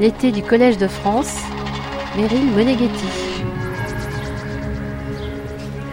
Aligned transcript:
L'été 0.00 0.30
du 0.30 0.44
Collège 0.44 0.78
de 0.78 0.86
France, 0.86 1.34
Meryl 2.16 2.52
Moneghetti. 2.52 3.06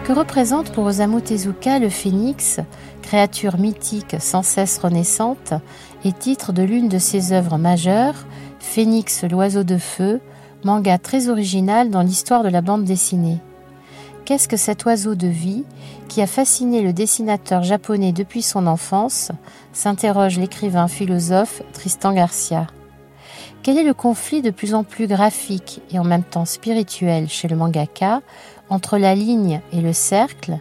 Que 0.04 0.14
représente 0.14 0.72
pour 0.72 0.84
Osamu 0.84 1.24
Tezuka 1.24 1.80
le 1.80 1.90
phénix, 1.90 2.60
créature 3.02 3.58
mythique 3.58 4.16
sans 4.20 4.44
cesse 4.44 4.78
renaissante, 4.78 5.54
et 6.04 6.12
titre 6.12 6.54
de 6.54 6.62
l'une 6.62 6.88
de 6.88 7.00
ses 7.00 7.34
œuvres 7.34 7.58
majeures, 7.58 8.28
Phénix 8.60 9.24
l'oiseau 9.24 9.64
de 9.64 9.80
feu, 9.80 10.22
manga 10.64 11.00
très 11.00 11.28
original 11.28 11.90
dans 11.90 12.04
l'histoire 12.04 12.44
de 12.44 12.50
la 12.50 12.62
bande 12.62 12.84
dessinée. 12.84 13.40
Qu'est-ce 14.24 14.48
que 14.48 14.58
cet 14.58 14.86
oiseau 14.86 15.16
de 15.16 15.28
vie 15.28 15.64
qui 16.10 16.22
a 16.22 16.28
fasciné 16.28 16.84
le 16.84 16.94
dessinateur 16.94 17.64
japonais 17.64 18.12
depuis 18.12 18.44
son 18.44 18.68
enfance 18.68 19.32
s'interroge 19.74 20.38
l'écrivain 20.38 20.88
philosophe 20.88 21.64
Tristan 21.74 22.14
Garcia. 22.14 22.68
Quel 23.66 23.80
est 23.80 23.84
le 23.84 23.96
conflit 23.96 24.44
de 24.44 24.52
plus 24.52 24.76
en 24.76 24.84
plus 24.84 25.08
graphique 25.08 25.82
et 25.90 25.98
en 25.98 26.04
même 26.04 26.22
temps 26.22 26.46
spirituel 26.46 27.28
chez 27.28 27.48
le 27.48 27.56
mangaka 27.56 28.22
entre 28.70 29.00
la 29.00 29.16
ligne 29.16 29.60
et 29.74 29.82
le 29.82 29.92
cercle? 29.92 30.60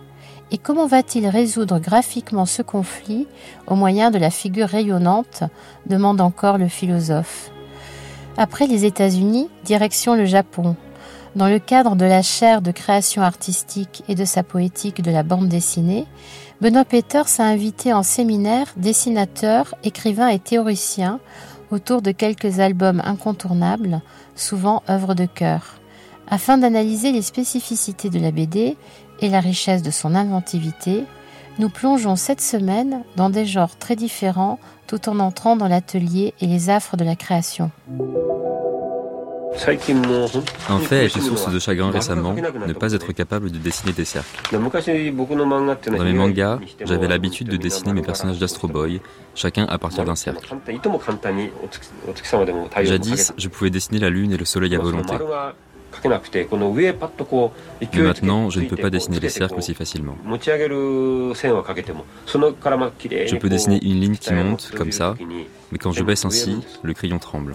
Et 0.51 0.57
comment 0.57 0.87
va-t-il 0.87 1.27
résoudre 1.27 1.79
graphiquement 1.79 2.47
ce 2.47 2.63
conflit 2.63 3.27
au 3.67 3.75
moyen 3.75 4.11
de 4.11 4.17
la 4.17 4.31
figure 4.31 4.69
rayonnante? 4.69 5.43
demande 5.85 6.23
encore 6.23 6.57
le 6.57 6.69
philosophe. 6.69 7.51
Après 8.39 8.67
les 8.67 8.87
États-Unis, 8.87 9.51
direction 9.67 10.15
le 10.15 10.25
Japon. 10.25 10.75
Dans 11.37 11.49
le 11.49 11.59
cadre 11.59 11.97
de 11.97 12.07
la 12.07 12.23
chaire 12.23 12.63
de 12.63 12.71
création 12.71 13.21
artistique 13.21 14.03
et 14.09 14.15
de 14.15 14.25
sa 14.25 14.43
poétique 14.43 15.03
de 15.03 15.11
la 15.11 15.25
bande 15.25 15.49
dessinée, 15.49 16.07
Benoît 16.63 16.87
Peters 16.87 17.39
a 17.39 17.43
invité 17.43 17.93
en 17.93 18.03
séminaire 18.03 18.73
dessinateurs, 18.79 19.75
écrivains 19.83 20.29
et 20.29 20.39
théoriciens 20.39 21.21
autour 21.75 22.03
de 22.03 22.13
quelques 22.13 22.61
albums 22.61 23.03
incontournables, 23.05 24.01
souvent 24.37 24.83
œuvres 24.89 25.15
de 25.15 25.27
cœur. 25.27 25.81
Afin 26.31 26.57
d'analyser 26.57 27.11
les 27.11 27.21
spécificités 27.21 28.11
de 28.11 28.21
la 28.21 28.31
BD 28.31 28.77
et 29.21 29.29
la 29.29 29.41
richesse 29.41 29.83
de 29.83 29.91
son 29.91 30.15
inventivité, 30.15 31.05
nous 31.59 31.69
plongeons 31.69 32.17
cette 32.17 32.41
semaine 32.41 33.03
dans 33.17 33.29
des 33.29 33.45
genres 33.45 33.77
très 33.77 33.97
différents 33.97 34.59
tout 34.87 35.09
en 35.09 35.19
entrant 35.19 35.57
dans 35.57 35.69
l'atelier 35.69 36.33
et 36.41 36.47
les 36.47 36.71
affres 36.71 36.97
de 36.97 37.05
la 37.05 37.17
création. 37.17 37.71
Un 40.69 40.79
fait 40.79 40.99
a 40.99 41.03
été 41.05 41.21
source 41.21 41.51
de 41.51 41.59
chagrin 41.59 41.91
récemment, 41.91 42.35
ne 42.35 42.73
pas 42.73 42.93
être 42.93 43.13
capable 43.13 43.51
de 43.51 43.59
dessiner 43.59 43.93
des 43.93 44.05
cercles. 44.05 44.41
Dans 44.53 46.05
mes 46.05 46.13
mangas, 46.13 46.59
j'avais 46.85 47.09
l'habitude 47.09 47.49
de 47.49 47.57
dessiner 47.57 47.93
mes 47.93 48.03
personnages 48.03 48.39
d'Astro 48.39 48.69
Boy, 48.69 49.01
chacun 49.35 49.65
à 49.67 49.79
partir 49.79 50.05
d'un 50.05 50.15
cercle. 50.15 50.55
Jadis, 52.83 53.33
je 53.37 53.49
pouvais 53.49 53.71
dessiner 53.71 53.99
la 54.01 54.11
lune 54.11 54.33
et 54.33 54.37
le 54.37 54.45
soleil 54.45 54.75
à 54.75 54.79
volonté. 54.79 55.15
Mais 57.95 58.03
maintenant, 58.03 58.51
je 58.51 58.61
ne 58.61 58.67
peux 58.67 58.77
pas 58.77 58.91
dessiner 58.91 59.21
les 59.21 59.29
cercles 59.29 59.55
aussi 59.55 59.75
facilement. 59.75 60.17
Je 62.27 63.37
peux 63.37 63.49
dessiner 63.49 63.79
une 63.85 64.01
ligne 64.01 64.17
qui 64.17 64.33
monte, 64.33 64.73
comme 64.77 64.91
ça, 64.93 65.15
mais 65.71 65.79
quand 65.79 65.93
je 65.93 66.03
baisse 66.03 66.25
ainsi, 66.25 66.59
le 66.83 66.95
crayon 66.95 67.19
tremble. 67.19 67.55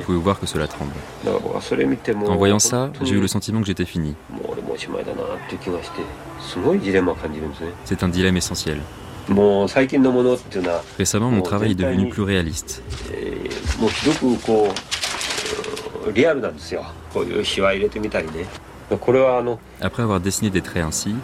Vous 0.00 0.04
pouvez 0.04 0.18
voir 0.18 0.40
que 0.40 0.46
cela 0.46 0.66
tremble. 0.66 0.92
En 2.26 2.36
voyant 2.36 2.58
ça, 2.58 2.90
j'ai 3.02 3.14
eu 3.14 3.20
le 3.20 3.28
sentiment 3.28 3.60
que 3.60 3.66
j'étais 3.66 3.84
fini. 3.84 4.14
C'est 7.84 8.02
un 8.02 8.08
dilemme 8.08 8.36
essentiel. 8.36 8.78
Récemment, 10.98 11.30
mon 11.30 11.42
travail 11.42 11.72
est 11.72 11.74
devenu 11.74 12.08
plus 12.08 12.22
réaliste. 12.22 12.82
Après 19.80 20.02
avoir 20.02 20.20
dessiné 20.20 20.50
des 20.50 20.62
traits 20.62 20.84
ainsi, 20.84 21.14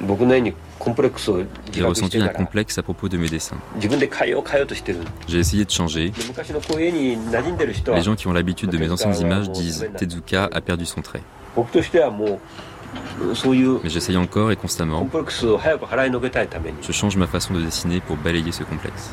j'ai 1.72 1.84
ressenti 1.84 2.18
un 2.18 2.28
complexe 2.28 2.78
à 2.78 2.82
propos 2.82 3.08
de 3.08 3.16
mes 3.16 3.28
dessins. 3.28 3.56
J'ai 5.28 5.38
essayé 5.38 5.64
de 5.64 5.70
changer. 5.70 6.12
Les 7.94 8.02
gens 8.02 8.14
qui 8.16 8.26
ont 8.26 8.32
l'habitude 8.32 8.70
de 8.70 8.78
mes 8.78 8.90
anciennes 8.90 9.16
images 9.20 9.50
disent 9.50 9.86
Tezuka 9.96 10.48
a 10.52 10.60
perdu 10.60 10.86
son 10.86 11.02
trait. 11.02 11.22
Mais 13.84 13.90
j'essaye 13.90 14.16
encore 14.16 14.50
et 14.50 14.56
constamment. 14.56 15.08
Je 16.82 16.92
change 16.92 17.16
ma 17.16 17.26
façon 17.26 17.54
de 17.54 17.60
dessiner 17.62 18.00
pour 18.00 18.16
balayer 18.16 18.52
ce 18.52 18.64
complexe. 18.64 19.10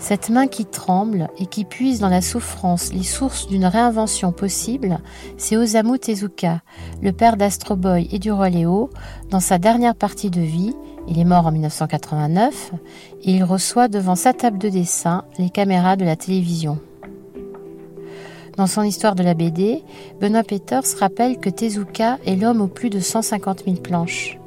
Cette 0.00 0.30
main 0.30 0.46
qui 0.46 0.64
tremble 0.64 1.28
et 1.38 1.44
qui 1.44 1.66
puise 1.66 2.00
dans 2.00 2.08
la 2.08 2.22
souffrance 2.22 2.92
les 2.92 3.02
sources 3.02 3.46
d'une 3.46 3.66
réinvention 3.66 4.32
possible, 4.32 4.98
c'est 5.36 5.58
Osamu 5.58 5.98
Tezuka, 5.98 6.62
le 7.02 7.12
père 7.12 7.36
d'Astro 7.36 7.76
Boy 7.76 8.08
et 8.10 8.18
du 8.18 8.32
roi 8.32 8.48
Léo, 8.48 8.88
dans 9.28 9.40
sa 9.40 9.58
dernière 9.58 9.94
partie 9.94 10.30
de 10.30 10.40
vie, 10.40 10.74
il 11.06 11.18
est 11.18 11.24
mort 11.24 11.46
en 11.46 11.52
1989, 11.52 12.72
et 13.22 13.32
il 13.32 13.44
reçoit 13.44 13.88
devant 13.88 14.16
sa 14.16 14.32
table 14.32 14.58
de 14.58 14.70
dessin 14.70 15.24
les 15.38 15.50
caméras 15.50 15.96
de 15.96 16.06
la 16.06 16.16
télévision. 16.16 16.78
Dans 18.56 18.66
son 18.66 18.82
histoire 18.82 19.14
de 19.14 19.22
la 19.22 19.34
BD, 19.34 19.84
Benoît 20.18 20.44
Peters 20.44 20.98
rappelle 20.98 21.38
que 21.38 21.50
Tezuka 21.50 22.18
est 22.24 22.36
l'homme 22.36 22.62
aux 22.62 22.68
plus 22.68 22.90
de 22.90 23.00
150 23.00 23.64
000 23.66 23.76
planches. 23.76 24.38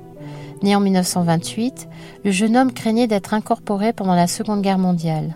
Né 0.63 0.75
en 0.75 0.79
1928, 0.79 1.87
le 2.25 2.31
jeune 2.31 2.57
homme 2.57 2.73
craignait 2.73 3.07
d'être 3.07 3.35
incorporé 3.35 3.93
pendant 3.93 4.15
la 4.15 4.27
Seconde 4.27 4.61
Guerre 4.61 4.79
mondiale. 4.79 5.35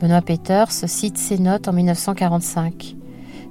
Benoît 0.00 0.22
Peters 0.22 0.72
cite 0.72 1.18
ses 1.18 1.38
notes 1.38 1.68
en 1.68 1.74
1945. 1.74 2.96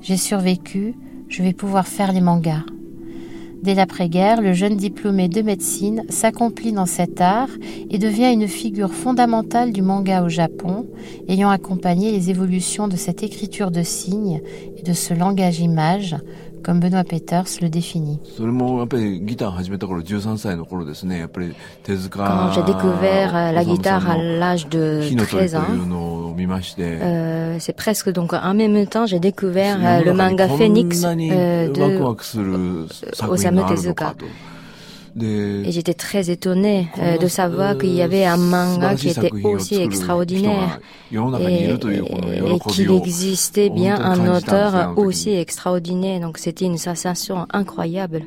J'ai 0.01 0.17
survécu, 0.17 0.95
je 1.27 1.43
vais 1.43 1.53
pouvoir 1.53 1.87
faire 1.87 2.11
les 2.11 2.21
mangas. 2.21 2.63
Dès 3.61 3.75
l'après-guerre, 3.75 4.41
le 4.41 4.53
jeune 4.53 4.75
diplômé 4.75 5.27
de 5.27 5.43
médecine 5.43 6.03
s'accomplit 6.09 6.71
dans 6.71 6.87
cet 6.87 7.21
art 7.21 7.49
et 7.91 7.99
devient 7.99 8.33
une 8.33 8.47
figure 8.47 8.93
fondamentale 8.93 9.73
du 9.73 9.83
manga 9.83 10.23
au 10.23 10.29
Japon, 10.29 10.87
ayant 11.27 11.51
accompagné 11.51 12.11
les 12.11 12.31
évolutions 12.31 12.87
de 12.87 12.95
cette 12.95 13.21
écriture 13.21 13.69
de 13.69 13.83
signes 13.83 14.41
et 14.75 14.81
de 14.81 14.93
ce 14.93 15.13
langage-image 15.13 16.15
comme 16.63 16.79
Benoît 16.79 17.03
Peters 17.03 17.45
le 17.61 17.69
définit. 17.69 18.19
Quand 22.11 22.51
j'ai 22.53 22.63
découvert 22.63 23.35
euh, 23.35 23.51
la 23.51 23.65
guitare 23.65 24.09
à 24.09 24.17
l'âge 24.17 24.67
de 24.69 25.01
13 25.17 25.55
ans, 25.55 25.63
euh, 26.79 27.57
c'est 27.59 27.75
presque 27.75 28.11
donc 28.11 28.33
en 28.33 28.53
même 28.53 28.87
temps 28.87 29.05
j'ai 29.05 29.19
découvert 29.19 29.77
euh, 29.81 30.01
le 30.03 30.13
manga 30.13 30.47
Phoenix 30.47 31.03
euh, 31.03 31.67
de 31.67 33.27
Osamu 33.27 33.61
Tezuka. 33.67 34.13
Et 35.19 35.71
j'étais 35.71 35.93
très 35.93 36.29
étonnée 36.29 36.87
euh, 36.99 37.17
de 37.17 37.27
savoir 37.27 37.77
qu'il 37.77 37.93
y 37.93 38.01
avait 38.01 38.25
un 38.25 38.37
manga 38.37 38.95
qui 38.95 39.09
était 39.09 39.31
aussi 39.43 39.75
extraordinaire 39.75 40.79
et, 41.11 41.17
qu'il 42.69 42.91
existait 42.91 43.69
bien 43.69 43.99
un 43.99 44.35
auteur 44.35 44.93
aussi 44.97 45.31
extraordinaire. 45.31 46.19
Donc 46.19 46.37
c'était 46.37 46.65
une 46.65 46.77
sensation 46.77 47.47
incroyable. 47.51 48.23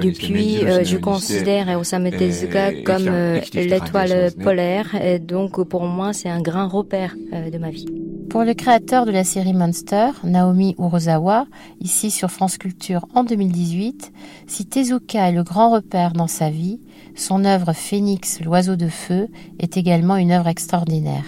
depuis, 0.00 0.64
euh, 0.64 0.84
je 0.84 0.96
considère 0.96 1.78
Osamu 1.78 2.10
Tezuka 2.10 2.82
comme 2.82 3.08
euh, 3.08 3.40
l'étoile 3.54 4.30
polaire, 4.42 4.94
et 4.94 5.18
donc 5.18 5.60
pour 5.64 5.84
moi, 5.84 6.12
c'est 6.12 6.28
un 6.28 6.40
grand 6.40 6.68
repère 6.68 7.16
de 7.16 7.58
ma 7.58 7.70
vie. 7.70 8.01
Pour 8.32 8.44
le 8.44 8.54
créateur 8.54 9.04
de 9.04 9.10
la 9.10 9.24
série 9.24 9.52
Monster, 9.52 10.08
Naomi 10.24 10.74
Urozawa, 10.78 11.44
ici 11.80 12.10
sur 12.10 12.30
France 12.30 12.56
Culture 12.56 13.04
en 13.14 13.24
2018, 13.24 14.10
si 14.46 14.64
Tezuka 14.64 15.28
est 15.28 15.32
le 15.32 15.42
grand 15.42 15.70
repère 15.70 16.14
dans 16.14 16.28
sa 16.28 16.48
vie, 16.48 16.80
son 17.14 17.44
œuvre 17.44 17.74
Phénix, 17.74 18.40
l'oiseau 18.40 18.74
de 18.74 18.88
feu, 18.88 19.28
est 19.58 19.76
également 19.76 20.16
une 20.16 20.32
œuvre 20.32 20.48
extraordinaire. 20.48 21.26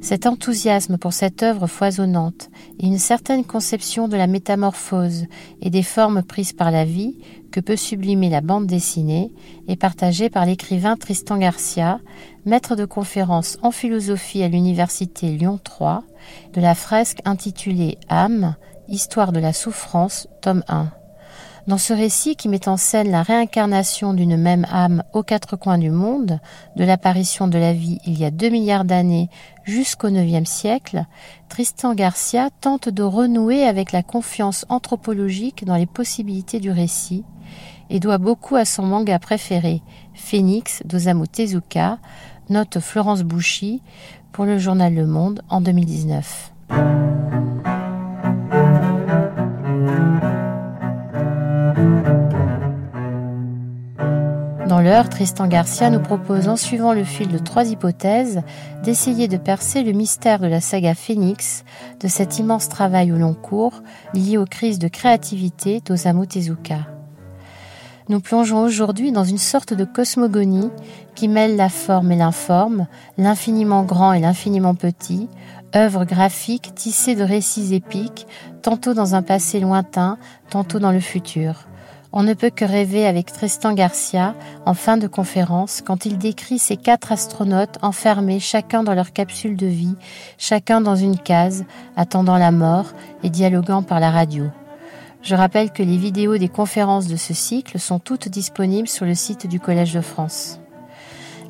Cet 0.00 0.26
enthousiasme 0.26 0.98
pour 0.98 1.12
cette 1.12 1.42
œuvre 1.42 1.66
foisonnante 1.66 2.48
et 2.78 2.86
une 2.86 2.98
certaine 2.98 3.44
conception 3.44 4.06
de 4.06 4.16
la 4.16 4.28
métamorphose 4.28 5.24
et 5.62 5.70
des 5.70 5.82
formes 5.82 6.22
prises 6.22 6.52
par 6.52 6.70
la 6.70 6.84
vie 6.84 7.18
que 7.54 7.60
peut 7.60 7.76
sublimer 7.76 8.30
la 8.30 8.40
bande 8.40 8.66
dessinée 8.66 9.30
est 9.68 9.76
partagé 9.76 10.28
par 10.28 10.44
l'écrivain 10.44 10.96
Tristan 10.96 11.38
Garcia, 11.38 12.00
maître 12.46 12.74
de 12.74 12.84
conférences 12.84 13.58
en 13.62 13.70
philosophie 13.70 14.42
à 14.42 14.48
l'université 14.48 15.28
Lyon 15.28 15.60
3, 15.62 16.02
de 16.52 16.60
la 16.60 16.74
fresque 16.74 17.20
intitulée 17.24 17.96
Âme, 18.08 18.56
Histoire 18.88 19.30
de 19.30 19.38
la 19.38 19.52
souffrance, 19.52 20.26
tome 20.42 20.64
1. 20.66 20.90
Dans 21.66 21.78
ce 21.78 21.94
récit 21.94 22.36
qui 22.36 22.50
met 22.50 22.68
en 22.68 22.76
scène 22.76 23.10
la 23.10 23.22
réincarnation 23.22 24.12
d'une 24.12 24.36
même 24.36 24.66
âme 24.70 25.02
aux 25.14 25.22
quatre 25.22 25.56
coins 25.56 25.78
du 25.78 25.90
monde, 25.90 26.38
de 26.76 26.84
l'apparition 26.84 27.48
de 27.48 27.56
la 27.56 27.72
vie 27.72 28.00
il 28.04 28.18
y 28.18 28.26
a 28.26 28.30
deux 28.30 28.50
milliards 28.50 28.84
d'années 28.84 29.30
jusqu'au 29.64 30.08
IXe 30.08 30.48
siècle, 30.48 31.06
Tristan 31.48 31.94
Garcia 31.94 32.50
tente 32.60 32.90
de 32.90 33.02
renouer 33.02 33.64
avec 33.64 33.92
la 33.92 34.02
confiance 34.02 34.66
anthropologique 34.68 35.64
dans 35.64 35.76
les 35.76 35.86
possibilités 35.86 36.60
du 36.60 36.70
récit 36.70 37.24
et 37.88 37.98
doit 37.98 38.18
beaucoup 38.18 38.56
à 38.56 38.66
son 38.66 38.82
manga 38.82 39.18
préféré, 39.18 39.80
Phoenix 40.12 40.82
d'Osamu 40.84 41.26
Tezuka, 41.28 41.98
note 42.50 42.78
Florence 42.78 43.22
Bouchy 43.22 43.82
pour 44.32 44.44
le 44.44 44.58
journal 44.58 44.94
Le 44.94 45.06
Monde 45.06 45.42
en 45.48 45.62
2019. 45.62 46.52
Dans 54.68 54.80
l'heure, 54.80 55.10
Tristan 55.10 55.46
Garcia 55.46 55.90
nous 55.90 56.00
propose, 56.00 56.48
en 56.48 56.56
suivant 56.56 56.94
le 56.94 57.04
fil 57.04 57.28
de 57.28 57.36
trois 57.36 57.66
hypothèses, 57.66 58.40
d'essayer 58.82 59.28
de 59.28 59.36
percer 59.36 59.82
le 59.82 59.92
mystère 59.92 60.38
de 60.38 60.46
la 60.46 60.62
saga 60.62 60.94
Phoenix, 60.94 61.64
de 62.00 62.08
cet 62.08 62.38
immense 62.38 62.70
travail 62.70 63.12
au 63.12 63.16
long 63.16 63.34
cours 63.34 63.82
lié 64.14 64.38
aux 64.38 64.46
crises 64.46 64.78
de 64.78 64.88
créativité 64.88 65.82
d'Osamu 65.84 66.26
Tezuka. 66.26 66.78
Nous 68.08 68.20
plongeons 68.20 68.62
aujourd'hui 68.62 69.12
dans 69.12 69.24
une 69.24 69.38
sorte 69.38 69.74
de 69.74 69.84
cosmogonie 69.84 70.70
qui 71.14 71.28
mêle 71.28 71.56
la 71.56 71.68
forme 71.68 72.12
et 72.12 72.16
l'informe, 72.16 72.86
l'infiniment 73.18 73.82
grand 73.82 74.14
et 74.14 74.20
l'infiniment 74.20 74.74
petit, 74.74 75.28
œuvre 75.76 76.06
graphique 76.06 76.74
tissée 76.74 77.14
de 77.14 77.22
récits 77.22 77.74
épiques, 77.74 78.26
tantôt 78.62 78.94
dans 78.94 79.14
un 79.14 79.22
passé 79.22 79.60
lointain, 79.60 80.16
tantôt 80.48 80.78
dans 80.78 80.92
le 80.92 81.00
futur. 81.00 81.66
On 82.16 82.22
ne 82.22 82.34
peut 82.34 82.50
que 82.50 82.64
rêver 82.64 83.06
avec 83.06 83.32
Tristan 83.32 83.72
Garcia 83.72 84.36
en 84.66 84.74
fin 84.74 84.96
de 84.96 85.08
conférence 85.08 85.82
quand 85.84 86.06
il 86.06 86.16
décrit 86.16 86.60
ces 86.60 86.76
quatre 86.76 87.10
astronautes 87.10 87.76
enfermés 87.82 88.38
chacun 88.38 88.84
dans 88.84 88.94
leur 88.94 89.12
capsule 89.12 89.56
de 89.56 89.66
vie, 89.66 89.96
chacun 90.38 90.80
dans 90.80 90.94
une 90.94 91.18
case, 91.18 91.64
attendant 91.96 92.38
la 92.38 92.52
mort 92.52 92.86
et 93.24 93.30
dialoguant 93.30 93.82
par 93.82 93.98
la 93.98 94.12
radio. 94.12 94.44
Je 95.22 95.34
rappelle 95.34 95.72
que 95.72 95.82
les 95.82 95.96
vidéos 95.96 96.38
des 96.38 96.48
conférences 96.48 97.08
de 97.08 97.16
ce 97.16 97.34
cycle 97.34 97.80
sont 97.80 97.98
toutes 97.98 98.28
disponibles 98.28 98.86
sur 98.86 99.06
le 99.06 99.16
site 99.16 99.48
du 99.48 99.58
Collège 99.58 99.92
de 99.92 100.00
France. 100.00 100.60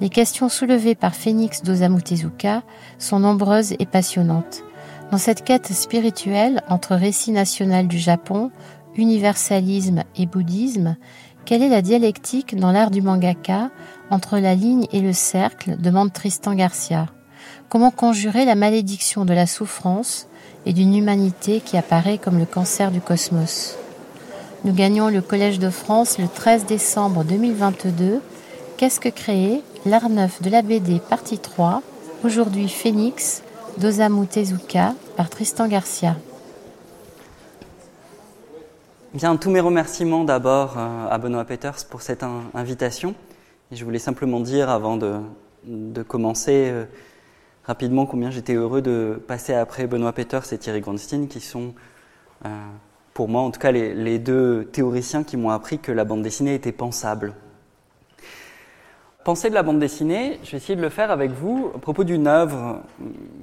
Les 0.01 0.09
questions 0.09 0.49
soulevées 0.49 0.95
par 0.95 1.15
Phoenix 1.15 1.63
d'Osamu 1.63 2.01
Tezuka 2.01 2.63
sont 2.99 3.21
nombreuses 3.21 3.75
et 3.79 3.87
passionnantes. 3.87 4.63
Dans 5.11 5.19
cette 5.19 5.45
quête 5.45 5.71
spirituelle 5.75 6.63
entre 6.71 6.95
récit 6.95 7.33
national 7.33 7.87
du 7.87 7.99
Japon, 7.99 8.51
universalisme 8.97 10.03
et 10.17 10.27
bouddhisme, 10.27 10.97
quelle 11.45 11.63
est 11.63 11.69
la 11.69 11.83
dialectique 11.83 12.57
dans 12.57 12.73
l'art 12.73 12.91
du 12.91 13.03
mangaka 13.03 13.71
entre 14.11 14.39
la 14.39 14.55
ligne 14.55 14.87
et 14.93 15.01
le 15.01 15.13
cercle 15.13 15.77
demande 15.79 16.13
Tristan 16.13 16.55
Garcia? 16.55 17.07
Comment 17.69 17.91
conjurer 17.91 18.45
la 18.45 18.55
malédiction 18.55 19.25
de 19.25 19.35
la 19.35 19.47
souffrance 19.47 20.27
et 20.65 20.73
d'une 20.73 20.97
humanité 20.97 21.61
qui 21.61 21.77
apparaît 21.77 22.19
comme 22.19 22.39
le 22.39 22.47
cancer 22.47 22.91
du 22.91 23.01
cosmos? 23.01 23.77
Nous 24.65 24.73
gagnons 24.73 25.09
le 25.09 25.21
Collège 25.21 25.59
de 25.59 25.69
France 25.69 26.19
le 26.19 26.27
13 26.27 26.65
décembre 26.65 27.25
2022. 27.25 28.23
Qu'est-ce 28.79 29.01
que 29.01 29.11
créer? 29.11 29.63
L'art 29.85 30.09
neuf 30.09 30.41
de 30.41 30.49
la 30.49 30.63
BD 30.63 30.99
partie 30.99 31.39
3, 31.39 31.83
aujourd'hui 32.25 32.69
Phoenix, 32.69 33.43
d'Osamu 33.77 34.27
Tezuka 34.27 34.95
par 35.17 35.29
Tristan 35.29 35.69
Garcia. 35.69 36.17
Bien, 39.15 39.37
tous 39.37 39.49
mes 39.49 39.61
remerciements 39.61 40.25
d'abord 40.25 40.75
euh, 40.77 41.07
à 41.09 41.19
Benoît 41.19 41.45
Peters 41.45 41.87
pour 41.89 42.03
cette 42.03 42.25
invitation. 42.53 43.15
Et 43.71 43.77
je 43.77 43.85
voulais 43.85 44.01
simplement 44.01 44.41
dire, 44.41 44.69
avant 44.69 44.97
de, 44.97 46.03
commencer 46.03 46.69
euh, 46.69 46.85
rapidement, 47.63 48.07
combien 48.07 48.33
j'étais 48.33 48.55
heureux 48.55 48.83
de 48.83 49.23
passer 49.29 49.55
après 49.55 49.87
Benoît 49.87 50.13
Peters 50.13 50.53
et 50.53 50.59
Thierry 50.59 50.81
Grandstein, 50.81 51.29
qui 51.29 51.39
sont, 51.39 51.75
euh, 52.45 52.49
pour 53.13 53.29
moi 53.29 53.43
en 53.43 53.53
tout 53.53 53.61
cas, 53.61 53.71
les, 53.71 54.19
deux 54.19 54.65
théoriciens 54.65 55.23
qui 55.23 55.37
m'ont 55.37 55.51
appris 55.51 55.79
que 55.79 55.93
la 55.93 56.05
bande 56.05 56.23
dessinée 56.23 56.57
était 56.57 56.73
pensable. 56.73 57.35
Penser 59.23 59.49
de 59.49 59.55
la 59.55 59.63
bande 59.63 59.79
dessinée, 59.79 60.41
je 60.43 60.51
vais 60.51 60.57
essayer 60.57 60.75
de 60.75 60.83
le 60.83 60.89
faire 60.89 61.13
avec 61.13 61.31
vous 61.31 61.71
à 61.73 61.79
propos 61.79 62.03
d'une 62.03 62.27
œuvre, 62.27 62.81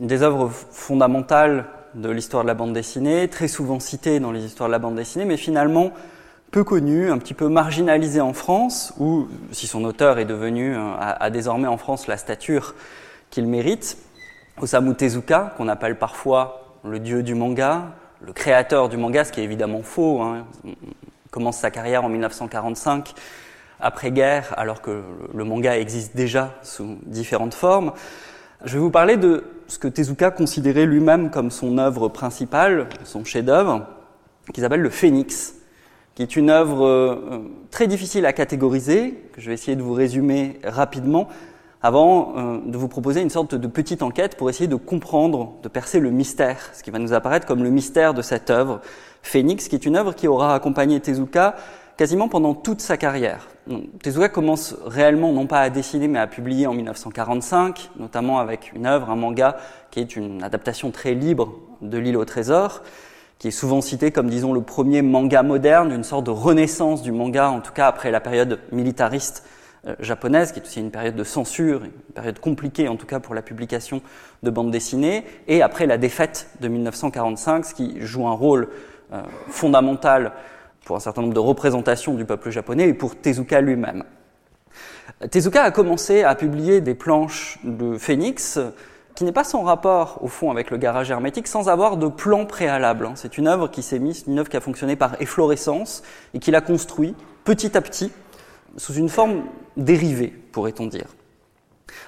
des 0.02 0.22
œuvres 0.22 0.50
fondamentales 0.50 1.66
de 1.94 2.10
l'histoire 2.10 2.44
de 2.44 2.48
la 2.48 2.54
bande 2.54 2.74
dessinée, 2.74 3.28
très 3.28 3.48
souvent 3.48 3.80
cité 3.80 4.20
dans 4.20 4.32
les 4.32 4.44
histoires 4.44 4.70
de 4.70 4.72
la 4.72 4.80
bande 4.80 4.96
dessinée, 4.96 5.26
mais 5.26 5.38
finalement 5.38 5.92
peu 6.52 6.64
connu, 6.66 7.10
un 7.10 7.18
petit 7.18 7.34
peu 7.34 7.48
marginalisé 7.48 8.20
en 8.20 8.34
France, 8.34 8.94
où, 9.00 9.28
si 9.52 9.68
son 9.68 9.86
auteur 9.86 10.20
est 10.20 10.26
devenu, 10.26 10.76
euh, 10.76 10.94
a, 11.00 11.30
désormais 11.30 11.68
en 11.68 11.78
France 11.78 12.08
la 12.08 12.18
stature 12.18 12.76
qu'il 13.30 13.48
mérite, 13.48 13.98
Osamu 14.60 14.94
Tezuka, 14.94 15.54
qu'on 15.58 15.70
appelle 15.70 15.98
parfois 15.98 16.78
le 16.84 17.00
dieu 17.00 17.24
du 17.24 17.36
manga, 17.36 17.94
le 18.20 18.34
créateur 18.34 18.90
du 18.90 18.98
manga, 18.98 19.24
ce 19.24 19.32
qui 19.32 19.40
est 19.40 19.46
évidemment 19.46 19.82
faux, 19.82 20.22
hein, 20.22 20.46
commence 21.32 21.58
sa 21.58 21.72
carrière 21.72 22.04
en 22.04 22.10
1945, 22.10 23.14
après-guerre, 23.80 24.54
alors 24.58 24.82
que 24.82 25.02
le 25.34 25.44
manga 25.44 25.78
existe 25.78 26.16
déjà 26.16 26.54
sous 26.62 26.98
différentes 27.06 27.54
formes. 27.54 27.94
Je 28.64 28.74
vais 28.74 28.80
vous 28.80 28.92
parler 28.92 29.18
de 29.18 29.44
ce 29.68 29.80
que 29.80 29.88
Tezuka 29.88 30.30
considérait 30.30 30.86
lui-même 30.86 31.32
comme 31.32 31.50
son 31.50 31.80
œuvre 31.80 32.10
principale, 32.10 32.90
son 33.06 33.26
chef-d'œuvre, 33.26 33.88
qui 34.54 34.62
s'appelle 34.62 34.82
le 34.82 34.92
Phénix, 34.92 35.56
qui 36.14 36.22
est 36.22 36.36
une 36.36 36.52
œuvre 36.52 36.86
euh, 36.86 37.40
très 37.72 37.88
difficile 37.88 38.24
à 38.28 38.34
catégoriser, 38.34 39.16
que 39.34 39.42
je 39.42 39.48
vais 39.48 39.56
essayer 39.56 39.76
de 39.76 39.82
vous 39.82 39.94
résumer 39.94 40.60
rapidement, 40.64 41.28
avant 41.82 42.34
euh, 42.38 42.60
de 42.64 42.78
vous 42.78 42.88
proposer 42.88 43.22
une 43.22 43.32
sorte 43.32 43.56
de 43.56 43.68
petite 43.68 44.04
enquête 44.04 44.38
pour 44.38 44.48
essayer 44.48 44.68
de 44.68 44.76
comprendre, 44.76 45.54
de 45.64 45.68
percer 45.68 46.00
le 46.00 46.12
mystère, 46.12 46.70
ce 46.74 46.84
qui 46.84 46.92
va 46.92 47.00
nous 47.00 47.14
apparaître 47.14 47.48
comme 47.48 47.64
le 47.64 47.72
mystère 47.72 48.14
de 48.14 48.22
cette 48.22 48.52
œuvre, 48.52 48.80
Phénix, 49.24 49.70
qui 49.70 49.76
est 49.76 49.88
une 49.88 49.96
œuvre 49.96 50.14
qui 50.14 50.28
aura 50.28 50.54
accompagné 50.54 51.00
Tezuka 51.00 51.56
quasiment 51.98 52.28
pendant 52.28 52.54
toute 52.54 52.82
sa 52.82 52.98
carrière. 52.98 53.48
Tezuka 54.02 54.30
commence 54.30 54.76
réellement 54.86 55.32
non 55.32 55.46
pas 55.46 55.62
à 55.62 55.70
dessiner 55.70 56.08
mais 56.08 56.20
à 56.20 56.28
publier 56.28 56.68
en 56.68 56.74
1945, 56.74 57.92
notamment 58.00 58.40
avec 58.40 58.74
une 58.74 58.86
œuvre, 58.86 59.10
un 59.10 59.16
manga 59.16 59.58
qui 59.92 60.00
est 60.00 60.16
une 60.16 60.44
adaptation 60.44 60.92
très 60.92 61.14
libre 61.14 61.54
de 61.82 61.98
L'île 61.98 62.18
au 62.18 62.26
trésor, 62.26 62.82
qui 63.40 63.48
est 63.48 63.52
souvent 63.52 63.82
cité 63.82 64.12
comme 64.12 64.30
disons 64.30 64.54
le 64.54 64.62
premier 64.62 65.02
manga 65.02 65.44
moderne, 65.44 65.92
une 65.92 66.04
sorte 66.04 66.26
de 66.26 66.32
renaissance 66.32 67.02
du 67.02 67.12
manga, 67.12 67.50
en 67.50 67.60
tout 67.60 67.74
cas 67.74 67.88
après 67.88 68.12
la 68.12 68.20
période 68.20 68.60
militariste 68.72 69.46
euh, 69.88 69.96
japonaise, 70.00 70.52
qui 70.52 70.60
est 70.60 70.64
aussi 70.64 70.80
une 70.80 70.92
période 70.92 71.16
de 71.16 71.24
censure, 71.24 71.84
une 71.84 71.92
période 72.14 72.40
compliquée 72.40 72.88
en 72.88 72.98
tout 72.98 73.08
cas 73.08 73.20
pour 73.20 73.34
la 73.34 73.42
publication 73.42 74.02
de 74.44 74.50
bandes 74.52 74.72
dessinées, 74.72 75.24
et 75.48 75.62
après 75.62 75.88
la 75.88 75.98
défaite 75.98 76.50
de 76.60 76.68
1945, 76.68 77.66
ce 77.66 77.74
qui 77.74 77.96
joue 78.00 78.28
un 78.28 78.34
rôle 78.34 78.70
euh, 79.14 79.22
fondamental 79.50 80.34
pour 80.86 80.96
un 80.96 81.00
certain 81.00 81.22
nombre 81.22 81.34
de 81.34 81.40
représentations 81.40 82.14
du 82.14 82.26
peuple 82.26 82.50
japonais 82.50 82.90
et 82.90 82.94
pour 82.94 83.16
Tezuka 83.16 83.62
lui-même. 83.62 84.04
Tezuka 85.30 85.64
a 85.64 85.72
commencé 85.72 86.24
à 86.24 86.36
publier 86.36 86.82
des 86.82 86.96
planches 86.96 87.60
de 87.64 87.98
Phoenix 87.98 88.60
qui 89.16 89.24
n'est 89.24 89.32
pas 89.32 89.44
sans 89.44 89.64
rapport 89.64 90.20
au 90.22 90.28
fond 90.28 90.52
avec 90.52 90.72
le 90.72 90.78
garage 90.78 91.12
hermétique 91.12 91.48
sans 91.48 91.70
avoir 91.70 91.98
de 91.98 92.08
plan 92.08 92.46
préalable. 92.46 93.10
C'est 93.16 93.38
une 93.38 93.48
œuvre 93.48 93.68
qui 93.68 93.84
s'est 93.84 94.00
mise, 94.00 94.24
une 94.28 94.40
œuvre 94.40 94.50
qui 94.50 94.58
a 94.58 94.62
fonctionné 94.62 94.96
par 94.96 95.22
efflorescence 95.22 96.02
et 96.34 96.40
qu'il 96.40 96.56
a 96.56 96.62
construit 96.62 97.16
petit 97.44 97.78
à 97.78 97.82
petit 97.82 98.12
sous 98.78 98.94
une 98.94 99.10
forme 99.10 99.44
dérivée, 99.76 100.34
pourrait-on 100.52 100.88
dire. 100.88 101.08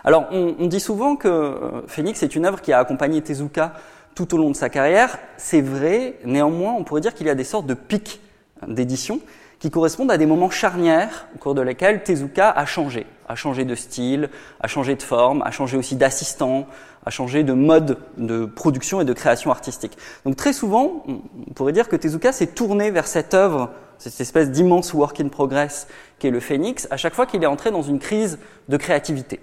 Alors, 0.05 0.27
on, 0.31 0.55
on, 0.59 0.67
dit 0.67 0.79
souvent 0.79 1.15
que 1.15 1.27
euh, 1.27 1.81
Phoenix 1.88 2.24
est 2.24 2.36
une 2.36 2.45
œuvre 2.45 2.62
qui 2.62 2.71
a 2.71 2.79
accompagné 2.79 3.21
Tezuka 3.21 3.74
tout 4.15 4.33
au 4.33 4.38
long 4.38 4.50
de 4.50 4.55
sa 4.55 4.69
carrière. 4.69 5.17
C'est 5.38 5.62
vrai, 5.62 6.19
néanmoins, 6.24 6.74
on 6.74 6.83
pourrait 6.83 7.01
dire 7.01 7.13
qu'il 7.13 7.27
y 7.27 7.29
a 7.29 7.36
des 7.36 7.43
sortes 7.43 7.65
de 7.65 7.74
pics 7.74 8.21
d'édition 8.67 9.20
qui 9.60 9.72
correspondent 9.72 10.12
à 10.12 10.17
des 10.17 10.25
moments 10.25 10.50
charnières 10.50 11.27
au 11.36 11.38
cours 11.38 11.55
de 11.55 11.62
lesquels 11.62 12.03
Tezuka 12.03 12.50
a 12.50 12.65
changé, 12.65 13.05
a 13.29 13.36
changé 13.36 13.63
de 13.63 13.75
style, 13.75 14.29
a 14.60 14.67
changé 14.67 14.96
de 14.96 15.01
forme, 15.01 15.41
a 15.43 15.51
changé 15.51 15.77
aussi 15.77 15.96
d'assistant, 15.96 16.67
a 17.05 17.10
changé 17.10 17.43
de 17.43 17.53
mode 17.53 17.98
de 18.17 18.46
production 18.46 19.00
et 19.00 19.05
de 19.05 19.13
création 19.13 19.51
artistique. 19.51 19.98
Donc 20.25 20.36
très 20.36 20.51
souvent, 20.51 21.05
on 21.08 21.53
pourrait 21.53 21.72
dire 21.72 21.88
que 21.88 21.96
Tezuka 21.96 22.34
s'est 22.34 22.48
tourné 22.48 22.91
vers 22.91 23.08
cette 23.08 23.34
œuvre, 23.34 23.70
cette 24.00 24.20
espèce 24.20 24.51
d'immense 24.51 24.93
work 24.93 25.22
in 25.22 25.29
progress 25.29 25.88
qu'est 26.20 26.29
le 26.29 26.41
Phénix, 26.41 26.88
à 26.91 26.98
chaque 26.98 27.13
fois 27.13 27.25
qu'il 27.25 27.41
est 27.41 27.48
entré 27.48 27.72
dans 27.72 27.84
une 27.84 28.00
crise 28.00 28.39
de 28.67 28.75
créativité. 28.75 29.39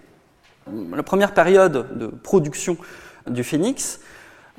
La 0.93 1.03
première 1.03 1.33
période 1.33 1.97
de 1.99 2.09
production 2.09 2.77
du 3.27 3.43
Phénix, 3.43 4.00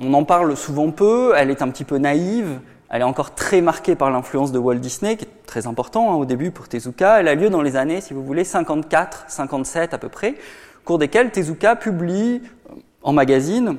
on 0.00 0.12
en 0.14 0.24
parle 0.24 0.56
souvent 0.56 0.90
peu, 0.90 1.34
elle 1.36 1.50
est 1.50 1.62
un 1.62 1.68
petit 1.68 1.84
peu 1.84 1.98
naïve, 1.98 2.58
elle 2.92 3.00
est 3.00 3.04
encore 3.04 3.34
très 3.34 3.62
marquée 3.62 3.96
par 3.96 4.10
l'influence 4.10 4.52
de 4.52 4.58
Walt 4.58 4.74
Disney, 4.74 5.16
qui 5.16 5.24
est 5.24 5.46
très 5.46 5.66
important 5.66 6.12
hein, 6.12 6.16
au 6.16 6.26
début 6.26 6.50
pour 6.50 6.68
Tezuka. 6.68 7.20
Elle 7.20 7.28
a 7.28 7.34
lieu 7.34 7.48
dans 7.48 7.62
les 7.62 7.74
années, 7.76 8.02
si 8.02 8.12
vous 8.12 8.22
voulez, 8.22 8.44
54, 8.44 9.24
57 9.28 9.94
à 9.94 9.98
peu 9.98 10.10
près, 10.10 10.32
au 10.32 10.84
cours 10.84 10.98
desquelles 10.98 11.30
Tezuka 11.30 11.74
publie 11.74 12.42
euh, 12.70 12.74
en 13.02 13.14
magazine 13.14 13.78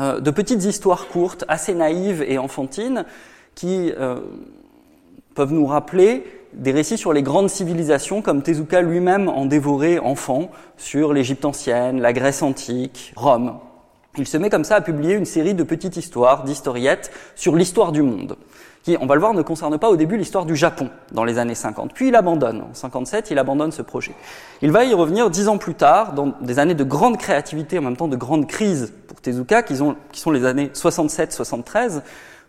euh, 0.00 0.20
de 0.20 0.30
petites 0.30 0.64
histoires 0.64 1.08
courtes, 1.08 1.46
assez 1.48 1.72
naïves 1.72 2.22
et 2.28 2.36
enfantines, 2.36 3.06
qui 3.54 3.90
euh, 3.98 4.20
peuvent 5.34 5.52
nous 5.54 5.66
rappeler 5.66 6.22
des 6.52 6.72
récits 6.72 6.98
sur 6.98 7.14
les 7.14 7.22
grandes 7.22 7.48
civilisations, 7.48 8.20
comme 8.20 8.42
Tezuka 8.42 8.82
lui-même 8.82 9.30
en 9.30 9.46
dévorait 9.46 9.98
enfant, 9.98 10.50
sur 10.76 11.14
l'Égypte 11.14 11.46
ancienne, 11.46 12.02
la 12.02 12.12
Grèce 12.12 12.42
antique, 12.42 13.14
Rome. 13.16 13.54
Il 14.18 14.28
se 14.28 14.36
met 14.36 14.50
comme 14.50 14.64
ça 14.64 14.76
à 14.76 14.80
publier 14.82 15.14
une 15.14 15.24
série 15.24 15.54
de 15.54 15.62
petites 15.62 15.96
histoires, 15.96 16.44
d'historiettes, 16.44 17.10
sur 17.34 17.56
l'histoire 17.56 17.92
du 17.92 18.02
monde, 18.02 18.36
qui, 18.82 18.94
on 19.00 19.06
va 19.06 19.14
le 19.14 19.22
voir, 19.22 19.32
ne 19.32 19.40
concerne 19.40 19.78
pas 19.78 19.88
au 19.88 19.96
début 19.96 20.18
l'histoire 20.18 20.44
du 20.44 20.54
Japon, 20.54 20.90
dans 21.12 21.24
les 21.24 21.38
années 21.38 21.54
50. 21.54 21.94
Puis 21.94 22.08
il 22.08 22.14
abandonne. 22.14 22.60
En 22.60 22.74
57, 22.74 23.30
il 23.30 23.38
abandonne 23.38 23.72
ce 23.72 23.80
projet. 23.80 24.12
Il 24.60 24.70
va 24.70 24.84
y 24.84 24.92
revenir 24.92 25.30
dix 25.30 25.48
ans 25.48 25.56
plus 25.56 25.74
tard, 25.74 26.12
dans 26.12 26.34
des 26.42 26.58
années 26.58 26.74
de 26.74 26.84
grande 26.84 27.16
créativité, 27.16 27.78
en 27.78 27.82
même 27.82 27.96
temps 27.96 28.06
de 28.06 28.16
grande 28.16 28.46
crise 28.46 28.92
pour 29.08 29.18
Tezuka, 29.18 29.62
qui 29.62 29.76
sont, 29.76 29.96
qui 30.12 30.20
sont 30.20 30.30
les 30.30 30.44
années 30.44 30.70
67-73, 30.74 32.02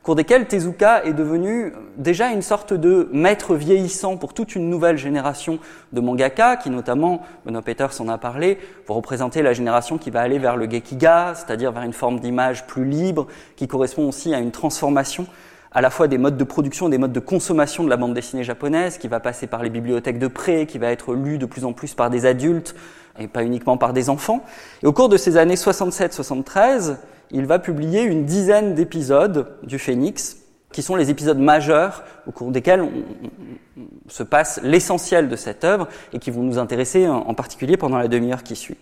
cours 0.04 0.16
desquels 0.16 0.48
Tezuka 0.48 1.06
est 1.06 1.14
devenu 1.14 1.74
déjà 1.98 2.30
une 2.32 2.42
sorte 2.42 2.74
de 2.74 3.08
maître 3.14 3.56
vieillissant 3.56 4.18
pour 4.18 4.34
toute 4.34 4.54
une 4.54 4.70
nouvelle 4.70 4.98
génération 4.98 5.60
de 5.94 6.02
mangaka, 6.02 6.58
qui 6.58 6.70
notamment, 6.70 7.22
Benoît 7.46 7.62
Peters 7.62 8.02
en 8.02 8.10
a 8.10 8.18
parlé, 8.18 8.60
pour 8.86 8.98
représenter 8.98 9.42
la 9.42 9.54
génération 9.54 9.98
qui 9.98 10.12
va 10.12 10.20
aller 10.20 10.40
vers 10.40 10.58
le 10.58 10.70
gekiga, 10.70 11.34
c'est-à-dire 11.36 11.72
vers 11.72 11.84
une 11.84 11.94
forme 11.94 12.20
d'image 12.20 12.68
plus 12.68 12.84
libre, 12.84 13.28
qui 13.56 13.68
correspond 13.68 14.08
aussi 14.10 14.34
à 14.34 14.40
une 14.40 14.52
transformation 14.52 15.26
à 15.72 15.82
la 15.82 15.90
fois 15.90 16.08
des 16.08 16.20
modes 16.20 16.38
de 16.38 16.44
production 16.44 16.88
et 16.88 16.92
des 16.92 17.00
modes 17.00 17.14
de 17.14 17.20
consommation 17.20 17.84
de 17.84 17.90
la 17.90 17.98
bande 17.98 18.14
dessinée 18.14 18.44
japonaise, 18.44 18.98
qui 18.98 19.08
va 19.08 19.22
passer 19.22 19.48
par 19.48 19.64
les 19.64 19.70
bibliothèques 19.70 20.20
de 20.20 20.28
prêt, 20.28 20.68
qui 20.68 20.78
va 20.78 20.92
être 20.92 21.16
lue 21.16 21.38
de 21.38 21.46
plus 21.46 21.66
en 21.66 21.74
plus 21.74 21.96
par 21.96 22.10
des 22.10 22.26
adultes 22.26 22.76
et 23.20 23.28
pas 23.28 23.44
uniquement 23.44 23.78
par 23.78 23.94
des 23.94 24.10
enfants. 24.10 24.44
Et 24.84 24.86
au 24.86 24.94
cours 24.94 25.10
de 25.10 25.18
ces 25.18 25.38
années 25.38 25.56
67-73, 25.56 26.98
il 27.32 27.46
va 27.46 27.60
publier 27.60 28.04
une 28.04 28.26
dizaine 28.26 28.76
d'épisodes 28.76 29.58
du 29.64 29.80
Phénix, 29.80 30.38
qui 30.72 30.82
sont 30.82 30.96
les 30.96 31.10
épisodes 31.12 31.38
majeurs 31.38 32.04
au 32.28 32.32
cours 32.32 32.52
desquels 32.52 32.82
on, 32.82 32.90
se 34.08 34.24
passe 34.24 34.60
l'essentiel 34.64 35.30
de 35.30 35.36
cette 35.36 35.64
œuvre 35.64 35.88
et 36.14 36.20
qui 36.20 36.32
vont 36.32 36.44
nous 36.44 36.58
intéresser 36.58 37.08
en 37.08 37.34
particulier 37.34 37.78
pendant 37.78 37.98
la 37.98 38.08
demi-heure 38.08 38.44
qui 38.44 38.56
suit. 38.56 38.78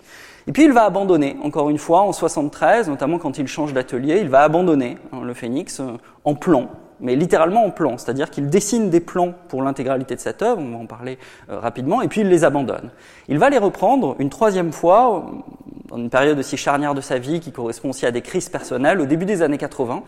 Et 0.47 0.51
puis 0.51 0.63
il 0.63 0.71
va 0.71 0.85
abandonner, 0.85 1.37
encore 1.43 1.69
une 1.69 1.77
fois, 1.77 2.01
en 2.01 2.13
73, 2.13 2.89
notamment 2.89 3.19
quand 3.19 3.37
il 3.37 3.47
change 3.47 3.73
d'atelier, 3.73 4.19
il 4.21 4.29
va 4.29 4.41
abandonner 4.41 4.97
hein, 5.13 5.21
le 5.23 5.33
Phénix 5.33 5.79
euh, 5.79 5.97
en 6.25 6.35
plan, 6.35 6.69
mais 7.01 7.15
littéralement 7.15 7.65
en 7.65 7.71
plan, 7.71 7.97
c'est-à-dire 7.97 8.29
qu'il 8.29 8.49
dessine 8.49 8.89
des 8.89 8.99
plans 8.99 9.33
pour 9.49 9.63
l'intégralité 9.63 10.15
de 10.15 10.19
cette 10.19 10.41
œuvre, 10.41 10.61
on 10.61 10.71
va 10.71 10.77
en 10.77 10.85
parler 10.85 11.17
euh, 11.49 11.59
rapidement, 11.59 12.01
et 12.01 12.07
puis 12.07 12.21
il 12.21 12.29
les 12.29 12.43
abandonne. 12.43 12.91
Il 13.27 13.39
va 13.39 13.49
les 13.49 13.57
reprendre 13.57 14.15
une 14.19 14.29
troisième 14.29 14.71
fois, 14.71 15.25
dans 15.89 15.97
une 15.97 16.09
période 16.09 16.39
aussi 16.39 16.57
charnière 16.57 16.93
de 16.93 17.01
sa 17.01 17.17
vie 17.17 17.39
qui 17.39 17.51
correspond 17.51 17.89
aussi 17.89 18.05
à 18.05 18.11
des 18.11 18.21
crises 18.21 18.49
personnelles, 18.49 19.01
au 19.01 19.05
début 19.05 19.25
des 19.25 19.41
années 19.41 19.57
80. 19.57 20.03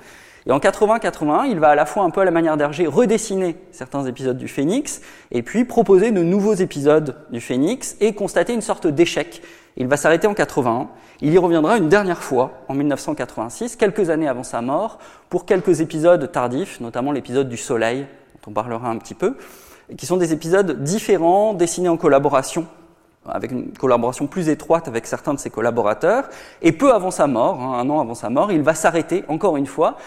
Et 0.46 0.52
en 0.52 0.60
80-81, 0.60 1.48
il 1.50 1.60
va 1.60 1.70
à 1.70 1.76
la 1.76 1.86
fois 1.86 2.04
un 2.04 2.10
peu 2.10 2.22
à 2.22 2.26
la 2.26 2.32
manière 2.32 2.58
d'Hergé 2.58 2.86
redessiner 2.86 3.56
certains 3.72 4.06
épisodes 4.06 4.38
du 4.38 4.48
Phénix, 4.48 5.02
et 5.32 5.42
puis 5.42 5.64
proposer 5.64 6.12
de 6.12 6.22
nouveaux 6.22 6.54
épisodes 6.54 7.16
du 7.32 7.40
Phénix, 7.40 7.96
et 8.02 8.14
constater 8.14 8.54
une 8.54 8.62
sorte 8.62 8.88
d'échec. 8.88 9.42
Il 9.78 9.88
va 9.88 9.98
s'arrêter 9.98 10.28
en 10.28 10.34
81, 10.34 10.90
il 11.22 11.34
y 11.34 11.38
reviendra 11.38 11.78
une 11.78 11.90
dernière 11.90 12.22
fois 12.22 12.52
en 12.68 12.74
1986, 12.74 13.78
quelques 13.78 14.10
années 14.10 14.28
avant 14.28 14.44
sa 14.44 14.62
mort, 14.62 15.00
pour 15.30 15.46
quelques 15.46 15.80
épisodes 15.80 16.32
tardifs, 16.32 16.80
notamment 16.82 17.12
l'épisode 17.12 17.48
du 17.48 17.58
Soleil, 17.58 18.02
dont 18.36 18.52
on 18.52 18.54
parlera 18.54 18.90
un 18.90 18.98
petit 18.98 19.16
peu, 19.16 19.38
qui 19.98 20.06
sont 20.06 20.18
des 20.18 20.34
épisodes 20.34 20.84
différents, 20.84 21.54
dessinés 21.54 21.90
en 21.90 21.98
collaboration 21.98 22.68
avec 23.26 23.52
une 23.52 23.72
collaboration 23.72 24.28
plus 24.28 24.50
étroite 24.50 24.88
avec 24.88 25.08
certains 25.08 25.34
de 25.34 25.40
ses 25.40 25.50
collaborateurs. 25.50 26.30
Et 26.62 26.72
peu 26.72 26.94
avant 26.94 27.12
sa 27.12 27.28
mort, 27.28 27.62
hein, 27.62 27.80
un 27.80 27.90
an 27.90 28.02
avant 28.02 28.16
sa 28.16 28.30
mort, 28.30 28.52
il 28.52 28.62
va 28.62 28.74
s'arrêter 28.74 29.24
encore 29.28 29.58
une 29.58 29.66
fois, 29.66 29.98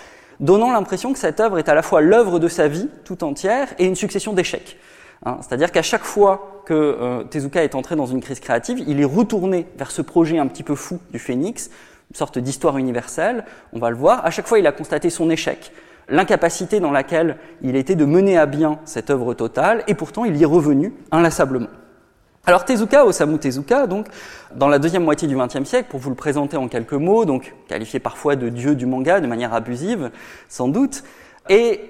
donnant 0.41 0.73
l'impression 0.73 1.13
que 1.13 1.19
cette 1.19 1.41
œuvre 1.41 1.59
est 1.59 1.69
à 1.69 1.75
la 1.75 1.83
fois 1.83 2.01
l'œuvre 2.01 2.39
de 2.39 2.49
sa 2.49 2.69
vie 2.69 2.89
tout 3.05 3.25
entière 3.25 3.69
et 3.79 3.87
une 3.87 3.95
succession 3.95 4.33
d'échecs. 4.33 4.79
Hein. 5.25 5.39
C'est-à-dire 5.41 5.73
qu'à 5.73 5.83
chaque 5.83 6.05
fois 6.05 6.63
que 6.67 6.75
euh, 6.75 7.25
Tezuka 7.25 7.65
est 7.65 7.75
entré 7.75 7.97
dans 7.97 8.07
une 8.07 8.21
crise 8.21 8.41
créative, 8.41 8.83
il 8.87 9.01
est 9.01 9.05
retourné 9.05 9.67
vers 9.79 9.91
ce 9.91 10.03
projet 10.03 10.39
un 10.39 10.47
petit 10.47 10.63
peu 10.63 10.75
fou 10.75 11.01
du 11.11 11.19
Phénix, 11.19 11.71
une 12.11 12.17
sorte 12.17 12.39
d'histoire 12.39 12.79
universelle, 12.79 13.45
on 13.73 13.79
va 13.79 13.91
le 13.91 13.97
voir. 13.97 14.25
À 14.25 14.31
chaque 14.31 14.47
fois, 14.47 14.59
il 14.59 14.67
a 14.67 14.73
constaté 14.73 15.11
son 15.11 15.31
échec, 15.31 15.73
l'incapacité 16.09 16.81
dans 16.81 16.93
laquelle 16.93 17.37
il 17.63 17.77
était 17.77 17.95
de 17.95 18.05
mener 18.05 18.37
à 18.39 18.47
bien 18.47 18.79
cette 18.85 19.11
œuvre 19.11 19.35
totale, 19.35 19.83
et 19.87 19.95
pourtant 19.95 20.25
il 20.25 20.37
y 20.37 20.43
est 20.43 20.47
revenu 20.47 20.93
inlassablement. 21.11 21.69
Alors 22.49 22.65
Tezuka, 22.65 23.05
Osamu 23.05 23.39
Tezuka, 23.39 23.89
donc, 23.89 24.07
dans 24.55 24.69
la 24.69 24.79
deuxième 24.79 25.03
moitié 25.03 25.27
du 25.27 25.37
XXe 25.37 25.65
siècle, 25.65 25.89
pour 25.91 25.99
vous 25.99 26.11
le 26.11 26.15
présenter 26.17 26.57
en 26.57 26.69
quelques 26.69 26.93
mots, 26.93 27.25
donc 27.25 27.57
qualifié 27.67 27.99
parfois 27.99 28.37
de 28.37 28.49
dieu 28.49 28.77
du 28.77 28.87
manga 28.87 29.21
de 29.21 29.27
manière 29.27 29.53
abusive, 29.53 30.13
sans 30.49 30.69
doute, 30.69 31.03
et 31.49 31.81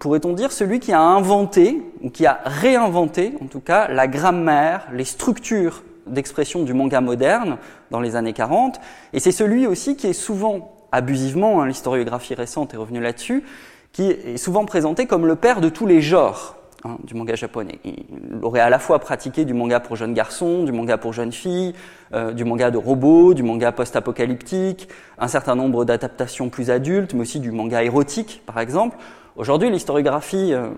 pourrait-on 0.00 0.32
dire 0.32 0.50
celui 0.50 0.80
qui 0.80 0.94
a 0.94 1.00
inventé, 1.02 1.82
ou 2.02 2.08
qui 2.08 2.24
a 2.24 2.40
réinventé 2.46 3.34
en 3.42 3.48
tout 3.48 3.60
cas, 3.60 3.88
la 3.88 4.08
grammaire, 4.08 4.88
les 4.94 5.04
structures 5.04 5.82
d'expression 6.06 6.62
du 6.62 6.72
manga 6.72 7.02
moderne 7.02 7.58
dans 7.90 8.00
les 8.00 8.16
années 8.16 8.32
40, 8.32 8.80
et 9.12 9.20
c'est 9.20 9.30
celui 9.30 9.66
aussi 9.66 9.94
qui 9.94 10.06
est 10.06 10.14
souvent, 10.14 10.74
abusivement, 10.90 11.60
hein, 11.60 11.66
l'historiographie 11.66 12.32
récente 12.32 12.72
est 12.72 12.78
revenue 12.78 13.02
là-dessus, 13.02 13.44
qui 13.92 14.10
est 14.10 14.38
souvent 14.38 14.64
présenté 14.64 15.04
comme 15.04 15.26
le 15.26 15.36
père 15.36 15.60
de 15.60 15.68
tous 15.68 15.84
les 15.84 16.00
genres 16.00 16.57
Hein, 16.84 16.96
du 17.02 17.14
manga 17.14 17.34
japonais. 17.34 17.80
Il 17.84 18.38
aurait 18.42 18.60
à 18.60 18.70
la 18.70 18.78
fois 18.78 19.00
pratiqué 19.00 19.44
du 19.44 19.52
manga 19.52 19.80
pour 19.80 19.96
jeunes 19.96 20.14
garçons, 20.14 20.62
du 20.62 20.70
manga 20.70 20.96
pour 20.96 21.12
jeunes 21.12 21.32
filles, 21.32 21.72
euh, 22.14 22.32
du 22.32 22.44
manga 22.44 22.70
de 22.70 22.78
robots, 22.78 23.34
du 23.34 23.42
manga 23.42 23.72
post-apocalyptique, 23.72 24.88
un 25.18 25.26
certain 25.26 25.56
nombre 25.56 25.84
d'adaptations 25.84 26.50
plus 26.50 26.70
adultes, 26.70 27.14
mais 27.14 27.22
aussi 27.22 27.40
du 27.40 27.50
manga 27.50 27.82
érotique, 27.82 28.42
par 28.46 28.60
exemple. 28.60 28.96
Aujourd'hui, 29.34 29.70
l'historiographie 29.70 30.54
euh, 30.54 30.68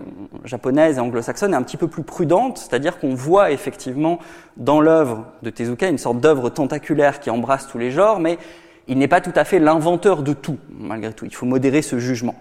japonaise 0.43 0.97
et 0.97 0.99
anglo-saxonne 0.99 1.53
est 1.53 1.57
un 1.57 1.61
petit 1.61 1.77
peu 1.77 1.87
plus 1.87 2.03
prudente, 2.03 2.57
c'est-à-dire 2.57 2.97
qu'on 2.97 3.13
voit 3.13 3.51
effectivement 3.51 4.17
dans 4.57 4.81
l'œuvre 4.81 5.27
de 5.43 5.51
Tezuka 5.51 5.87
une 5.87 5.99
sorte 5.99 6.19
d'œuvre 6.19 6.49
tentaculaire 6.49 7.19
qui 7.19 7.29
embrasse 7.29 7.67
tous 7.67 7.77
les 7.77 7.91
genres, 7.91 8.19
mais 8.19 8.39
il 8.87 8.97
n'est 8.97 9.07
pas 9.07 9.21
tout 9.21 9.33
à 9.35 9.43
fait 9.43 9.59
l'inventeur 9.59 10.23
de 10.23 10.33
tout, 10.33 10.57
malgré 10.71 11.13
tout. 11.13 11.25
Il 11.25 11.35
faut 11.35 11.45
modérer 11.45 11.83
ce 11.83 11.99
jugement. 11.99 12.33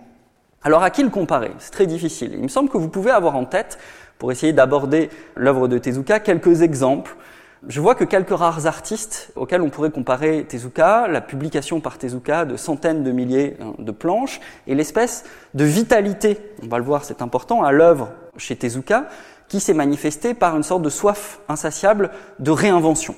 Alors 0.63 0.83
à 0.83 0.91
qui 0.91 1.03
le 1.03 1.09
comparer? 1.09 1.53
C'est 1.59 1.71
très 1.71 1.87
difficile. 1.87 2.33
Il 2.35 2.43
me 2.43 2.49
semble 2.49 2.69
que 2.69 2.77
vous 2.77 2.89
pouvez 2.89 3.11
avoir 3.11 3.37
en 3.37 3.47
tête, 3.47 3.79
pour 4.19 4.31
essayer 4.31 4.53
d'aborder 4.53 5.09
l'œuvre 5.35 5.67
de 5.67 5.79
Tezuka, 5.79 6.21
quelques 6.21 6.61
exemples. 6.61 7.17
Je 7.67 7.81
vois 7.81 7.95
que 7.95 8.05
quelques 8.05 8.37
rares 8.37 8.67
artistes 8.67 9.33
auxquels 9.35 9.63
on 9.63 9.71
pourrait 9.71 9.91
comparer 9.91 10.45
Tezuka, 10.47 11.09
la 11.09 11.23
publication 11.23 11.81
par 11.81 11.97
Tezuka 11.97 12.45
de 12.45 12.57
centaines 12.57 13.03
de 13.03 13.13
milliers 13.13 13.57
hein, 13.63 13.73
de 13.79 13.93
planches, 13.93 14.41
et 14.67 14.75
l'espèce 14.75 15.25
de 15.55 15.65
vitalité, 15.65 16.39
on 16.63 16.69
va 16.69 16.77
le 16.77 16.85
voir, 16.85 17.05
c'est 17.05 17.23
important, 17.23 17.63
à 17.63 17.73
l'œuvre 17.73 18.11
chez 18.37 18.57
Tezuka, 18.57 19.07
qui 19.49 19.61
s'est 19.61 19.75
manifestée 19.75 20.35
par 20.35 20.55
une 20.55 20.63
sorte 20.63 20.83
de 20.83 20.91
soif 20.91 21.41
insatiable 21.49 22.11
de 22.39 22.51
réinvention. 22.51 23.15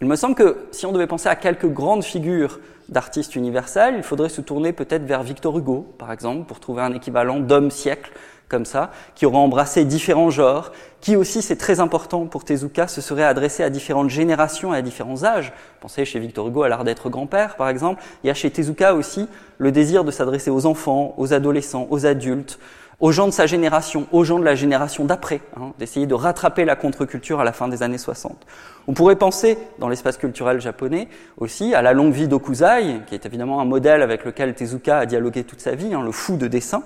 Il 0.00 0.08
me 0.08 0.16
semble 0.16 0.34
que 0.34 0.56
si 0.72 0.86
on 0.86 0.92
devait 0.92 1.06
penser 1.06 1.28
à 1.28 1.36
quelques 1.36 1.70
grandes 1.70 2.04
figures 2.04 2.60
d'artistes 2.88 3.36
universels, 3.36 3.94
il 3.96 4.02
faudrait 4.02 4.28
se 4.28 4.40
tourner 4.40 4.72
peut-être 4.72 5.04
vers 5.04 5.22
Victor 5.22 5.58
Hugo, 5.58 5.86
par 5.98 6.12
exemple, 6.12 6.44
pour 6.46 6.60
trouver 6.60 6.82
un 6.82 6.92
équivalent 6.92 7.40
d'homme 7.40 7.70
siècle 7.70 8.12
comme 8.48 8.64
ça, 8.64 8.92
qui 9.16 9.26
aurait 9.26 9.38
embrassé 9.38 9.84
différents 9.84 10.30
genres, 10.30 10.70
qui 11.00 11.16
aussi, 11.16 11.42
c'est 11.42 11.56
très 11.56 11.80
important 11.80 12.26
pour 12.26 12.44
Tezuka, 12.44 12.86
se 12.86 13.00
serait 13.00 13.24
adressé 13.24 13.64
à 13.64 13.70
différentes 13.70 14.10
générations 14.10 14.72
et 14.72 14.76
à 14.76 14.82
différents 14.82 15.24
âges. 15.24 15.52
Pensez 15.80 16.04
chez 16.04 16.20
Victor 16.20 16.46
Hugo 16.46 16.62
à 16.62 16.68
l'art 16.68 16.84
d'être 16.84 17.10
grand-père, 17.10 17.56
par 17.56 17.68
exemple. 17.68 18.02
Il 18.22 18.28
y 18.28 18.30
a 18.30 18.34
chez 18.34 18.50
Tezuka 18.50 18.94
aussi 18.94 19.28
le 19.58 19.72
désir 19.72 20.04
de 20.04 20.10
s'adresser 20.12 20.50
aux 20.50 20.66
enfants, 20.66 21.14
aux 21.16 21.32
adolescents, 21.32 21.88
aux 21.90 22.06
adultes, 22.06 22.60
aux 23.00 23.12
gens 23.12 23.26
de 23.26 23.32
sa 23.32 23.46
génération, 23.46 24.06
aux 24.12 24.24
gens 24.24 24.38
de 24.38 24.44
la 24.44 24.54
génération 24.54 25.04
d'après, 25.04 25.40
hein, 25.56 25.72
d'essayer 25.78 26.06
de 26.06 26.14
rattraper 26.14 26.64
la 26.64 26.76
contre-culture 26.76 27.40
à 27.40 27.44
la 27.44 27.52
fin 27.52 27.68
des 27.68 27.82
années 27.82 27.98
60. 27.98 28.46
On 28.88 28.94
pourrait 28.94 29.16
penser, 29.16 29.58
dans 29.78 29.88
l'espace 29.88 30.16
culturel 30.16 30.60
japonais 30.60 31.08
aussi, 31.36 31.74
à 31.74 31.82
la 31.82 31.92
longue 31.92 32.12
vie 32.12 32.28
d'Okuzai, 32.28 33.02
qui 33.06 33.14
est 33.14 33.26
évidemment 33.26 33.60
un 33.60 33.66
modèle 33.66 34.00
avec 34.02 34.24
lequel 34.24 34.54
Tezuka 34.54 34.98
a 34.98 35.06
dialogué 35.06 35.44
toute 35.44 35.60
sa 35.60 35.74
vie, 35.74 35.92
hein, 35.92 36.02
le 36.02 36.12
fou 36.12 36.36
de 36.36 36.46
dessin, 36.46 36.82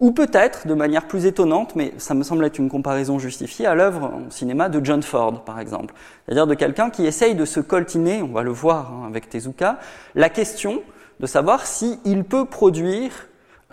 ou 0.00 0.12
peut-être, 0.12 0.66
de 0.66 0.74
manière 0.74 1.08
plus 1.08 1.26
étonnante, 1.26 1.74
mais 1.74 1.92
ça 1.98 2.14
me 2.14 2.22
semble 2.22 2.44
être 2.44 2.58
une 2.58 2.70
comparaison 2.70 3.18
justifiée, 3.18 3.66
à 3.66 3.74
l'œuvre 3.74 4.12
au 4.28 4.30
cinéma 4.30 4.68
de 4.68 4.82
John 4.82 5.02
Ford, 5.02 5.44
par 5.44 5.58
exemple. 5.58 5.92
C'est-à-dire 6.24 6.46
de 6.46 6.54
quelqu'un 6.54 6.88
qui 6.88 7.04
essaye 7.04 7.34
de 7.34 7.44
se 7.44 7.60
coltiner, 7.60 8.22
on 8.22 8.32
va 8.32 8.42
le 8.42 8.52
voir 8.52 8.92
hein, 8.92 9.06
avec 9.08 9.28
Tezuka, 9.28 9.78
la 10.14 10.30
question 10.30 10.82
de 11.20 11.26
savoir 11.26 11.66
s'il 11.66 12.24
peut 12.24 12.44
produire 12.44 13.27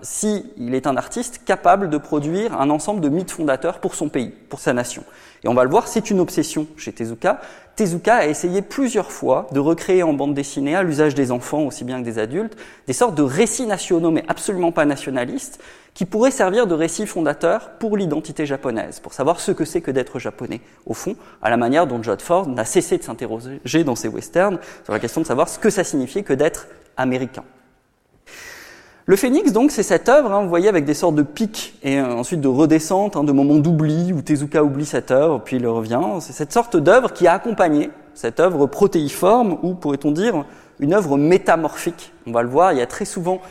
s'il 0.06 0.74
est 0.74 0.88
un 0.88 0.96
artiste 0.98 1.42
capable 1.46 1.90
de 1.90 1.98
produire 1.98 2.60
un 2.62 2.70
ensemble 2.70 3.02
de 3.02 3.10
mythes 3.10 3.32
fondateurs 3.32 3.80
pour 3.80 3.96
son 3.96 4.08
pays, 4.08 4.30
pour 4.50 4.60
sa 4.60 4.72
nation. 4.72 5.04
Et 5.44 5.48
on 5.48 5.54
va 5.54 5.64
le 5.64 5.70
voir, 5.70 5.88
c'est 5.88 6.10
une 6.12 6.20
obsession 6.20 6.68
chez 6.78 6.94
Tezuka. 6.94 7.42
Tezuka 7.76 8.16
a 8.16 8.26
essayé 8.28 8.62
plusieurs 8.62 9.12
fois 9.12 9.48
de 9.52 9.60
recréer 9.60 10.04
en 10.04 10.14
bande 10.14 10.34
dessinée, 10.34 10.76
à 10.76 10.84
l'usage 10.84 11.16
des 11.16 11.32
enfants 11.32 11.64
aussi 11.64 11.84
bien 11.84 12.00
que 12.00 12.06
des 12.06 12.20
adultes, 12.20 12.56
des 12.88 12.94
sortes 12.94 13.16
de 13.16 13.24
récits 13.24 13.66
nationaux, 13.66 14.12
mais 14.12 14.24
absolument 14.28 14.72
pas 14.72 14.86
nationalistes, 14.86 15.60
qui 15.94 16.06
pourraient 16.06 16.32
servir 16.32 16.68
de 16.68 16.76
récits 16.76 17.08
fondateurs 17.08 17.72
pour 17.80 17.98
l'identité 17.98 18.46
japonaise, 18.46 19.00
pour 19.00 19.14
savoir 19.14 19.40
ce 19.40 19.52
que 19.52 19.66
c'est 19.66 19.82
que 19.82 19.92
d'être 19.92 20.20
japonais, 20.20 20.62
au 20.86 20.94
fond, 20.94 21.16
à 21.42 21.50
la 21.50 21.58
manière 21.58 21.88
dont 21.88 22.02
John 22.02 22.20
Ford 22.20 22.48
n'a 22.48 22.66
cessé 22.66 22.98
de 22.98 23.04
s'interroger 23.04 23.84
dans 23.84 23.96
ses 23.96 24.08
westerns 24.08 24.60
sur 24.84 24.94
la 24.94 25.00
question 25.00 25.22
de 25.22 25.26
savoir 25.26 25.50
ce 25.50 25.58
que 25.58 25.70
ça 25.70 25.84
signifiait 25.84 26.24
que 26.24 26.34
d'être 26.34 26.68
américain. 26.96 27.44
Le 29.08 29.16
phénix, 29.16 29.52
donc, 29.52 29.70
c'est 29.70 29.84
cette 29.84 30.10
œuvre, 30.10 30.32
hein, 30.32 30.42
vous 30.42 30.50
voyez, 30.50 30.68
avec 30.68 30.84
des 30.84 30.96
sortes 30.96 31.14
de 31.14 31.22
pics 31.22 31.78
et 31.84 32.00
euh, 32.00 32.16
ensuite 32.16 32.42
de 32.42 32.48
redescente, 32.48 33.16
hein, 33.16 33.24
de 33.24 33.32
moments 33.32 33.58
d'oubli, 33.58 34.12
où 34.12 34.24
Tezuka 34.24 34.64
oublie 34.64 34.86
cette 34.86 35.12
œuvre, 35.12 35.42
puis 35.46 35.58
il 35.58 35.68
revient. 35.68 36.02
C'est 36.22 36.34
cette 36.34 36.52
sorte 36.52 36.76
d'œuvre 36.76 37.14
qui 37.14 37.28
a 37.28 37.34
accompagné 37.34 37.92
cette 38.16 38.40
œuvre 38.40 38.66
protéiforme, 38.66 39.60
ou 39.62 39.76
pourrait-on 39.76 40.10
dire 40.10 40.44
une 40.80 40.96
œuvre 40.96 41.20
métamorphique. 41.20 42.14
On 42.26 42.32
va 42.32 42.42
le 42.42 42.50
voir, 42.50 42.74
il 42.74 42.80
y 42.80 42.82
a 42.82 42.88
très 42.88 43.06
souvent 43.06 43.42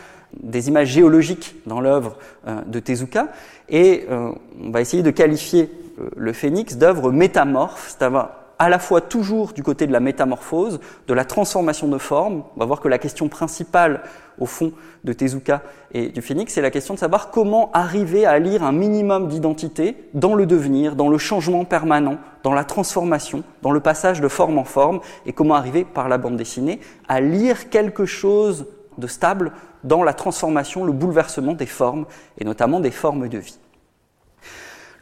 des 0.42 0.66
images 0.66 0.88
géologiques 0.88 1.54
dans 1.66 1.80
l'œuvre 1.80 2.16
euh, 2.49 2.61
de 2.66 2.80
Tezuka, 2.80 3.28
et 3.68 4.06
euh, 4.11 4.32
on 4.61 4.70
va 4.73 4.80
essayer 4.80 5.04
de 5.04 5.11
qualifier 5.12 5.70
le 6.16 6.32
phénix 6.32 6.76
d'œuvre 6.76 7.12
métamorphe, 7.12 7.94
c'est-à-dire 7.96 8.30
à 8.64 8.71
la 8.71 8.78
fois 8.78 9.02
toujours 9.02 9.52
du 9.52 9.62
côté 9.62 9.87
de 9.87 9.92
la 9.92 10.00
métamorphose, 10.00 10.80
de 11.06 11.12
la 11.12 11.26
transformation 11.26 11.87
de 11.87 11.99
forme. 11.99 12.44
On 12.56 12.61
va 12.61 12.64
voir 12.64 12.80
que 12.80 12.88
la 12.88 12.97
question 12.97 13.28
principale, 13.28 14.00
au 14.38 14.47
fond, 14.47 14.73
de 15.04 15.12
Tezuka 15.12 15.61
et 15.92 16.09
du 16.09 16.23
Phénix, 16.23 16.54
c'est 16.54 16.62
la 16.62 16.71
question 16.71 16.94
de 16.94 16.99
savoir 16.99 17.30
comment 17.30 17.71
arriver 17.73 18.25
à 18.25 18.38
lire 18.38 18.64
un 18.64 18.73
minimum 18.73 19.28
d'identité 19.28 20.09
dans 20.14 20.35
le 20.35 20.47
devenir, 20.47 20.97
dans 20.97 21.11
le 21.11 21.18
changement 21.18 21.66
permanent, 21.66 22.16
dans 22.42 22.54
la 22.54 22.64
transformation, 22.64 23.44
dans 23.61 23.71
le 23.71 23.80
passage 23.80 24.23
de 24.23 24.28
forme 24.28 24.56
en 24.56 24.64
forme, 24.64 25.00
et 25.26 25.35
comment 25.35 25.56
arriver, 25.56 25.85
par 25.85 26.09
la 26.09 26.16
bande 26.16 26.38
dessinée, 26.38 26.80
à 27.06 27.21
lire 27.21 27.68
quelque 27.68 28.06
chose 28.06 28.64
de 28.97 29.06
stable 29.06 29.52
dans 29.83 30.02
la 30.02 30.14
transformation, 30.14 30.87
le 30.87 30.92
bouleversement 30.92 31.52
des 31.52 31.66
formes, 31.66 32.06
et 32.38 32.47
notamment 32.47 32.80
des 32.80 32.90
formes 32.90 33.28
de 33.28 33.37
vie. 33.37 33.59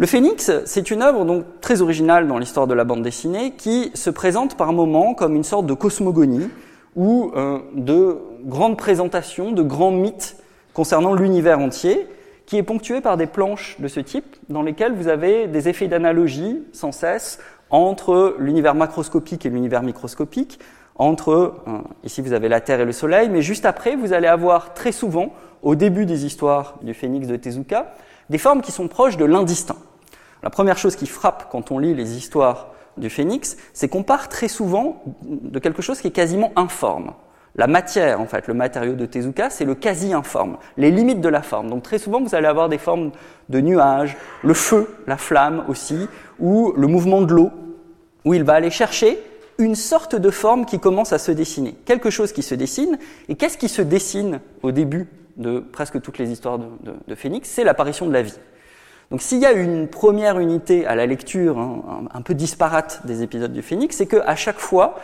Le 0.02 0.08
Phénix, 0.08 0.50
c'est 0.64 0.90
une 0.90 1.00
œuvre 1.00 1.24
donc 1.24 1.44
très 1.60 1.80
originale 1.80 2.26
dans 2.26 2.38
l'histoire 2.38 2.66
de 2.66 2.74
la 2.74 2.82
bande 2.82 3.04
dessinée 3.04 3.52
qui 3.52 3.92
se 3.94 4.10
présente 4.10 4.56
par 4.56 4.72
moments 4.72 5.14
comme 5.14 5.36
une 5.36 5.44
sorte 5.44 5.66
de 5.66 5.74
cosmogonie 5.74 6.50
ou 6.96 7.30
euh, 7.36 7.60
de 7.76 8.18
grandes 8.44 8.76
présentations, 8.76 9.52
de 9.52 9.62
grands 9.62 9.92
mythes 9.92 10.42
concernant 10.74 11.14
l'univers 11.14 11.60
entier, 11.60 12.08
qui 12.46 12.56
est 12.56 12.64
ponctué 12.64 13.00
par 13.00 13.16
des 13.16 13.28
planches 13.28 13.76
de 13.78 13.86
ce 13.86 14.00
type 14.00 14.26
dans 14.48 14.62
lesquelles 14.62 14.92
vous 14.92 15.06
avez 15.06 15.46
des 15.46 15.68
effets 15.68 15.86
d'analogie 15.86 16.64
sans 16.72 16.90
cesse 16.90 17.38
entre 17.70 18.34
l'univers 18.40 18.74
macroscopique 18.74 19.46
et 19.46 19.50
l'univers 19.50 19.84
microscopique, 19.84 20.58
entre, 20.96 21.30
euh, 21.68 21.78
ici 22.02 22.22
vous 22.22 22.32
avez 22.32 22.48
la 22.48 22.60
Terre 22.60 22.80
et 22.80 22.84
le 22.84 22.90
Soleil, 22.90 23.28
mais 23.28 23.40
juste 23.40 23.66
après, 23.66 23.94
vous 23.94 24.12
allez 24.12 24.26
avoir 24.26 24.74
très 24.74 24.90
souvent, 24.90 25.32
au 25.62 25.76
début 25.76 26.06
des 26.06 26.26
histoires 26.26 26.80
du 26.82 26.92
phénix 26.92 27.28
de 27.28 27.36
Tezuka, 27.36 27.94
des 28.30 28.38
formes 28.38 28.62
qui 28.62 28.72
sont 28.72 28.88
proches 28.88 29.16
de 29.16 29.24
l'indistinct. 29.24 29.76
La 30.42 30.50
première 30.50 30.78
chose 30.78 30.96
qui 30.96 31.06
frappe 31.06 31.48
quand 31.50 31.70
on 31.70 31.78
lit 31.78 31.94
les 31.94 32.16
histoires 32.16 32.72
du 32.96 33.10
phénix, 33.10 33.56
c'est 33.72 33.88
qu'on 33.88 34.02
part 34.02 34.28
très 34.28 34.48
souvent 34.48 35.02
de 35.22 35.58
quelque 35.58 35.82
chose 35.82 36.00
qui 36.00 36.08
est 36.08 36.12
quasiment 36.12 36.52
informe. 36.56 37.12
La 37.54 37.66
matière, 37.66 38.20
en 38.20 38.26
fait, 38.26 38.48
le 38.48 38.54
matériau 38.54 38.94
de 38.94 39.04
Tezuka, 39.04 39.50
c'est 39.50 39.66
le 39.66 39.74
quasi-informe, 39.74 40.56
les 40.78 40.90
limites 40.90 41.20
de 41.20 41.28
la 41.28 41.42
forme. 41.42 41.68
Donc 41.68 41.82
très 41.82 41.98
souvent, 41.98 42.22
vous 42.22 42.34
allez 42.34 42.46
avoir 42.46 42.70
des 42.70 42.78
formes 42.78 43.12
de 43.50 43.60
nuages, 43.60 44.16
le 44.42 44.54
feu, 44.54 44.88
la 45.06 45.18
flamme 45.18 45.64
aussi, 45.68 46.08
ou 46.40 46.72
le 46.76 46.86
mouvement 46.86 47.20
de 47.20 47.34
l'eau, 47.34 47.50
où 48.24 48.32
il 48.32 48.42
va 48.42 48.54
aller 48.54 48.70
chercher 48.70 49.18
une 49.58 49.74
sorte 49.74 50.16
de 50.16 50.30
forme 50.30 50.64
qui 50.64 50.78
commence 50.80 51.12
à 51.12 51.18
se 51.18 51.30
dessiner. 51.30 51.74
Quelque 51.84 52.10
chose 52.10 52.32
qui 52.32 52.42
se 52.42 52.54
dessine. 52.54 52.98
Et 53.28 53.34
qu'est-ce 53.34 53.58
qui 53.58 53.68
se 53.68 53.82
dessine 53.82 54.40
au 54.62 54.72
début 54.72 55.08
de 55.36 55.60
presque 55.60 56.00
toutes 56.00 56.18
les 56.18 56.30
histoires 56.30 56.58
de, 56.58 57.14
Phénix, 57.14 57.48
c'est 57.48 57.64
l'apparition 57.64 58.06
de 58.06 58.12
la 58.12 58.22
vie. 58.22 58.34
Donc 59.12 59.20
s'il 59.20 59.40
y 59.40 59.44
a 59.44 59.52
une 59.52 59.88
première 59.88 60.38
unité 60.38 60.86
à 60.86 60.94
la 60.94 61.04
lecture 61.04 61.58
hein, 61.58 62.06
un, 62.14 62.22
peu 62.22 62.32
disparate 62.32 63.02
des 63.04 63.22
épisodes 63.22 63.52
du 63.52 63.60
Phénix, 63.60 63.94
c'est 63.94 64.06
qu'à 64.06 64.34
chaque 64.36 64.58
fois, 64.58 64.94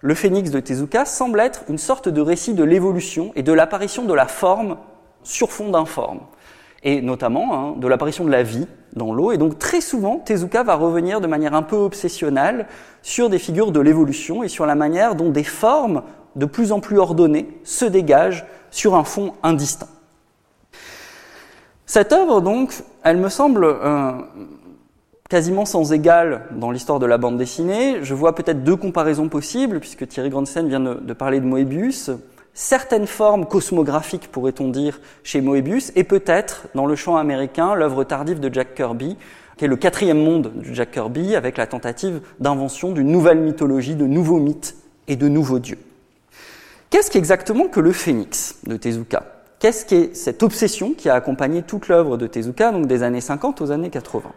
le 0.00 0.16
Phénix 0.16 0.50
de 0.50 0.58
Tezuka 0.58 1.04
semble 1.04 1.38
être 1.38 1.62
une 1.68 1.78
sorte 1.78 2.08
de 2.08 2.20
récit 2.20 2.54
de 2.54 2.64
l'évolution 2.64 3.30
et 3.36 3.44
de 3.44 3.52
l'apparition 3.52 4.04
de 4.04 4.14
la 4.14 4.26
forme 4.26 4.78
sur 5.22 5.52
fond 5.52 5.70
d'informe, 5.70 6.22
et 6.82 7.00
notamment 7.02 7.54
hein, 7.54 7.74
de 7.78 7.86
l'apparition 7.86 8.24
de 8.24 8.32
la 8.32 8.42
vie 8.42 8.66
dans 8.96 9.14
l'eau. 9.14 9.30
Et 9.30 9.38
donc 9.38 9.60
très 9.60 9.80
souvent, 9.80 10.16
Tezuka 10.16 10.64
va 10.64 10.74
revenir 10.74 11.20
de 11.20 11.28
manière 11.28 11.54
un 11.54 11.62
peu 11.62 11.76
obsessionnelle 11.76 12.66
sur 13.00 13.30
des 13.30 13.38
figures 13.38 13.70
de 13.70 13.78
l'évolution 13.78 14.42
et 14.42 14.48
sur 14.48 14.66
la 14.66 14.74
manière 14.74 15.14
dont 15.14 15.30
des 15.30 15.44
formes 15.44 16.02
de 16.34 16.46
plus 16.46 16.72
en 16.72 16.80
plus 16.80 16.98
ordonnées 16.98 17.46
se 17.62 17.84
dégagent 17.84 18.44
sur 18.72 18.96
un 18.96 19.04
fond 19.04 19.34
indistinct. 19.44 19.86
Cette 21.86 22.12
œuvre, 22.12 22.40
donc, 22.40 22.72
elle 23.02 23.16
me 23.16 23.28
semble 23.28 23.64
euh, 23.64 24.12
quasiment 25.28 25.64
sans 25.64 25.92
égale 25.92 26.46
dans 26.52 26.70
l'histoire 26.70 26.98
de 26.98 27.06
la 27.06 27.18
bande 27.18 27.38
dessinée. 27.38 27.98
Je 28.02 28.14
vois 28.14 28.34
peut-être 28.34 28.64
deux 28.64 28.76
comparaisons 28.76 29.28
possibles, 29.28 29.80
puisque 29.80 30.06
Thierry 30.06 30.30
Grandstein 30.30 30.68
vient 30.68 30.80
de, 30.80 31.12
parler 31.12 31.40
de 31.40 31.46
Moebius. 31.46 32.10
Certaines 32.54 33.06
formes 33.06 33.46
cosmographiques, 33.46 34.30
pourrait-on 34.30 34.68
dire, 34.68 35.00
chez 35.22 35.40
Moebius, 35.40 35.90
et 35.96 36.04
peut-être, 36.04 36.66
dans 36.74 36.86
le 36.86 36.96
champ 36.96 37.16
américain, 37.16 37.74
l'œuvre 37.74 38.04
tardive 38.04 38.40
de 38.40 38.52
Jack 38.52 38.74
Kirby, 38.74 39.16
qui 39.56 39.64
est 39.64 39.68
le 39.68 39.76
quatrième 39.76 40.22
monde 40.22 40.52
de 40.54 40.74
Jack 40.74 40.92
Kirby, 40.92 41.34
avec 41.34 41.56
la 41.56 41.66
tentative 41.66 42.20
d'invention 42.38 42.92
d'une 42.92 43.10
nouvelle 43.10 43.38
mythologie, 43.38 43.94
de 43.94 44.06
nouveaux 44.06 44.38
mythes 44.38 44.76
et 45.08 45.16
de 45.16 45.28
nouveaux 45.28 45.58
dieux. 45.58 45.78
Qu'est-ce 46.90 47.10
qu'exactement 47.10 47.68
que 47.68 47.80
le 47.80 47.92
phénix 47.92 48.58
de 48.66 48.76
Tezuka? 48.76 49.41
Qu'est-ce 49.62 49.86
qu'est 49.86 50.16
cette 50.16 50.42
obsession 50.42 50.92
qui 50.92 51.08
a 51.08 51.14
accompagné 51.14 51.62
toute 51.62 51.86
l'œuvre 51.86 52.16
de 52.16 52.26
Tezuka, 52.26 52.72
donc 52.72 52.88
des 52.88 53.04
années 53.04 53.20
50 53.20 53.60
aux 53.60 53.70
années 53.70 53.90
80 53.90 54.32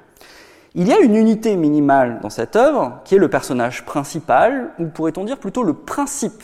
Il 0.76 0.88
y 0.88 0.94
a 0.94 1.00
une 1.00 1.16
unité 1.16 1.56
minimale 1.56 2.20
dans 2.22 2.30
cette 2.30 2.56
œuvre, 2.56 3.00
qui 3.06 3.16
est 3.16 3.18
le 3.18 3.28
personnage 3.28 3.86
principal, 3.86 4.70
ou 4.78 4.86
pourrait-on 4.86 5.24
dire 5.24 5.40
plutôt 5.40 5.64
le 5.64 5.74
principe 5.74 6.44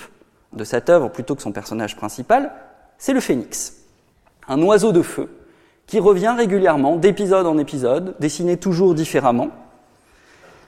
de 0.53 0.63
cette 0.63 0.89
œuvre 0.89 1.09
plutôt 1.09 1.35
que 1.35 1.43
son 1.43 1.51
personnage 1.51 1.95
principal, 1.95 2.53
c'est 2.97 3.13
le 3.13 3.19
phénix. 3.19 3.83
Un 4.47 4.59
oiseau 4.63 4.91
de 4.91 5.03
feu 5.03 5.29
qui 5.85 5.99
revient 5.99 6.33
régulièrement 6.35 6.95
d'épisode 6.95 7.45
en 7.45 7.59
épisode, 7.59 8.15
dessiné 8.19 8.57
toujours 8.57 8.95
différemment, 8.95 9.49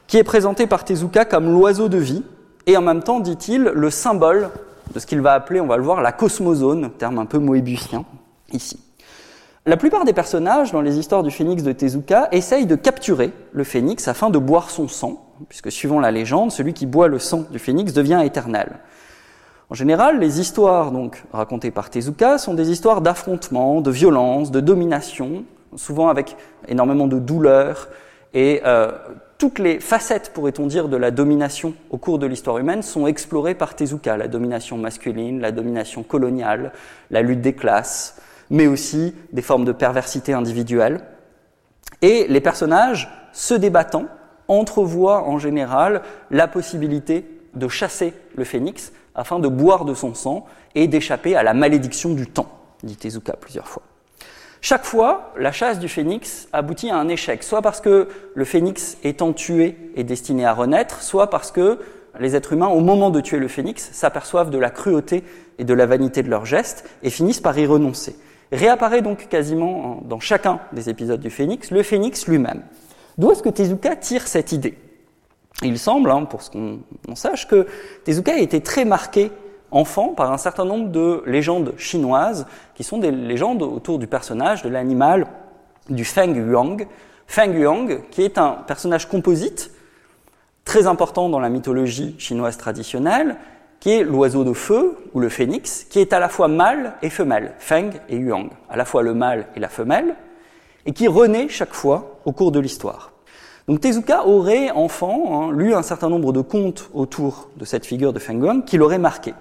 qui 0.05 0.19
est 0.19 0.23
présenté 0.23 0.67
par 0.67 0.85
Tezuka 0.85 1.25
comme 1.25 1.51
l'oiseau 1.51 1.89
de 1.89 1.97
vie, 1.97 2.23
et 2.67 2.77
en 2.77 2.81
même 2.83 3.01
temps, 3.01 3.19
dit-il, 3.19 3.63
le 3.63 3.89
symbole 3.89 4.51
de 4.93 4.99
ce 4.99 5.05
qu'il 5.05 5.21
va 5.21 5.33
appeler, 5.33 5.61
on 5.61 5.67
va 5.67 5.77
le 5.77 5.83
voir, 5.83 6.01
la 6.01 6.11
cosmozone, 6.11 6.91
terme 6.97 7.19
un 7.19 7.25
peu 7.25 7.39
moébusien, 7.39 8.05
ici. 8.51 8.79
La 9.65 9.77
plupart 9.77 10.03
des 10.03 10.11
personnages 10.11 10.73
dans 10.73 10.81
les 10.81 10.97
histoires 10.97 11.23
du 11.23 11.31
phénix 11.31 11.63
de 11.63 11.71
Tezuka 11.71 12.27
essayent 12.33 12.65
de 12.65 12.75
capturer 12.75 13.31
le 13.53 13.63
phénix 13.63 14.09
afin 14.09 14.29
de 14.29 14.37
boire 14.37 14.69
son 14.69 14.89
sang, 14.89 15.25
puisque 15.47 15.71
suivant 15.71 16.01
la 16.01 16.11
légende, 16.11 16.51
celui 16.51 16.73
qui 16.73 16.85
boit 16.85 17.07
le 17.07 17.17
sang 17.17 17.45
du 17.49 17.59
phénix 17.59 17.93
devient 17.93 18.21
éternel. 18.25 18.79
En 19.69 19.75
général, 19.75 20.19
les 20.19 20.41
histoires 20.41 20.91
donc 20.91 21.23
racontées 21.31 21.71
par 21.71 21.89
Tezuka 21.89 22.37
sont 22.37 22.53
des 22.53 22.71
histoires 22.71 22.99
d'affrontement, 22.99 23.79
de 23.79 23.89
violence, 23.89 24.51
de 24.51 24.59
domination, 24.59 25.45
souvent 25.77 26.09
avec 26.09 26.35
énormément 26.67 27.07
de 27.07 27.17
douleur 27.17 27.87
et 28.33 28.61
euh, 28.65 28.91
toutes 29.37 29.59
les 29.59 29.79
facettes, 29.79 30.31
pourrait-on 30.33 30.67
dire, 30.67 30.87
de 30.87 30.97
la 30.97 31.11
domination 31.11 31.73
au 31.89 31.97
cours 31.97 32.19
de 32.19 32.25
l'histoire 32.25 32.57
humaine 32.57 32.81
sont 32.81 33.07
explorées 33.07 33.55
par 33.55 33.75
Tezuka. 33.75 34.17
La 34.17 34.27
domination 34.27 34.77
masculine, 34.77 35.41
la 35.41 35.51
domination 35.51 36.03
coloniale, 36.03 36.71
la 37.11 37.21
lutte 37.21 37.41
des 37.41 37.53
classes, 37.53 38.21
mais 38.49 38.67
aussi 38.67 39.13
des 39.31 39.41
formes 39.41 39.65
de 39.65 39.71
perversité 39.71 40.33
individuelle. 40.33 41.01
Et 42.01 42.27
les 42.27 42.41
personnages, 42.41 43.09
se 43.31 43.53
débattant, 43.53 44.05
entrevoient 44.47 45.23
en 45.23 45.39
général 45.39 46.01
la 46.31 46.47
possibilité 46.47 47.25
de 47.55 47.67
chasser 47.67 48.13
le 48.35 48.43
phénix 48.43 48.91
afin 49.15 49.39
de 49.39 49.47
boire 49.47 49.85
de 49.85 49.93
son 49.93 50.13
sang 50.13 50.45
et 50.75 50.87
d'échapper 50.87 51.35
à 51.35 51.43
la 51.43 51.53
malédiction 51.53 52.13
du 52.13 52.27
temps, 52.27 52.49
dit 52.83 52.95
Tezuka 52.95 53.33
plusieurs 53.33 53.67
fois. 53.67 53.83
Chaque 54.65 54.85
fois, 54.85 55.33
la 55.37 55.51
chasse 55.51 55.77
du 55.77 55.89
phénix 55.89 56.47
aboutit 56.53 56.89
à 56.89 56.95
un 56.95 57.09
échec, 57.09 57.43
soit 57.43 57.61
parce 57.61 57.81
que 57.81 58.07
le 58.33 58.45
phénix 58.45 58.97
étant 59.03 59.33
tué 59.33 59.75
est 59.97 60.05
destiné 60.05 60.45
à 60.45 60.53
renaître, 60.53 61.01
soit 61.01 61.29
parce 61.29 61.51
que 61.51 61.79
les 62.17 62.33
êtres 62.37 62.53
humains, 62.53 62.69
au 62.69 62.79
moment 62.79 63.09
de 63.09 63.19
tuer 63.19 63.39
le 63.39 63.49
phénix, 63.49 63.89
s'aperçoivent 63.91 64.51
de 64.51 64.57
la 64.57 64.69
cruauté 64.69 65.25
et 65.59 65.65
de 65.65 65.73
la 65.73 65.85
vanité 65.85 66.23
de 66.23 66.29
leurs 66.29 66.45
gestes 66.45 66.89
et 67.03 67.09
finissent 67.09 67.41
par 67.41 67.59
y 67.59 67.65
renoncer. 67.65 68.15
Réapparaît 68.53 69.01
donc 69.01 69.27
quasiment 69.27 69.99
dans 70.05 70.21
chacun 70.21 70.61
des 70.71 70.89
épisodes 70.89 71.19
du 71.19 71.29
phénix 71.29 71.69
le 71.69 71.83
phénix 71.83 72.25
lui-même. 72.29 72.63
D'où 73.17 73.33
est-ce 73.33 73.43
que 73.43 73.49
Tezuka 73.49 73.97
tire 73.97 74.25
cette 74.29 74.53
idée? 74.53 74.77
Il 75.61 75.77
semble, 75.77 76.09
hein, 76.09 76.23
pour 76.23 76.41
ce 76.41 76.51
qu'on 76.51 77.15
sache, 77.15 77.49
que 77.49 77.67
Tezuka 78.05 78.31
a 78.31 78.39
été 78.39 78.61
très 78.61 78.85
marqué 78.85 79.29
enfant 79.73 80.09
par 80.09 80.31
un 80.31 80.37
certain 80.37 80.65
nombre 80.65 80.89
de 80.89 81.23
légendes 81.25 81.73
chinoises, 81.77 82.45
qui 82.75 82.83
sont 82.83 82.99
des 82.99 83.11
légendes 83.11 83.61
autour 83.61 83.99
du 83.99 84.07
personnage, 84.07 84.63
de 84.63 84.69
l'animal, 84.69 85.27
du 85.89 86.05
Feng 86.05 86.33
Yuang. 86.33 86.87
Feng 87.27 87.53
Yuang, 87.53 88.01
qui 88.11 88.21
est 88.21 88.37
un 88.37 88.51
personnage 88.67 89.09
composite, 89.09 89.71
très 90.63 90.87
important 90.87 91.27
dans 91.27 91.39
la 91.39 91.49
mythologie 91.49 92.15
chinoise 92.19 92.57
traditionnelle, 92.57 93.35
qui 93.79 93.91
est 93.91 94.03
l'oiseau 94.03 94.45
de 94.45 94.53
feu, 94.53 94.97
ou 95.13 95.19
le 95.19 95.27
phénix, 95.27 95.85
qui 95.89 95.99
est 95.99 96.13
à 96.13 96.19
la 96.19 96.29
fois 96.29 96.47
mâle 96.47 96.93
et 97.01 97.09
femelle, 97.09 97.53
Feng 97.59 97.89
et 98.07 98.15
Yuang, 98.15 98.49
à 98.69 98.77
la 98.77 98.85
fois 98.85 99.01
le 99.01 99.13
mâle 99.13 99.47
et 99.55 99.59
la 99.59 99.69
femelle, 99.69 100.15
et 100.85 100.93
qui 100.93 101.07
renaît 101.07 101.49
chaque 101.49 101.73
fois 101.73 102.19
au 102.25 102.31
cours 102.31 102.51
de 102.51 102.59
l'histoire. 102.59 103.11
Donc 103.67 103.79
Tezuka 103.81 104.25
aurait, 104.25 104.71
enfant, 104.71 105.49
hein, 105.49 105.51
lu 105.53 105.73
un 105.73 105.83
certain 105.83 106.09
nombre 106.09 106.33
de 106.33 106.41
contes 106.41 106.89
autour 106.93 107.49
de 107.55 107.65
cette 107.65 107.85
figure 107.85 108.13
de 108.13 108.19
Feng 108.19 108.39
Yuang 108.39 108.65
qui 108.65 108.77
l'aurait 108.77 108.99
marqué. 108.99 109.33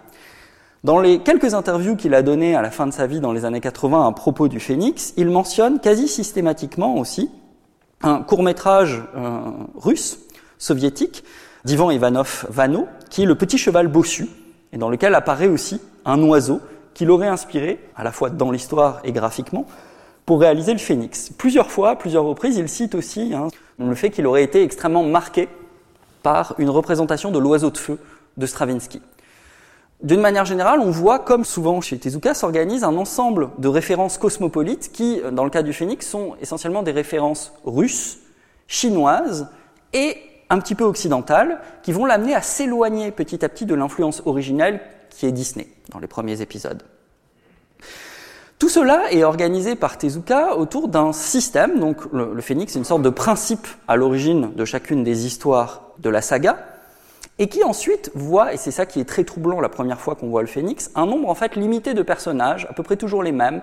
Dans 0.84 0.98
les 0.98 1.20
quelques 1.20 1.54
interviews 1.54 1.94
qu'il 1.94 2.12
a 2.12 2.22
données 2.22 2.56
à 2.56 2.62
la 2.62 2.72
fin 2.72 2.88
de 2.88 2.92
sa 2.92 3.06
vie 3.06 3.20
dans 3.20 3.30
les 3.32 3.44
années 3.44 3.60
80 3.60 4.08
à 4.08 4.10
propos 4.10 4.48
du 4.48 4.58
phénix, 4.58 5.14
il 5.16 5.30
mentionne 5.30 5.78
quasi 5.78 6.08
systématiquement 6.08 6.96
aussi 6.96 7.30
un 8.02 8.20
court-métrage 8.22 9.04
euh, 9.16 9.42
russe, 9.76 10.18
soviétique, 10.58 11.22
d'Ivan 11.64 11.92
Ivanov 11.92 12.46
Vano, 12.50 12.88
qui 13.10 13.22
est 13.22 13.26
Le 13.26 13.36
Petit 13.36 13.58
Cheval 13.58 13.86
Bossu, 13.86 14.28
et 14.72 14.76
dans 14.76 14.90
lequel 14.90 15.14
apparaît 15.14 15.46
aussi 15.46 15.80
un 16.04 16.20
oiseau 16.24 16.60
qui 16.94 17.04
l'aurait 17.04 17.28
inspiré, 17.28 17.78
à 17.94 18.02
la 18.02 18.10
fois 18.10 18.30
dans 18.30 18.50
l'histoire 18.50 18.98
et 19.04 19.12
graphiquement, 19.12 19.66
pour 20.26 20.40
réaliser 20.40 20.72
le 20.72 20.80
phénix. 20.80 21.30
Plusieurs 21.38 21.70
fois, 21.70 21.94
plusieurs 21.96 22.24
reprises, 22.24 22.56
il 22.56 22.68
cite 22.68 22.96
aussi 22.96 23.32
hein, 23.34 23.46
le 23.78 23.94
fait 23.94 24.10
qu'il 24.10 24.26
aurait 24.26 24.42
été 24.42 24.64
extrêmement 24.64 25.04
marqué 25.04 25.48
par 26.24 26.56
une 26.58 26.70
représentation 26.70 27.30
de 27.30 27.38
l'oiseau 27.38 27.70
de 27.70 27.78
feu 27.78 28.00
de 28.36 28.46
Stravinsky. 28.46 29.00
D'une 30.02 30.20
manière 30.20 30.44
générale, 30.44 30.80
on 30.80 30.90
voit, 30.90 31.20
comme 31.20 31.44
souvent 31.44 31.80
chez 31.80 31.96
Tezuka, 31.96 32.34
s'organise 32.34 32.82
un 32.82 32.96
ensemble 32.96 33.50
de 33.58 33.68
références 33.68 34.18
cosmopolites 34.18 34.90
qui, 34.92 35.20
dans 35.30 35.44
le 35.44 35.50
cas 35.50 35.62
du 35.62 35.72
phénix, 35.72 36.08
sont 36.08 36.34
essentiellement 36.40 36.82
des 36.82 36.90
références 36.90 37.52
russes, 37.64 38.18
chinoises 38.66 39.48
et 39.92 40.16
un 40.50 40.58
petit 40.58 40.74
peu 40.74 40.82
occidentales, 40.82 41.60
qui 41.84 41.92
vont 41.92 42.04
l'amener 42.04 42.34
à 42.34 42.42
s'éloigner 42.42 43.12
petit 43.12 43.44
à 43.44 43.48
petit 43.48 43.64
de 43.64 43.76
l'influence 43.76 44.22
originelle 44.26 44.80
qui 45.08 45.26
est 45.26 45.32
Disney 45.32 45.68
dans 45.90 46.00
les 46.00 46.08
premiers 46.08 46.40
épisodes. 46.40 46.82
Tout 48.58 48.68
cela 48.68 49.12
est 49.12 49.22
organisé 49.22 49.76
par 49.76 49.98
Tezuka 49.98 50.56
autour 50.56 50.88
d'un 50.88 51.12
système, 51.12 51.78
donc 51.78 51.98
le, 52.12 52.34
le 52.34 52.40
phénix 52.40 52.74
est 52.74 52.78
une 52.78 52.84
sorte 52.84 53.02
de 53.02 53.10
principe 53.10 53.66
à 53.86 53.94
l'origine 53.94 54.52
de 54.54 54.64
chacune 54.64 55.04
des 55.04 55.26
histoires 55.26 55.82
de 55.98 56.10
la 56.10 56.22
saga, 56.22 56.71
et 57.42 57.48
qui 57.48 57.64
ensuite 57.64 58.12
voit, 58.14 58.54
et 58.54 58.56
c'est 58.56 58.70
ça 58.70 58.86
qui 58.86 59.00
est 59.00 59.04
très 59.04 59.24
troublant 59.24 59.60
la 59.60 59.68
première 59.68 60.00
fois 60.00 60.14
qu'on 60.14 60.28
voit 60.28 60.42
le 60.42 60.46
phénix, 60.46 60.92
un 60.94 61.06
nombre 61.06 61.28
en 61.28 61.34
fait 61.34 61.56
limité 61.56 61.92
de 61.92 62.02
personnages, 62.02 62.68
à 62.70 62.72
peu 62.72 62.84
près 62.84 62.94
toujours 62.94 63.24
les 63.24 63.32
mêmes, 63.32 63.62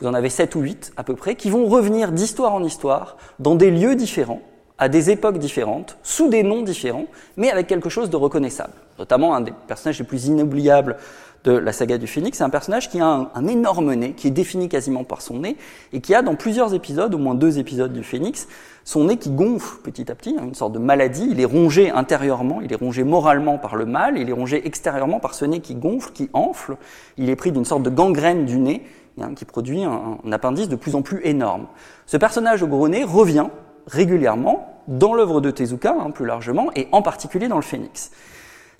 vous 0.00 0.06
en 0.06 0.14
avez 0.14 0.30
7 0.30 0.54
ou 0.54 0.60
8 0.60 0.94
à 0.96 1.04
peu 1.04 1.14
près, 1.14 1.34
qui 1.34 1.50
vont 1.50 1.66
revenir 1.66 2.10
d'histoire 2.12 2.54
en 2.54 2.64
histoire, 2.64 3.18
dans 3.38 3.54
des 3.54 3.70
lieux 3.70 3.96
différents, 3.96 4.40
à 4.78 4.88
des 4.88 5.10
époques 5.10 5.36
différentes, 5.36 5.98
sous 6.02 6.30
des 6.30 6.42
noms 6.42 6.62
différents, 6.62 7.04
mais 7.36 7.50
avec 7.50 7.66
quelque 7.66 7.90
chose 7.90 8.08
de 8.08 8.16
reconnaissable. 8.16 8.72
Notamment 8.98 9.34
un 9.34 9.42
des 9.42 9.52
personnages 9.66 9.98
les 9.98 10.06
plus 10.06 10.28
inoubliables 10.28 10.96
de 11.44 11.52
la 11.52 11.72
saga 11.72 11.98
du 11.98 12.06
Phénix, 12.06 12.38
c'est 12.38 12.44
un 12.44 12.50
personnage 12.50 12.90
qui 12.90 13.00
a 13.00 13.06
un, 13.06 13.30
un, 13.34 13.46
énorme 13.46 13.94
nez, 13.94 14.12
qui 14.12 14.26
est 14.26 14.32
défini 14.32 14.68
quasiment 14.68 15.04
par 15.04 15.22
son 15.22 15.40
nez, 15.40 15.56
et 15.92 16.00
qui 16.00 16.14
a 16.14 16.22
dans 16.22 16.34
plusieurs 16.34 16.74
épisodes, 16.74 17.14
au 17.14 17.18
moins 17.18 17.34
deux 17.34 17.58
épisodes 17.58 17.92
du 17.92 18.02
Phénix, 18.02 18.48
son 18.88 19.04
nez 19.04 19.18
qui 19.18 19.28
gonfle 19.28 19.82
petit 19.82 20.10
à 20.10 20.14
petit, 20.14 20.34
hein, 20.38 20.44
une 20.46 20.54
sorte 20.54 20.72
de 20.72 20.78
maladie, 20.78 21.28
il 21.30 21.40
est 21.40 21.44
rongé 21.44 21.90
intérieurement, 21.90 22.62
il 22.62 22.72
est 22.72 22.76
rongé 22.76 23.04
moralement 23.04 23.58
par 23.58 23.76
le 23.76 23.84
mal, 23.84 24.16
il 24.16 24.30
est 24.30 24.32
rongé 24.32 24.66
extérieurement 24.66 25.20
par 25.20 25.34
ce 25.34 25.44
nez 25.44 25.60
qui 25.60 25.74
gonfle, 25.74 26.12
qui 26.12 26.30
enfle, 26.32 26.78
il 27.18 27.28
est 27.28 27.36
pris 27.36 27.52
d'une 27.52 27.66
sorte 27.66 27.82
de 27.82 27.90
gangrène 27.90 28.46
du 28.46 28.58
nez, 28.58 28.82
hein, 29.20 29.34
qui 29.34 29.44
produit 29.44 29.84
un, 29.84 30.18
appendice 30.32 30.70
de 30.70 30.76
plus 30.76 30.94
en 30.94 31.02
plus 31.02 31.20
énorme. 31.24 31.66
Ce 32.06 32.16
personnage 32.16 32.62
au 32.62 32.66
gros 32.66 32.88
nez 32.88 33.04
revient 33.04 33.48
régulièrement 33.86 34.82
dans 34.88 35.12
l'œuvre 35.12 35.42
de 35.42 35.50
Tezuka, 35.50 35.94
hein, 36.00 36.10
plus 36.10 36.24
largement, 36.24 36.70
et 36.74 36.88
en 36.90 37.02
particulier 37.02 37.48
dans 37.48 37.56
le 37.56 37.62
Phénix. 37.62 38.10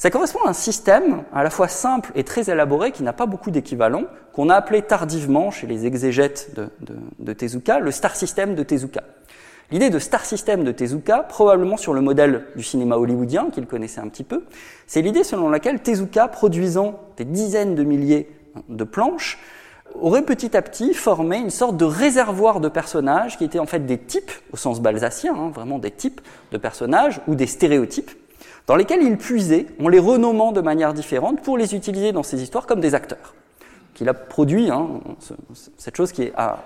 Ça 0.01 0.11
correspond 0.13 0.39
à 0.45 0.51
un 0.51 0.53
système 0.53 1.25
à 1.33 1.43
la 1.43 1.51
fois 1.51 1.67
simple 1.67 2.13
et 2.15 2.23
très 2.23 2.49
élaboré 2.49 2.93
qui 2.93 3.03
n'a 3.03 3.13
pas 3.13 3.27
beaucoup 3.27 3.51
d'équivalent, 3.51 4.05
qu'on 4.33 4.49
a 4.49 4.55
appelé 4.55 4.83
tardivement 4.83 5.51
chez 5.51 5.67
les 5.67 5.87
exégètes 5.87 6.53
de, 7.19 7.33
Tezuka 7.33 7.81
le 7.81 7.91
star 7.91 8.15
system 8.15 8.55
de 8.55 8.63
Tezuka. 8.63 9.03
L'idée 9.73 9.91
de 9.91 9.99
star 9.99 10.25
system 10.25 10.63
de 10.63 10.71
Tezuka, 10.71 11.25
probablement 11.25 11.77
sur 11.77 11.95
le 11.95 12.01
modèle 12.01 12.45
du 12.55 12.63
cinéma 12.63 12.97
hollywoodien 12.97 13.51
qu'il 13.51 13.67
connaissait 13.67 14.01
un 14.01 14.07
petit 14.07 14.23
peu, 14.23 14.45
c'est 14.87 15.03
l'idée 15.03 15.25
selon 15.25 15.51
laquelle 15.51 15.83
Tezuka, 15.83 16.29
produisant 16.29 17.01
des 17.17 17.25
dizaines 17.25 17.75
de 17.75 17.83
milliers 17.83 18.31
de 18.69 18.85
planches, 18.85 19.41
aurait 20.01 20.23
petit 20.23 20.57
à 20.57 20.63
petit 20.63 20.95
formé 20.95 21.39
une 21.39 21.51
sorte 21.51 21.77
de 21.77 21.85
réservoir 21.85 22.61
de 22.61 22.69
personnages 22.69 23.37
qui 23.37 23.43
étaient 23.43 23.59
en 23.59 23.67
fait 23.67 23.85
des 23.85 23.99
types, 23.99 24.31
au 24.53 24.57
sens 24.57 24.81
balsacien, 24.81 25.35
hein, 25.35 25.51
vraiment 25.53 25.81
des 25.81 25.91
types 25.91 26.21
de 26.53 26.57
personnages 26.57 27.21
ou 27.27 27.35
des 27.35 27.49
stéréotypes, 27.49 28.13
dans 28.69 28.77
lesquels 28.77 29.03
il 29.03 29.17
puisait 29.17 29.67
en 29.83 29.89
les 29.89 29.99
renommant 29.99 30.53
de 30.53 30.61
manière 30.61 30.95
différente 30.95 31.41
pour 31.43 31.59
les 31.59 31.75
utiliser 31.75 32.13
dans 32.13 32.23
ses 32.23 32.43
histoires 32.43 32.67
comme 32.67 32.81
des 32.81 32.95
acteurs. 32.95 33.35
Qu'il 33.95 34.09
a 34.09 34.15
produit 34.15 34.71
hein, 34.71 35.01
cette 35.79 35.97
chose 35.97 36.13
qui 36.13 36.25
est, 36.25 36.33
à, 36.37 36.63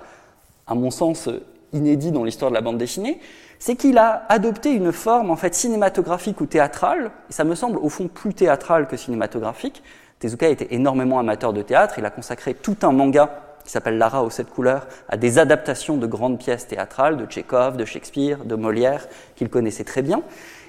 à 0.67 0.75
mon 0.75 0.91
sens, 0.91 1.31
inédit 1.73 2.11
dans 2.11 2.25
l'histoire 2.25 2.51
de 2.51 2.57
la 2.57 2.61
bande 2.61 2.77
dessinée, 2.77 3.21
c'est 3.61 3.77
qu'il 3.77 3.97
a 3.97 4.27
adopté 4.29 4.73
une 4.73 4.91
forme 4.91 5.31
en 5.31 5.37
fait 5.37 5.55
cinématographique 5.55 6.41
ou 6.41 6.47
théâtrale, 6.47 7.13
et 7.31 7.33
ça 7.33 7.45
me 7.45 7.55
semble 7.55 7.79
au 7.79 7.89
fond 7.89 8.09
plus 8.09 8.35
théâtral 8.35 8.89
que 8.89 8.97
cinématographique. 8.97 9.83
Tezuka 10.19 10.49
était 10.49 10.75
énormément 10.75 11.21
amateur 11.21 11.53
de 11.53 11.63
théâtre, 11.63 11.95
il 11.99 12.05
a 12.05 12.11
consacré 12.11 12.53
tout 12.55 12.77
un 12.83 12.93
manga 12.93 13.43
qui 13.65 13.71
s'appelle 13.71 13.97
Lara 13.97 14.25
aux 14.25 14.31
sept 14.31 14.51
couleurs, 14.51 14.89
à 15.09 15.17
des 15.17 15.39
adaptations 15.39 15.97
de 15.97 16.07
grandes 16.09 16.39
pièces 16.39 16.67
théâtrales, 16.67 17.17
de 17.17 17.27
Tchekhov, 17.27 17.77
de 17.77 17.85
Shakespeare, 17.85 18.45
de 18.45 18.57
Molière, 18.57 19.07
qu'il 19.37 19.49
connaissait 19.49 19.85
très 19.85 20.03
bien. 20.03 20.23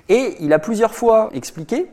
Et 0.09 0.35
il 0.39 0.53
a 0.53 0.59
plusieurs 0.59 0.93
fois 0.93 1.29
expliqué 1.33 1.87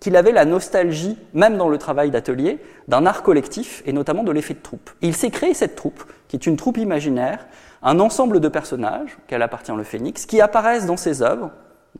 qu'il 0.00 0.16
avait 0.16 0.32
la 0.32 0.44
nostalgie, 0.44 1.16
même 1.34 1.56
dans 1.56 1.68
le 1.68 1.78
travail 1.78 2.10
d'atelier, 2.10 2.58
d'un 2.88 3.06
art 3.06 3.22
collectif, 3.22 3.82
et 3.86 3.92
notamment 3.92 4.22
de 4.22 4.32
l'effet 4.32 4.54
de 4.54 4.60
troupe. 4.60 4.90
il 5.00 5.16
s'est 5.16 5.30
créé 5.30 5.54
cette 5.54 5.74
troupe, 5.74 6.04
qui 6.28 6.36
est 6.36 6.46
une 6.46 6.56
troupe 6.56 6.76
imaginaire, 6.76 7.46
un 7.82 7.98
ensemble 8.00 8.40
de 8.40 8.48
personnages, 8.48 9.16
qu'elle 9.26 9.42
appartient 9.42 9.72
le 9.72 9.84
phénix, 9.84 10.26
qui 10.26 10.40
apparaissent 10.40 10.86
dans 10.86 10.96
ses 10.96 11.22
œuvres, 11.22 11.50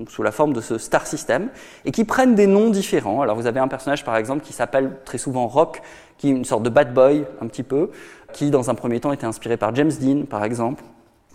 sous 0.08 0.22
la 0.22 0.30
forme 0.30 0.52
de 0.52 0.60
ce 0.60 0.76
star 0.76 1.06
system, 1.06 1.48
et 1.84 1.90
qui 1.90 2.04
prennent 2.04 2.34
des 2.34 2.46
noms 2.46 2.70
différents. 2.70 3.22
Alors 3.22 3.36
vous 3.36 3.46
avez 3.46 3.60
un 3.60 3.68
personnage 3.68 4.04
par 4.04 4.16
exemple 4.16 4.44
qui 4.44 4.52
s'appelle 4.52 4.98
très 5.04 5.18
souvent 5.18 5.46
Rock, 5.46 5.80
qui 6.18 6.28
est 6.28 6.32
une 6.32 6.44
sorte 6.44 6.62
de 6.62 6.68
bad 6.70 6.92
boy 6.92 7.24
un 7.40 7.46
petit 7.46 7.62
peu, 7.62 7.90
qui 8.32 8.50
dans 8.50 8.68
un 8.68 8.74
premier 8.74 9.00
temps 9.00 9.12
était 9.12 9.26
inspiré 9.26 9.56
par 9.56 9.74
James 9.74 9.92
Dean 10.00 10.26
par 10.26 10.44
exemple. 10.44 10.84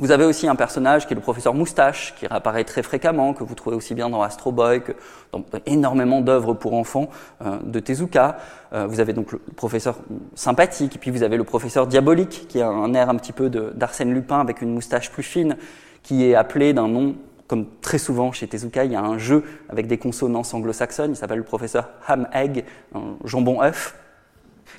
Vous 0.02 0.10
avez 0.10 0.26
aussi 0.26 0.48
un 0.48 0.56
personnage 0.56 1.06
qui 1.06 1.14
est 1.14 1.16
le 1.16 1.22
professeur 1.22 1.54
Moustache, 1.54 2.16
qui 2.18 2.26
apparaît 2.26 2.64
très 2.64 2.82
fréquemment, 2.82 3.36
que 3.36 3.44
vous 3.44 3.54
trouvez 3.54 3.76
aussi 3.76 3.94
bien 3.94 4.10
dans 4.10 4.24
Astro 4.24 4.52
Boy 4.52 4.82
que 4.82 4.94
dans 5.32 5.44
énormément 5.68 6.22
d'œuvres 6.22 6.56
pour 6.56 6.74
enfants 6.74 7.08
euh, 7.46 7.60
de 7.64 7.80
Tezuka. 7.80 8.40
Euh, 8.74 8.88
vous 8.88 9.00
avez 9.00 9.14
donc 9.14 9.32
le 9.32 9.38
professeur 9.56 10.00
sympathique, 10.34 10.98
puis 11.00 11.12
vous 11.12 11.22
avez 11.22 11.38
le 11.38 11.44
professeur 11.44 11.86
diabolique, 11.86 12.48
qui 12.50 12.62
a 12.62 12.68
un 12.68 12.96
air 12.96 13.10
un 13.10 13.16
petit 13.16 13.32
peu 13.32 13.52
d'Arsène 13.52 14.12
Lupin 14.12 14.40
avec 14.40 14.64
une 14.64 14.74
moustache 14.74 15.12
plus 15.12 15.22
fine, 15.22 15.56
qui 16.02 16.26
est 16.26 16.34
appelé 16.34 16.74
d'un 16.74 16.88
nom 16.88 17.16
comme 17.46 17.68
très 17.82 18.00
souvent 18.00 18.32
chez 18.32 18.48
Tezuka, 18.48 18.86
il 18.86 18.94
y 18.94 18.96
a 18.96 19.04
un 19.04 19.20
jeu 19.20 19.44
avec 19.70 19.86
des 19.86 20.00
consonances 20.00 20.52
anglo-saxonnes, 20.56 21.12
il 21.12 21.16
s'appelle 21.16 21.40
le 21.40 21.44
professeur 21.44 21.90
Ham 22.08 22.28
Egg, 22.34 22.64
un 22.96 23.18
jambon 23.24 23.62
œuf. 23.62 23.96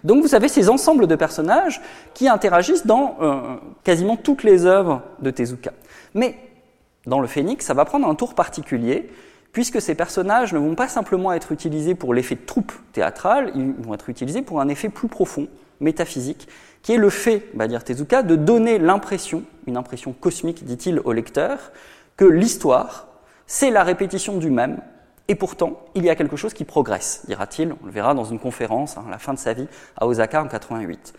Donc 0.04 0.22
vous 0.22 0.34
avez 0.34 0.48
ces 0.48 0.68
ensembles 0.68 1.06
de 1.06 1.14
personnages 1.14 1.80
qui 2.14 2.28
interagissent 2.28 2.86
dans 2.86 3.16
euh, 3.20 3.40
quasiment 3.84 4.16
toutes 4.16 4.42
les 4.42 4.66
œuvres 4.66 5.02
de 5.20 5.30
Tezuka. 5.30 5.72
Mais 6.14 6.36
dans 7.06 7.20
le 7.20 7.26
Phénix, 7.26 7.64
ça 7.64 7.74
va 7.74 7.84
prendre 7.84 8.08
un 8.08 8.14
tour 8.14 8.34
particulier, 8.34 9.10
puisque 9.52 9.80
ces 9.80 9.94
personnages 9.94 10.52
ne 10.52 10.58
vont 10.58 10.74
pas 10.74 10.88
simplement 10.88 11.32
être 11.32 11.52
utilisés 11.52 11.94
pour 11.94 12.14
l'effet 12.14 12.36
de 12.36 12.44
troupe 12.46 12.72
théâtrale, 12.92 13.52
ils 13.54 13.72
vont 13.78 13.94
être 13.94 14.08
utilisés 14.08 14.42
pour 14.42 14.60
un 14.60 14.68
effet 14.68 14.88
plus 14.88 15.08
profond, 15.08 15.48
métaphysique, 15.80 16.48
qui 16.82 16.92
est 16.92 16.98
le 16.98 17.10
fait, 17.10 17.48
va 17.54 17.68
dire 17.68 17.84
Tezuka, 17.84 18.22
de 18.22 18.36
donner 18.36 18.78
l'impression, 18.78 19.42
une 19.66 19.76
impression 19.76 20.12
cosmique, 20.12 20.64
dit-il 20.64 21.00
au 21.00 21.12
lecteur, 21.12 21.72
que 22.16 22.24
l'histoire, 22.24 23.08
c'est 23.46 23.70
la 23.70 23.82
répétition 23.82 24.38
du 24.38 24.50
même, 24.50 24.80
et 25.28 25.34
pourtant, 25.34 25.80
il 25.94 26.04
y 26.04 26.10
a 26.10 26.16
quelque 26.16 26.36
chose 26.36 26.52
qui 26.52 26.64
progresse, 26.64 27.22
dira-t-il. 27.26 27.74
On 27.82 27.86
le 27.86 27.92
verra 27.92 28.14
dans 28.14 28.24
une 28.24 28.38
conférence 28.38 28.96
hein, 28.96 29.04
à 29.06 29.10
la 29.10 29.18
fin 29.18 29.32
de 29.32 29.38
sa 29.38 29.52
vie 29.52 29.68
à 29.96 30.06
Osaka 30.06 30.42
en 30.42 30.48
88. 30.48 31.14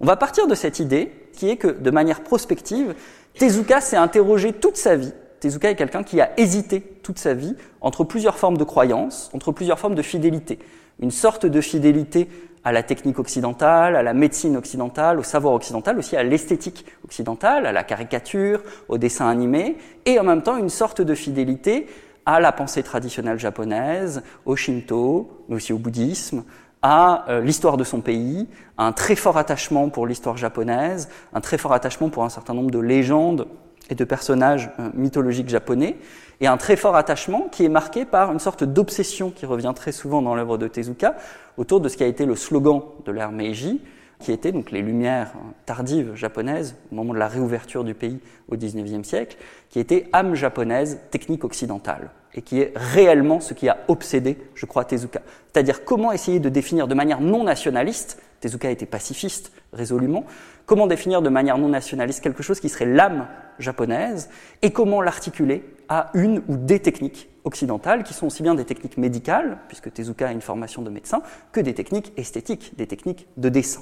On 0.00 0.06
va 0.06 0.16
partir 0.16 0.46
de 0.46 0.54
cette 0.54 0.80
idée 0.80 1.12
qui 1.32 1.48
est 1.48 1.56
que, 1.56 1.68
de 1.68 1.90
manière 1.90 2.22
prospective, 2.22 2.94
Tezuka 3.38 3.80
s'est 3.80 3.96
interrogé 3.96 4.52
toute 4.52 4.76
sa 4.76 4.96
vie. 4.96 5.12
Tezuka 5.40 5.70
est 5.70 5.76
quelqu'un 5.76 6.02
qui 6.02 6.20
a 6.20 6.30
hésité 6.38 6.80
toute 6.80 7.18
sa 7.18 7.34
vie 7.34 7.54
entre 7.80 8.02
plusieurs 8.04 8.38
formes 8.38 8.56
de 8.56 8.64
croyances, 8.64 9.30
entre 9.34 9.52
plusieurs 9.52 9.78
formes 9.78 9.94
de 9.94 10.02
fidélité. 10.02 10.58
Une 11.00 11.10
sorte 11.10 11.46
de 11.46 11.60
fidélité 11.60 12.28
à 12.64 12.72
la 12.72 12.82
technique 12.82 13.18
occidentale, 13.18 13.94
à 13.94 14.02
la 14.02 14.14
médecine 14.14 14.56
occidentale, 14.56 15.18
au 15.18 15.22
savoir 15.22 15.54
occidental, 15.54 15.98
aussi 15.98 16.16
à 16.16 16.22
l'esthétique 16.22 16.86
occidentale, 17.04 17.66
à 17.66 17.72
la 17.72 17.84
caricature, 17.84 18.62
au 18.88 18.96
dessin 18.96 19.28
animé, 19.28 19.76
et 20.06 20.18
en 20.18 20.24
même 20.24 20.42
temps 20.42 20.56
une 20.56 20.70
sorte 20.70 21.02
de 21.02 21.14
fidélité 21.14 21.86
à 22.26 22.40
la 22.40 22.52
pensée 22.52 22.82
traditionnelle 22.82 23.38
japonaise, 23.38 24.22
au 24.44 24.56
Shinto, 24.56 25.44
mais 25.48 25.56
aussi 25.56 25.72
au 25.72 25.78
bouddhisme, 25.78 26.44
à 26.82 27.24
euh, 27.30 27.40
l'histoire 27.40 27.76
de 27.76 27.84
son 27.84 28.00
pays, 28.00 28.46
un 28.76 28.92
très 28.92 29.16
fort 29.16 29.38
attachement 29.38 29.88
pour 29.88 30.06
l'histoire 30.06 30.36
japonaise, 30.36 31.08
un 31.32 31.40
très 31.40 31.56
fort 31.56 31.72
attachement 31.72 32.10
pour 32.10 32.24
un 32.24 32.28
certain 32.28 32.52
nombre 32.52 32.70
de 32.70 32.78
légendes 32.78 33.46
et 33.88 33.94
de 33.94 34.04
personnages 34.04 34.70
euh, 34.78 34.90
mythologiques 34.94 35.48
japonais, 35.48 35.96
et 36.40 36.46
un 36.46 36.56
très 36.56 36.76
fort 36.76 36.96
attachement 36.96 37.48
qui 37.50 37.64
est 37.64 37.70
marqué 37.70 38.04
par 38.04 38.32
une 38.32 38.38
sorte 38.38 38.64
d'obsession 38.64 39.30
qui 39.30 39.46
revient 39.46 39.72
très 39.74 39.92
souvent 39.92 40.20
dans 40.20 40.34
l'œuvre 40.34 40.58
de 40.58 40.68
Tezuka 40.68 41.16
autour 41.56 41.80
de 41.80 41.88
ce 41.88 41.96
qui 41.96 42.02
a 42.02 42.06
été 42.06 42.26
le 42.26 42.36
slogan 42.36 42.82
de 43.06 43.12
l'ère 43.12 43.32
Meiji, 43.32 43.80
qui 44.20 44.32
était 44.32 44.52
donc 44.52 44.70
les 44.70 44.82
lumières 44.82 45.32
tardives 45.66 46.14
japonaises 46.14 46.76
au 46.90 46.94
moment 46.94 47.14
de 47.14 47.18
la 47.18 47.28
réouverture 47.28 47.84
du 47.84 47.94
pays 47.94 48.20
au 48.48 48.56
XIXe 48.56 49.06
siècle, 49.06 49.36
qui 49.70 49.80
était 49.80 50.08
âme 50.12 50.34
japonaise, 50.34 51.00
technique 51.10 51.44
occidentale, 51.44 52.10
et 52.34 52.42
qui 52.42 52.60
est 52.60 52.72
réellement 52.74 53.40
ce 53.40 53.54
qui 53.54 53.68
a 53.68 53.78
obsédé, 53.88 54.38
je 54.54 54.66
crois, 54.66 54.84
Tezuka. 54.84 55.22
C'est-à-dire 55.52 55.84
comment 55.84 56.12
essayer 56.12 56.40
de 56.40 56.48
définir 56.48 56.88
de 56.88 56.94
manière 56.94 57.20
non 57.20 57.44
nationaliste 57.44 58.20
Tezuka 58.44 58.70
était 58.70 58.84
pacifiste 58.84 59.52
résolument. 59.72 60.24
Comment 60.66 60.86
définir 60.86 61.22
de 61.22 61.30
manière 61.30 61.56
non 61.56 61.68
nationaliste 61.68 62.22
quelque 62.22 62.42
chose 62.42 62.60
qui 62.60 62.68
serait 62.68 62.84
l'âme 62.84 63.26
japonaise 63.58 64.28
et 64.60 64.70
comment 64.70 65.00
l'articuler 65.00 65.64
à 65.88 66.10
une 66.12 66.42
ou 66.48 66.56
des 66.56 66.80
techniques 66.80 67.30
occidentales 67.44 68.02
qui 68.02 68.12
sont 68.12 68.26
aussi 68.26 68.42
bien 68.42 68.54
des 68.54 68.66
techniques 68.66 68.98
médicales, 68.98 69.58
puisque 69.68 69.90
Tezuka 69.92 70.28
a 70.28 70.32
une 70.32 70.42
formation 70.42 70.82
de 70.82 70.90
médecin, 70.90 71.22
que 71.52 71.60
des 71.60 71.72
techniques 71.72 72.12
esthétiques, 72.18 72.74
des 72.76 72.86
techniques 72.86 73.26
de 73.38 73.48
dessin. 73.48 73.80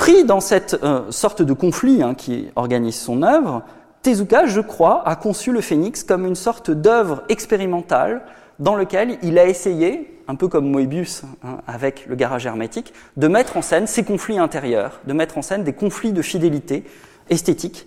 Pris 0.00 0.24
dans 0.24 0.40
cette 0.40 0.82
euh, 0.82 1.10
sorte 1.10 1.42
de 1.42 1.52
conflit 1.52 2.02
hein, 2.02 2.14
qui 2.14 2.48
organise 2.56 2.98
son 2.98 3.22
œuvre, 3.22 3.60
Tezuka, 4.00 4.46
je 4.46 4.62
crois, 4.62 5.06
a 5.06 5.14
conçu 5.14 5.52
le 5.52 5.60
phénix 5.60 6.04
comme 6.04 6.24
une 6.24 6.36
sorte 6.36 6.70
d'œuvre 6.70 7.22
expérimentale 7.28 8.22
dans 8.60 8.76
lequel 8.76 9.18
il 9.22 9.38
a 9.38 9.44
essayé, 9.44 10.22
un 10.26 10.36
peu 10.36 10.48
comme 10.48 10.70
Moebius 10.70 11.24
hein, 11.44 11.58
avec 11.66 12.06
le 12.06 12.14
garage 12.14 12.46
hermétique, 12.46 12.94
de 13.18 13.28
mettre 13.28 13.58
en 13.58 13.62
scène 13.62 13.86
ces 13.86 14.02
conflits 14.02 14.38
intérieurs, 14.38 15.02
de 15.04 15.12
mettre 15.12 15.36
en 15.36 15.42
scène 15.42 15.64
des 15.64 15.74
conflits 15.74 16.14
de 16.14 16.22
fidélité 16.22 16.84
esthétique 17.28 17.86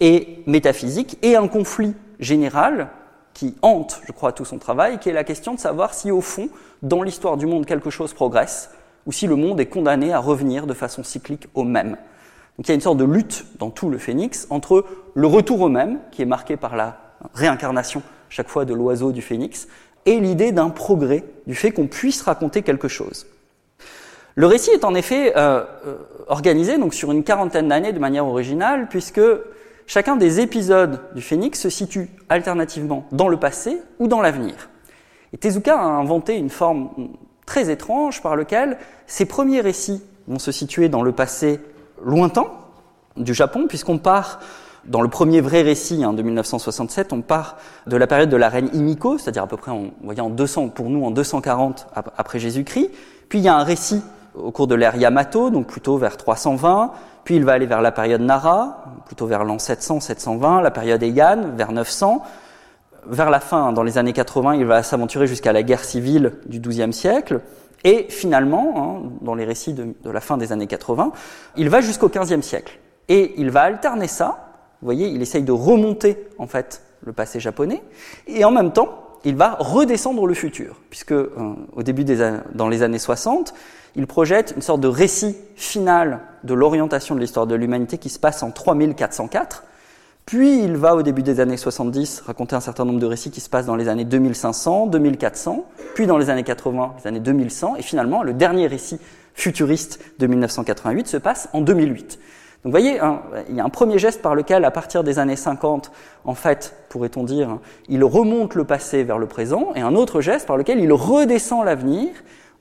et 0.00 0.42
métaphysique, 0.48 1.16
et 1.22 1.36
un 1.36 1.46
conflit 1.46 1.94
général 2.18 2.88
qui 3.34 3.54
hante, 3.62 4.00
je 4.04 4.10
crois, 4.10 4.32
tout 4.32 4.44
son 4.44 4.58
travail, 4.58 4.98
qui 4.98 5.10
est 5.10 5.12
la 5.12 5.22
question 5.22 5.54
de 5.54 5.60
savoir 5.60 5.94
si, 5.94 6.10
au 6.10 6.22
fond, 6.22 6.48
dans 6.82 7.04
l'histoire 7.04 7.36
du 7.36 7.46
monde, 7.46 7.66
quelque 7.66 7.90
chose 7.90 8.14
progresse, 8.14 8.70
ou 9.06 9.12
si 9.12 9.26
le 9.26 9.36
monde 9.36 9.60
est 9.60 9.66
condamné 9.66 10.12
à 10.12 10.18
revenir 10.18 10.66
de 10.66 10.74
façon 10.74 11.02
cyclique 11.02 11.46
au 11.54 11.64
même. 11.64 11.96
Donc 12.56 12.66
il 12.66 12.68
y 12.68 12.72
a 12.72 12.74
une 12.74 12.80
sorte 12.80 12.98
de 12.98 13.04
lutte 13.04 13.46
dans 13.58 13.70
tout 13.70 13.88
le 13.88 13.98
phénix 13.98 14.46
entre 14.50 14.84
le 15.14 15.26
retour 15.26 15.60
au 15.60 15.68
même, 15.68 15.98
qui 16.10 16.22
est 16.22 16.26
marqué 16.26 16.56
par 16.56 16.76
la 16.76 16.98
réincarnation 17.34 18.02
chaque 18.28 18.48
fois 18.48 18.64
de 18.64 18.74
l'oiseau 18.74 19.12
du 19.12 19.22
phénix, 19.22 19.68
et 20.06 20.20
l'idée 20.20 20.52
d'un 20.52 20.70
progrès, 20.70 21.24
du 21.46 21.54
fait 21.54 21.70
qu'on 21.70 21.86
puisse 21.86 22.22
raconter 22.22 22.62
quelque 22.62 22.88
chose. 22.88 23.26
Le 24.34 24.46
récit 24.46 24.70
est 24.70 24.84
en 24.84 24.94
effet 24.94 25.36
euh, 25.36 25.64
euh, 25.86 25.96
organisé 26.26 26.78
donc 26.78 26.94
sur 26.94 27.12
une 27.12 27.22
quarantaine 27.22 27.68
d'années 27.68 27.92
de 27.92 27.98
manière 27.98 28.26
originale, 28.26 28.88
puisque 28.88 29.20
chacun 29.86 30.16
des 30.16 30.40
épisodes 30.40 31.00
du 31.14 31.20
Phénix 31.20 31.60
se 31.60 31.68
situe 31.68 32.08
alternativement 32.28 33.06
dans 33.12 33.28
le 33.28 33.38
passé 33.38 33.78
ou 33.98 34.08
dans 34.08 34.22
l'avenir. 34.22 34.70
Et 35.32 35.38
Tezuka 35.38 35.78
a 35.78 35.84
inventé 35.84 36.36
une 36.36 36.50
forme 36.50 36.90
très 37.46 37.70
étrange 37.70 38.22
par 38.22 38.36
laquelle 38.36 38.78
ces 39.06 39.26
premiers 39.26 39.60
récits 39.60 40.02
vont 40.28 40.38
se 40.38 40.52
situer 40.52 40.88
dans 40.88 41.02
le 41.02 41.12
passé 41.12 41.60
lointain 42.04 42.46
du 43.16 43.34
Japon, 43.34 43.66
puisqu'on 43.68 43.98
part 43.98 44.40
dans 44.84 45.00
le 45.00 45.08
premier 45.08 45.40
vrai 45.40 45.62
récit 45.62 46.02
hein, 46.02 46.12
de 46.12 46.22
1967, 46.22 47.12
on 47.12 47.22
part 47.22 47.56
de 47.86 47.96
la 47.96 48.06
période 48.06 48.30
de 48.30 48.36
la 48.36 48.48
reine 48.48 48.68
Imiko, 48.72 49.18
c'est-à-dire 49.18 49.44
à 49.44 49.46
peu 49.46 49.56
près 49.56 49.70
en, 49.70 49.90
en 50.18 50.30
200, 50.30 50.68
pour 50.68 50.90
nous 50.90 51.04
en 51.04 51.10
240 51.10 51.86
après 51.94 52.38
Jésus-Christ. 52.38 52.90
Puis 53.28 53.38
il 53.38 53.44
y 53.44 53.48
a 53.48 53.56
un 53.56 53.62
récit 53.62 54.02
au 54.34 54.50
cours 54.50 54.66
de 54.66 54.74
l'ère 54.74 54.96
Yamato, 54.96 55.50
donc 55.50 55.66
plutôt 55.66 55.98
vers 55.98 56.16
320. 56.16 56.92
Puis 57.24 57.36
il 57.36 57.44
va 57.44 57.52
aller 57.52 57.66
vers 57.66 57.80
la 57.80 57.92
période 57.92 58.20
Nara, 58.20 58.84
plutôt 59.06 59.26
vers 59.26 59.44
l'an 59.44 59.58
700-720, 59.58 60.62
la 60.62 60.70
période 60.70 61.02
Heian, 61.02 61.50
vers 61.54 61.70
900. 61.70 62.22
Vers 63.06 63.30
la 63.30 63.40
fin, 63.40 63.72
dans 63.72 63.82
les 63.82 63.98
années 63.98 64.12
80, 64.12 64.54
il 64.54 64.64
va 64.64 64.82
s'aventurer 64.82 65.26
jusqu'à 65.26 65.52
la 65.52 65.62
guerre 65.62 65.84
civile 65.84 66.34
du 66.46 66.60
XIIe 66.60 66.92
siècle. 66.92 67.40
Et 67.84 68.06
finalement, 68.08 68.74
hein, 68.76 69.10
dans 69.22 69.34
les 69.34 69.44
récits 69.44 69.72
de, 69.72 69.94
de, 70.02 70.10
la 70.10 70.20
fin 70.20 70.36
des 70.36 70.52
années 70.52 70.68
80, 70.68 71.12
il 71.56 71.68
va 71.68 71.80
jusqu'au 71.80 72.08
XVe 72.08 72.42
siècle. 72.42 72.78
Et 73.08 73.34
il 73.38 73.50
va 73.50 73.62
alterner 73.62 74.06
ça 74.06 74.52
vous 74.82 74.86
voyez, 74.86 75.06
il 75.06 75.22
essaye 75.22 75.44
de 75.44 75.52
remonter 75.52 76.26
en 76.38 76.48
fait 76.48 76.82
le 77.02 77.12
passé 77.12 77.38
japonais 77.38 77.82
et 78.26 78.44
en 78.44 78.50
même 78.50 78.72
temps, 78.72 78.98
il 79.24 79.36
va 79.36 79.56
redescendre 79.60 80.26
le 80.26 80.34
futur, 80.34 80.80
puisque 80.90 81.12
euh, 81.12 81.54
au 81.72 81.84
début 81.84 82.02
des 82.02 82.38
dans 82.52 82.68
les 82.68 82.82
années 82.82 82.98
60, 82.98 83.54
il 83.94 84.08
projette 84.08 84.54
une 84.56 84.62
sorte 84.62 84.80
de 84.80 84.88
récit 84.88 85.36
final 85.54 86.18
de 86.42 86.52
l'orientation 86.52 87.14
de 87.14 87.20
l'histoire 87.20 87.46
de 87.46 87.54
l'humanité 87.54 87.98
qui 87.98 88.08
se 88.08 88.18
passe 88.18 88.42
en 88.42 88.50
3404. 88.50 89.62
Puis 90.32 90.64
il 90.64 90.78
va 90.78 90.96
au 90.96 91.02
début 91.02 91.22
des 91.22 91.40
années 91.40 91.58
70 91.58 92.22
raconter 92.24 92.56
un 92.56 92.60
certain 92.60 92.86
nombre 92.86 92.98
de 92.98 93.04
récits 93.04 93.30
qui 93.30 93.42
se 93.42 93.50
passent 93.50 93.66
dans 93.66 93.76
les 93.76 93.90
années 93.90 94.06
2500, 94.06 94.86
2400, 94.86 95.66
puis 95.94 96.06
dans 96.06 96.16
les 96.16 96.30
années 96.30 96.42
80, 96.42 96.94
les 96.98 97.06
années 97.06 97.20
2100, 97.20 97.76
et 97.76 97.82
finalement 97.82 98.22
le 98.22 98.32
dernier 98.32 98.66
récit 98.66 98.98
futuriste 99.34 100.00
de 100.20 100.26
1988 100.26 101.06
se 101.06 101.18
passe 101.18 101.50
en 101.52 101.60
2008. 101.60 102.18
Donc 102.64 102.64
vous 102.64 102.70
voyez, 102.70 102.98
il 103.50 103.56
y 103.56 103.60
a 103.60 103.64
un 103.64 103.68
premier 103.68 103.98
geste 103.98 104.22
par 104.22 104.34
lequel, 104.34 104.64
à 104.64 104.70
partir 104.70 105.04
des 105.04 105.18
années 105.18 105.36
50, 105.36 105.92
en 106.24 106.34
fait, 106.34 106.76
pourrait-on 106.88 107.24
dire, 107.24 107.58
il 107.90 108.02
remonte 108.02 108.54
le 108.54 108.64
passé 108.64 109.02
vers 109.02 109.18
le 109.18 109.26
présent, 109.26 109.72
et 109.74 109.82
un 109.82 109.94
autre 109.94 110.22
geste 110.22 110.46
par 110.46 110.56
lequel 110.56 110.80
il 110.80 110.94
redescend 110.94 111.62
l'avenir 111.62 112.08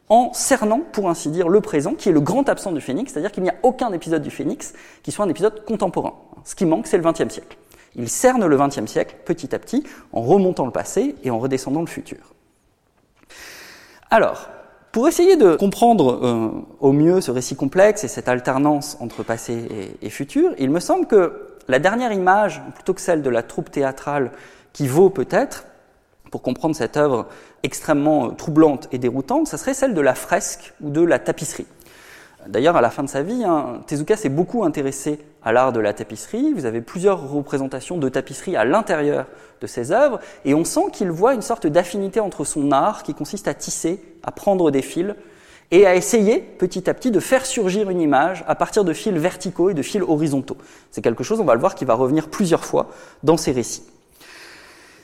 en 0.10 0.34
cernant, 0.34 0.82
pour 0.92 1.10
ainsi 1.10 1.30
dire, 1.30 1.48
le 1.48 1.62
présent, 1.62 1.94
qui 1.94 2.10
est 2.10 2.12
le 2.12 2.20
grand 2.20 2.50
absent 2.50 2.74
du 2.74 2.82
Phénix, 2.82 3.14
c'est-à-dire 3.14 3.32
qu'il 3.32 3.44
n'y 3.44 3.50
a 3.50 3.56
aucun 3.64 3.94
épisode 3.94 4.24
du 4.24 4.30
Phénix 4.30 4.74
qui 5.04 5.14
soit 5.14 5.24
un 5.24 5.30
épisode 5.30 5.64
contemporain. 5.64 6.16
Ce 6.44 6.54
qui 6.54 6.66
manque, 6.66 6.88
c'est 6.88 6.98
le 6.98 7.04
XXe 7.10 7.34
siècle. 7.34 7.58
Il 7.96 8.10
cerne 8.10 8.46
le 8.46 8.58
XXe 8.58 8.86
siècle 8.86 9.16
petit 9.26 9.54
à 9.54 9.60
petit 9.60 9.84
en 10.14 10.22
remontant 10.22 10.66
le 10.66 10.72
passé 10.72 11.16
et 11.24 11.32
en 11.32 11.40
redescendant 11.40 11.82
le 11.82 11.88
futur. 11.88 12.34
Alors, 14.10 14.50
pour 14.92 15.08
essayer 15.08 15.38
de 15.38 15.56
comprendre 15.56 16.20
euh, 16.22 16.50
au 16.82 16.92
mieux 16.92 17.22
ce 17.22 17.32
récit 17.32 17.56
complexe 17.56 18.04
et 18.04 18.10
cette 18.10 18.28
alternance 18.28 18.98
entre 19.00 19.24
passé 19.24 19.96
et, 20.02 20.10
futur, 20.10 20.52
il 20.58 20.70
me 20.70 20.82
semble 20.82 21.08
que 21.08 21.48
la 21.70 21.80
dernière 21.80 22.12
image, 22.12 22.62
plutôt 22.76 22.94
que 22.94 23.00
celle 23.00 23.22
de 23.22 23.30
la 23.30 23.42
troupe 23.42 23.72
théâtrale 23.72 24.32
qui 24.74 24.88
vaut 24.88 25.10
peut-être, 25.10 25.66
pour 26.30 26.42
comprendre 26.42 26.76
cette 26.76 26.98
œuvre 26.98 27.28
extrêmement 27.64 28.28
euh, 28.28 28.32
troublante 28.32 28.88
et 28.92 28.98
déroutante, 28.98 29.48
ça 29.48 29.58
serait 29.58 29.74
celle 29.74 29.94
de 29.94 30.02
la 30.02 30.16
fresque 30.16 30.74
ou 30.82 30.90
de 30.90 31.02
la 31.02 31.20
tapisserie. 31.20 31.68
D'ailleurs, 32.48 32.76
à 32.76 32.82
la 32.82 32.90
fin 32.90 33.04
de 33.04 33.10
sa 33.10 33.24
vie, 33.24 33.44
hein, 33.44 33.82
Tezuka 33.88 34.16
s'est 34.16 34.30
beaucoup 34.30 34.64
intéressé 34.64 35.20
à 35.44 35.52
l'art 35.52 35.72
de 35.72 35.80
la 35.80 35.94
tapisserie. 35.94 36.54
Vous 36.54 36.66
avez 36.66 36.82
plusieurs 36.82 37.30
représentations 37.30 37.98
de 37.98 38.10
tapisserie 38.10 38.56
à 38.56 38.66
l'intérieur 38.66 39.26
de 39.62 39.68
ses 39.68 39.92
œuvres, 39.92 40.20
et 40.46 40.54
on 40.54 40.66
sent 40.66 40.86
qu'il 40.92 41.12
voit 41.12 41.34
une 41.34 41.42
sorte 41.42 41.68
d'affinité 41.68 42.20
entre 42.20 42.44
son 42.44 42.72
art, 42.72 43.04
qui 43.04 43.14
consiste 43.14 43.48
à 43.48 43.54
tisser, 43.54 44.02
à 44.24 44.32
prendre 44.32 44.72
des 44.72 44.82
fils, 44.82 45.14
et 45.72 45.86
à 45.88 45.96
essayer 45.96 46.40
petit 46.40 46.90
à 46.90 46.94
petit 46.94 47.12
de 47.12 47.20
faire 47.20 47.46
surgir 47.46 47.90
une 47.90 48.02
image 48.02 48.44
à 48.48 48.56
partir 48.56 48.84
de 48.84 48.92
fils 48.92 49.14
verticaux 49.14 49.70
et 49.70 49.74
de 49.74 49.82
fils 49.82 50.02
horizontaux. 50.02 50.58
C'est 50.92 51.02
quelque 51.02 51.24
chose, 51.24 51.40
on 51.40 51.46
va 51.46 51.54
le 51.54 51.62
voir, 51.62 51.76
qui 51.76 51.86
va 51.86 51.94
revenir 51.94 52.30
plusieurs 52.30 52.66
fois 52.66 52.90
dans 53.24 53.38
ses 53.38 53.52
récits. 53.52 53.84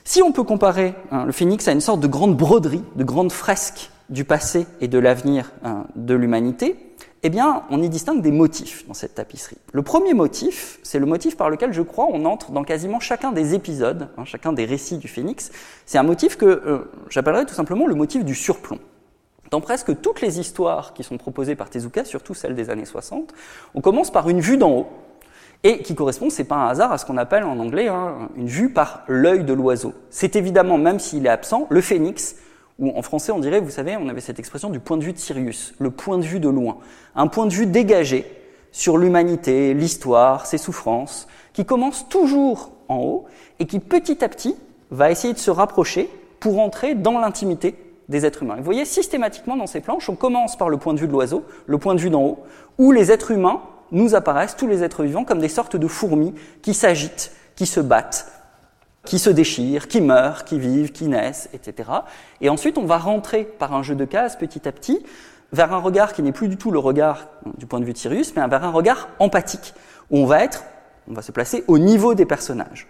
Si 0.04 0.22
on 0.22 0.32
peut 0.32 0.42
comparer 0.42 0.94
hein, 1.10 1.24
le 1.24 1.32
phénix 1.32 1.68
à 1.68 1.72
une 1.72 1.80
sorte 1.80 2.00
de 2.00 2.06
grande 2.06 2.36
broderie, 2.36 2.82
de 2.96 3.04
grande 3.04 3.32
fresque 3.32 3.90
du 4.08 4.24
passé 4.24 4.66
et 4.80 4.88
de 4.88 4.98
l'avenir 4.98 5.52
hein, 5.64 5.84
de 5.96 6.14
l'humanité, 6.14 6.76
eh 7.22 7.30
bien, 7.30 7.64
on 7.70 7.82
y 7.82 7.88
distingue 7.88 8.22
des 8.22 8.30
motifs 8.30 8.86
dans 8.86 8.94
cette 8.94 9.14
tapisserie. 9.14 9.58
Le 9.72 9.82
premier 9.82 10.14
motif, 10.14 10.78
c'est 10.82 10.98
le 10.98 11.06
motif 11.06 11.36
par 11.36 11.50
lequel 11.50 11.72
je 11.72 11.82
crois 11.82 12.06
on 12.10 12.24
entre 12.24 12.52
dans 12.52 12.62
quasiment 12.62 13.00
chacun 13.00 13.32
des 13.32 13.54
épisodes, 13.54 14.08
hein, 14.16 14.24
chacun 14.24 14.52
des 14.52 14.64
récits 14.64 14.98
du 14.98 15.08
phénix. 15.08 15.50
C'est 15.84 15.98
un 15.98 16.04
motif 16.04 16.36
que 16.36 16.46
euh, 16.46 16.90
j'appellerais 17.10 17.46
tout 17.46 17.54
simplement 17.54 17.86
le 17.86 17.94
motif 17.94 18.24
du 18.24 18.34
surplomb. 18.34 18.78
Dans 19.50 19.60
presque 19.60 20.00
toutes 20.00 20.20
les 20.20 20.38
histoires 20.38 20.92
qui 20.92 21.02
sont 21.02 21.16
proposées 21.16 21.56
par 21.56 21.70
Tezuka, 21.70 22.04
surtout 22.04 22.34
celles 22.34 22.54
des 22.54 22.70
années 22.70 22.84
60, 22.84 23.32
on 23.74 23.80
commence 23.80 24.12
par 24.12 24.28
une 24.28 24.40
vue 24.40 24.58
d'en 24.58 24.70
haut, 24.70 24.88
et 25.64 25.82
qui 25.82 25.94
correspond, 25.94 26.30
c'est 26.30 26.44
pas 26.44 26.56
un 26.56 26.68
hasard, 26.68 26.92
à 26.92 26.98
ce 26.98 27.06
qu'on 27.06 27.16
appelle 27.16 27.42
en 27.42 27.58
anglais 27.58 27.88
hein, 27.88 28.28
une 28.36 28.46
vue 28.46 28.70
par 28.70 29.02
l'œil 29.08 29.42
de 29.42 29.52
l'oiseau. 29.52 29.92
C'est 30.10 30.36
évidemment, 30.36 30.78
même 30.78 31.00
s'il 31.00 31.26
est 31.26 31.30
absent, 31.30 31.66
le 31.70 31.80
phénix 31.80 32.36
ou 32.78 32.96
en 32.96 33.02
français 33.02 33.32
on 33.32 33.38
dirait, 33.38 33.60
vous 33.60 33.70
savez, 33.70 33.96
on 33.96 34.08
avait 34.08 34.20
cette 34.20 34.38
expression 34.38 34.70
du 34.70 34.80
point 34.80 34.96
de 34.96 35.04
vue 35.04 35.12
de 35.12 35.18
Sirius, 35.18 35.74
le 35.78 35.90
point 35.90 36.18
de 36.18 36.24
vue 36.24 36.40
de 36.40 36.48
loin, 36.48 36.78
un 37.14 37.26
point 37.26 37.46
de 37.46 37.52
vue 37.52 37.66
dégagé 37.66 38.24
sur 38.72 38.98
l'humanité, 38.98 39.74
l'histoire, 39.74 40.46
ses 40.46 40.58
souffrances, 40.58 41.26
qui 41.52 41.64
commence 41.64 42.08
toujours 42.08 42.70
en 42.88 42.98
haut 42.98 43.24
et 43.58 43.66
qui 43.66 43.80
petit 43.80 44.24
à 44.24 44.28
petit 44.28 44.56
va 44.90 45.10
essayer 45.10 45.34
de 45.34 45.38
se 45.38 45.50
rapprocher 45.50 46.08
pour 46.40 46.60
entrer 46.60 46.94
dans 46.94 47.18
l'intimité 47.18 47.74
des 48.08 48.24
êtres 48.24 48.42
humains. 48.42 48.56
vous 48.56 48.64
voyez, 48.64 48.84
systématiquement 48.84 49.56
dans 49.56 49.66
ces 49.66 49.80
planches, 49.80 50.08
on 50.08 50.16
commence 50.16 50.56
par 50.56 50.68
le 50.68 50.78
point 50.78 50.94
de 50.94 51.00
vue 51.00 51.06
de 51.06 51.12
l'oiseau, 51.12 51.44
le 51.66 51.78
point 51.78 51.94
de 51.94 52.00
vue 52.00 52.10
d'en 52.10 52.22
haut, 52.22 52.38
où 52.78 52.92
les 52.92 53.12
êtres 53.12 53.32
humains 53.32 53.60
nous 53.90 54.14
apparaissent, 54.14 54.56
tous 54.56 54.66
les 54.66 54.82
êtres 54.82 55.02
vivants, 55.02 55.24
comme 55.24 55.40
des 55.40 55.48
sortes 55.48 55.76
de 55.76 55.86
fourmis 55.86 56.34
qui 56.62 56.74
s'agitent, 56.74 57.32
qui 57.56 57.66
se 57.66 57.80
battent, 57.80 58.30
qui 59.08 59.18
se 59.18 59.30
déchirent, 59.30 59.88
qui 59.88 60.02
meurent, 60.02 60.44
qui 60.44 60.58
vivent, 60.58 60.92
qui 60.92 61.08
naissent, 61.08 61.48
etc. 61.54 61.88
Et 62.42 62.50
ensuite, 62.50 62.76
on 62.76 62.84
va 62.84 62.98
rentrer 62.98 63.44
par 63.44 63.72
un 63.72 63.82
jeu 63.82 63.94
de 63.94 64.04
cases 64.04 64.36
petit 64.36 64.68
à 64.68 64.72
petit 64.72 65.02
vers 65.50 65.72
un 65.72 65.78
regard 65.78 66.12
qui 66.12 66.20
n'est 66.20 66.30
plus 66.30 66.48
du 66.48 66.58
tout 66.58 66.70
le 66.70 66.78
regard 66.78 67.26
du 67.56 67.64
point 67.64 67.80
de 67.80 67.86
vue 67.86 67.94
de 67.94 67.98
Sirius, 67.98 68.36
mais 68.36 68.46
vers 68.46 68.64
un 68.64 68.70
regard 68.70 69.08
empathique, 69.18 69.72
où 70.10 70.18
on 70.18 70.26
va 70.26 70.44
être, 70.44 70.62
on 71.10 71.14
va 71.14 71.22
se 71.22 71.32
placer 71.32 71.64
au 71.68 71.78
niveau 71.78 72.12
des 72.12 72.26
personnages. 72.26 72.86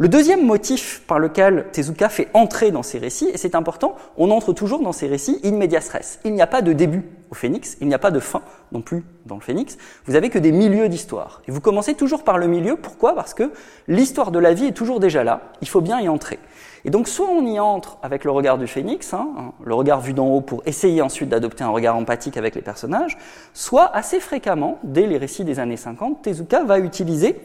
Le 0.00 0.08
deuxième 0.08 0.46
motif 0.46 1.02
par 1.06 1.18
lequel 1.18 1.66
Tezuka 1.72 2.08
fait 2.08 2.28
entrer 2.32 2.70
dans 2.70 2.82
ses 2.82 2.96
récits, 2.96 3.28
et 3.34 3.36
c'est 3.36 3.54
important, 3.54 3.96
on 4.16 4.30
entre 4.30 4.54
toujours 4.54 4.80
dans 4.80 4.92
ses 4.92 5.06
récits 5.08 5.38
in 5.44 5.52
medias 5.52 5.90
res. 5.92 6.20
Il 6.24 6.32
n'y 6.32 6.40
a 6.40 6.46
pas 6.46 6.62
de 6.62 6.72
début 6.72 7.04
au 7.30 7.34
phénix, 7.34 7.76
il 7.82 7.86
n'y 7.86 7.92
a 7.92 7.98
pas 7.98 8.10
de 8.10 8.18
fin 8.18 8.40
non 8.72 8.80
plus 8.80 9.04
dans 9.26 9.34
le 9.34 9.42
phénix, 9.42 9.76
vous 10.06 10.14
avez 10.14 10.30
que 10.30 10.38
des 10.38 10.52
milieux 10.52 10.88
d'histoire. 10.88 11.42
Et 11.46 11.50
vous 11.50 11.60
commencez 11.60 11.92
toujours 11.92 12.24
par 12.24 12.38
le 12.38 12.46
milieu, 12.46 12.76
pourquoi? 12.76 13.14
Parce 13.14 13.34
que 13.34 13.52
l'histoire 13.88 14.30
de 14.30 14.38
la 14.38 14.54
vie 14.54 14.68
est 14.68 14.72
toujours 14.72 15.00
déjà 15.00 15.22
là, 15.22 15.42
il 15.60 15.68
faut 15.68 15.82
bien 15.82 16.00
y 16.00 16.08
entrer. 16.08 16.38
Et 16.86 16.90
donc 16.90 17.06
soit 17.06 17.28
on 17.28 17.44
y 17.44 17.60
entre 17.60 17.98
avec 18.02 18.24
le 18.24 18.30
regard 18.30 18.56
du 18.56 18.66
phénix, 18.66 19.12
hein, 19.12 19.28
hein, 19.36 19.52
le 19.62 19.74
regard 19.74 20.00
vu 20.00 20.14
d'en 20.14 20.28
haut 20.28 20.40
pour 20.40 20.62
essayer 20.64 21.02
ensuite 21.02 21.28
d'adopter 21.28 21.62
un 21.62 21.68
regard 21.68 21.94
empathique 21.94 22.38
avec 22.38 22.54
les 22.54 22.62
personnages, 22.62 23.18
soit 23.52 23.94
assez 23.94 24.18
fréquemment, 24.18 24.78
dès 24.82 25.06
les 25.06 25.18
récits 25.18 25.44
des 25.44 25.60
années 25.60 25.76
50, 25.76 26.22
Tezuka 26.22 26.64
va 26.64 26.78
utiliser 26.78 27.38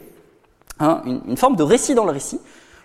Hein, 0.78 1.00
une, 1.06 1.36
forme 1.38 1.56
de 1.56 1.62
récit 1.62 1.94
dans 1.94 2.04
le 2.04 2.12
récit, 2.12 2.40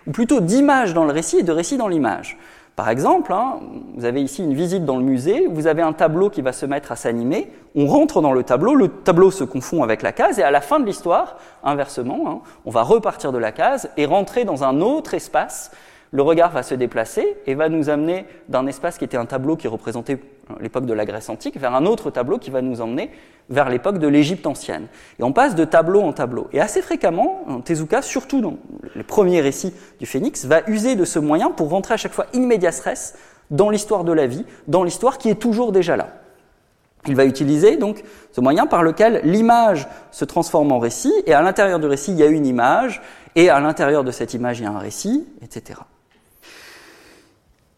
ou 0.06 0.12
plutôt 0.12 0.40
d'image 0.40 0.94
dans 0.94 1.04
le 1.04 1.12
récit 1.12 1.38
et 1.38 1.42
de 1.42 1.52
récit 1.52 1.76
dans 1.76 1.88
l'image. 1.88 2.38
Par 2.74 2.88
exemple, 2.88 3.34
hein, 3.34 3.60
vous 3.94 4.06
avez 4.06 4.22
ici 4.22 4.42
une 4.42 4.54
visite 4.54 4.86
dans 4.86 4.96
le 4.96 5.02
musée, 5.02 5.46
vous 5.46 5.66
avez 5.66 5.82
un 5.82 5.92
tableau 5.92 6.30
qui 6.30 6.40
va 6.40 6.54
se 6.54 6.64
mettre 6.64 6.90
à 6.90 6.96
s'animer, 6.96 7.52
on 7.74 7.86
rentre 7.86 8.22
dans 8.22 8.32
le 8.32 8.44
tableau, 8.44 8.74
le 8.74 8.88
tableau 8.88 9.30
se 9.30 9.44
confond 9.44 9.82
avec 9.82 10.00
la 10.00 10.12
case, 10.12 10.38
et 10.38 10.42
à 10.42 10.50
la 10.50 10.62
fin 10.62 10.80
de 10.80 10.86
l'histoire, 10.86 11.36
inversement, 11.62 12.22
hein, 12.26 12.40
on 12.64 12.70
va 12.70 12.82
repartir 12.82 13.30
de 13.30 13.36
la 13.36 13.52
case 13.52 13.90
et 13.98 14.06
rentrer 14.06 14.44
dans 14.46 14.64
un 14.64 14.80
autre 14.80 15.12
espace 15.12 15.70
le 16.12 16.22
regard 16.22 16.50
va 16.50 16.62
se 16.62 16.74
déplacer 16.74 17.36
et 17.46 17.54
va 17.54 17.70
nous 17.70 17.88
amener 17.88 18.26
d'un 18.48 18.66
espace 18.66 18.98
qui 18.98 19.04
était 19.04 19.16
un 19.16 19.24
tableau 19.24 19.56
qui 19.56 19.66
représentait 19.66 20.18
l'époque 20.60 20.84
de 20.84 20.92
la 20.92 21.06
Grèce 21.06 21.30
antique 21.30 21.58
vers 21.58 21.74
un 21.74 21.86
autre 21.86 22.10
tableau 22.10 22.38
qui 22.38 22.50
va 22.50 22.60
nous 22.60 22.82
emmener 22.82 23.10
vers 23.48 23.70
l'époque 23.70 23.98
de 23.98 24.06
l'Égypte 24.06 24.46
ancienne. 24.46 24.88
Et 25.18 25.22
on 25.22 25.32
passe 25.32 25.54
de 25.54 25.64
tableau 25.64 26.02
en 26.02 26.12
tableau. 26.12 26.48
Et 26.52 26.60
assez 26.60 26.82
fréquemment, 26.82 27.62
Tezuka, 27.64 28.02
surtout 28.02 28.42
dans 28.42 28.58
les 28.94 29.04
premiers 29.04 29.40
récits 29.40 29.72
du 29.98 30.06
Phénix, 30.06 30.44
va 30.44 30.60
user 30.68 30.96
de 30.96 31.06
ce 31.06 31.18
moyen 31.18 31.50
pour 31.50 31.70
rentrer 31.70 31.94
à 31.94 31.96
chaque 31.96 32.12
fois 32.12 32.26
in 32.34 32.48
dans 33.50 33.70
l'histoire 33.70 34.04
de 34.04 34.12
la 34.12 34.26
vie, 34.26 34.44
dans 34.68 34.84
l'histoire 34.84 35.16
qui 35.16 35.30
est 35.30 35.40
toujours 35.40 35.72
déjà 35.72 35.96
là. 35.96 36.08
Il 37.06 37.16
va 37.16 37.24
utiliser 37.24 37.76
donc 37.76 38.04
ce 38.30 38.40
moyen 38.40 38.66
par 38.66 38.82
lequel 38.82 39.22
l'image 39.24 39.88
se 40.10 40.24
transforme 40.24 40.72
en 40.72 40.78
récit, 40.78 41.12
et 41.26 41.32
à 41.32 41.42
l'intérieur 41.42 41.80
du 41.80 41.86
récit, 41.86 42.12
il 42.12 42.18
y 42.18 42.22
a 42.22 42.26
une 42.26 42.46
image, 42.46 43.02
et 43.34 43.48
à 43.48 43.60
l'intérieur 43.60 44.04
de 44.04 44.10
cette 44.10 44.34
image, 44.34 44.60
il 44.60 44.64
y 44.64 44.66
a 44.66 44.70
un 44.70 44.78
récit, 44.78 45.26
etc. 45.42 45.80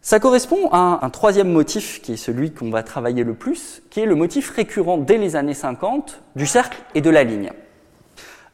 Ça 0.04 0.20
correspond 0.20 0.68
à 0.70 0.98
un, 1.00 1.08
troisième 1.08 1.50
motif 1.50 2.02
qui 2.02 2.12
est 2.12 2.18
celui 2.18 2.52
qu'on 2.52 2.68
va 2.68 2.82
travailler 2.82 3.24
le 3.24 3.32
plus, 3.32 3.80
qui 3.88 4.00
est 4.00 4.04
le 4.04 4.14
motif 4.14 4.50
récurrent 4.50 4.98
dès 4.98 5.16
les 5.16 5.34
années 5.34 5.54
50 5.54 6.20
du 6.36 6.44
cercle 6.44 6.76
et 6.94 7.00
de 7.00 7.08
la 7.08 7.24
ligne. 7.24 7.50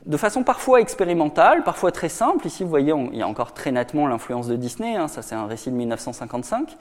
De 0.06 0.16
façon 0.16 0.44
parfois 0.44 0.80
expérimentale, 0.80 1.64
parfois 1.64 1.90
très 1.90 2.08
simple, 2.08 2.46
ici 2.46 2.62
vous 2.62 2.70
voyez, 2.70 2.94
il 3.10 3.18
y 3.18 3.22
a 3.22 3.26
encore 3.26 3.52
très 3.52 3.72
nettement 3.72 4.06
l'influence 4.06 4.46
de 4.46 4.54
Disney, 4.54 4.94
hein, 4.94 5.08
ça 5.08 5.22
c'est 5.22 5.34
un 5.34 5.46
récit 5.46 5.72
de 5.72 5.74
1955, 5.74 6.76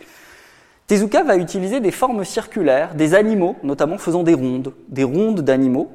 Tezuka 0.86 1.24
va 1.24 1.38
utiliser 1.38 1.80
des 1.80 1.90
formes 1.90 2.24
circulaires, 2.24 2.94
des 2.94 3.16
animaux, 3.16 3.56
notamment 3.64 3.98
faisant 3.98 4.22
des 4.22 4.36
rondes, 4.36 4.76
des 4.88 5.04
rondes 5.04 5.42
d'animaux, 5.42 5.92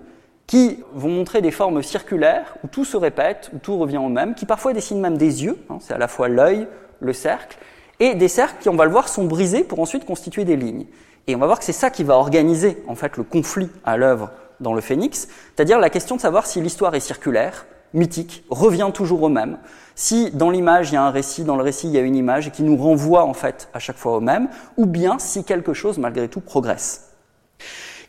qui 0.49 0.81
vont 0.95 1.11
montrer 1.11 1.43
des 1.43 1.53
formes 1.53 1.81
circulaires 1.81 2.57
où 2.65 2.67
tout 2.67 2.85
se 2.85 2.97
répète, 2.97 3.53
où 3.55 3.59
tout 3.59 3.79
revient 3.79 3.99
au 3.99 4.09
même, 4.09 4.35
qui 4.35 4.47
parfois 4.47 4.73
dessinent 4.73 5.01
même 5.01 5.17
des 5.17 5.45
yeux, 5.45 5.59
hein, 5.71 5.79
c'est 5.79 5.95
à 5.95 5.99
la 5.99 6.09
fois 6.09 6.27
l'œil, 6.27 6.67
le 6.99 7.13
cercle, 7.13 7.57
et 8.05 8.15
des 8.15 8.29
cercles 8.29 8.57
qui, 8.61 8.69
on 8.69 8.77
va 8.77 8.85
le 8.85 8.91
voir, 8.91 9.09
sont 9.09 9.25
brisés 9.25 9.65
pour 9.65 9.81
ensuite 9.81 10.05
constituer 10.05 10.45
des 10.45 10.57
lignes. 10.57 10.87
Et 11.27 11.35
on 11.35 11.39
va 11.39 11.47
voir 11.47 11.59
que 11.59 11.65
c'est 11.65 11.73
ça 11.73 11.91
qui 11.91 12.05
va 12.05 12.17
organiser 12.17 12.83
en 12.87 12.95
fait 12.95 13.17
le 13.17 13.23
conflit 13.23 13.71
à 13.85 13.97
l'œuvre 13.97 14.31
dans 14.61 14.75
le 14.75 14.81
Phénix, 14.81 15.29
c'est-à-dire 15.55 15.79
la 15.79 15.91
question 15.91 16.17
de 16.17 16.21
savoir 16.21 16.47
si 16.47 16.61
l'histoire 16.61 16.95
est 16.95 17.01
circulaire, 17.01 17.67
mythique, 17.95 18.45
revient 18.51 18.91
toujours 18.93 19.23
au 19.23 19.29
même, 19.29 19.59
si 19.95 20.31
dans 20.33 20.51
l'image 20.51 20.91
il 20.91 20.95
y 20.95 20.97
a 20.97 21.03
un 21.03 21.11
récit, 21.11 21.45
dans 21.45 21.57
le 21.57 21.63
récit 21.63 21.89
il 21.89 21.95
y 21.95 21.99
a 21.99 22.03
une 22.03 22.17
image 22.17 22.49
et 22.49 22.51
qui 22.51 22.63
nous 22.63 22.77
renvoie 22.77 23.25
en 23.25 23.35
fait 23.35 23.69
à 23.73 23.79
chaque 23.79 23.97
fois 23.97 24.17
au 24.17 24.21
même, 24.21 24.49
ou 24.77 24.87
bien 24.87 25.19
si 25.19 25.45
quelque 25.45 25.73
chose 25.73 25.99
malgré 25.99 26.29
tout 26.29 26.41
progresse. 26.41 27.11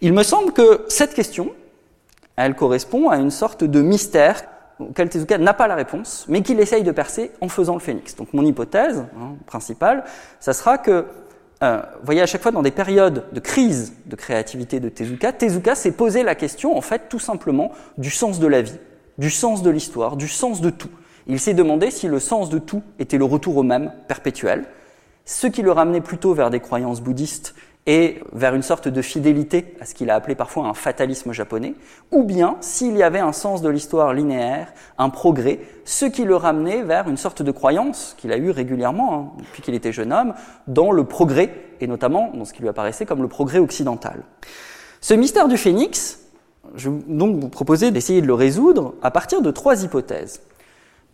Il 0.01 0.13
me 0.13 0.23
semble 0.23 0.51
que 0.51 0.85
cette 0.89 1.13
question, 1.13 1.51
elle 2.35 2.55
correspond 2.55 3.09
à 3.09 3.17
une 3.17 3.31
sorte 3.31 3.63
de 3.63 3.81
mystère 3.81 4.43
auquel 4.79 5.09
Tezuka 5.09 5.37
n'a 5.37 5.53
pas 5.53 5.67
la 5.67 5.75
réponse, 5.75 6.25
mais 6.27 6.41
qu'il 6.41 6.59
essaye 6.59 6.83
de 6.83 6.91
percer 6.91 7.31
en 7.41 7.47
faisant 7.49 7.73
le 7.73 7.79
phénix. 7.79 8.15
Donc 8.15 8.33
mon 8.33 8.43
hypothèse 8.45 9.05
hein, 9.19 9.35
principale, 9.45 10.03
ça 10.39 10.53
sera 10.53 10.77
que, 10.77 11.05
euh, 11.63 11.81
vous 11.99 12.05
voyez, 12.05 12.21
à 12.21 12.25
chaque 12.25 12.41
fois 12.41 12.51
dans 12.51 12.61
des 12.61 12.71
périodes 12.71 13.23
de 13.31 13.39
crise 13.39 13.93
de 14.05 14.15
créativité 14.15 14.79
de 14.79 14.89
Tezuka, 14.89 15.31
Tezuka 15.31 15.75
s'est 15.75 15.93
posé 15.93 16.23
la 16.23 16.35
question, 16.35 16.77
en 16.77 16.81
fait, 16.81 17.03
tout 17.09 17.19
simplement, 17.19 17.71
du 17.97 18.09
sens 18.09 18.39
de 18.39 18.47
la 18.47 18.61
vie, 18.61 18.77
du 19.17 19.29
sens 19.29 19.61
de 19.61 19.69
l'histoire, 19.69 20.17
du 20.17 20.27
sens 20.27 20.61
de 20.61 20.69
tout. 20.69 20.91
Il 21.27 21.39
s'est 21.39 21.53
demandé 21.53 21.89
si 21.89 22.07
le 22.07 22.19
sens 22.19 22.49
de 22.49 22.59
tout 22.59 22.83
était 22.99 23.17
le 23.17 23.25
retour 23.25 23.57
au 23.57 23.63
même, 23.63 23.91
perpétuel, 24.07 24.65
ce 25.23 25.47
qui 25.47 25.63
le 25.63 25.71
ramenait 25.71 26.01
plutôt 26.01 26.33
vers 26.33 26.49
des 26.49 26.59
croyances 26.59 27.01
bouddhistes 27.01 27.55
et 27.87 28.19
vers 28.33 28.55
une 28.55 28.63
sorte 28.63 28.87
de 28.87 29.01
fidélité 29.01 29.75
à 29.79 29.85
ce 29.85 29.93
qu'il 29.93 30.09
a 30.09 30.15
appelé 30.15 30.33
parfois 30.33 30.65
un 30.65 30.73
fatalisme 30.73 31.31
japonais, 31.31 31.75
ou 32.11 32.23
bien 32.23 32.57
s'il 32.59 32.97
y 32.97 33.03
avait 33.03 33.19
un 33.19 33.31
sens 33.31 33.61
de 33.61 33.69
l'histoire 33.69 34.13
linéaire, 34.13 34.73
un 34.97 35.09
progrès, 35.09 35.59
ce 35.83 36.05
qui 36.05 36.23
le 36.23 36.35
ramenait 36.35 36.81
vers 36.81 37.07
une 37.07 37.17
sorte 37.17 37.43
de 37.43 37.51
croyance 37.51 38.15
qu'il 38.17 38.31
a 38.31 38.37
eue 38.37 38.49
régulièrement 38.49 39.13
hein, 39.13 39.31
depuis 39.37 39.61
qu'il 39.61 39.75
était 39.75 39.91
jeune 39.91 40.11
homme, 40.11 40.33
dans 40.67 40.91
le 40.91 41.03
progrès, 41.03 41.51
et 41.79 41.85
notamment 41.85 42.31
dans 42.33 42.45
ce 42.45 42.53
qui 42.53 42.61
lui 42.61 42.69
apparaissait 42.69 43.05
comme 43.05 43.21
le 43.21 43.27
progrès 43.27 43.59
occidental. 43.59 44.23
Ce 44.99 45.13
mystère 45.13 45.47
du 45.47 45.57
phénix, 45.57 46.21
je 46.73 46.89
vais 46.89 46.97
donc 47.07 47.39
vous 47.39 47.49
proposer 47.49 47.91
d'essayer 47.91 48.21
de 48.21 48.27
le 48.27 48.33
résoudre 48.33 48.95
à 49.03 49.11
partir 49.11 49.43
de 49.43 49.51
trois 49.51 49.83
hypothèses. 49.83 50.41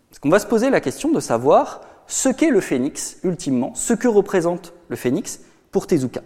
Parce 0.08 0.20
qu'on 0.20 0.30
va 0.30 0.38
se 0.38 0.46
poser 0.46 0.70
la 0.70 0.80
question 0.80 1.10
de 1.10 1.20
savoir 1.20 1.82
ce 2.06 2.30
qu'est 2.30 2.50
le 2.50 2.60
phénix, 2.60 3.18
ultimement, 3.24 3.74
ce 3.74 3.92
que 3.92 4.08
représente 4.08 4.72
le 4.88 4.96
phénix 4.96 5.40
pour 5.70 5.86
Tezuka. 5.86 6.22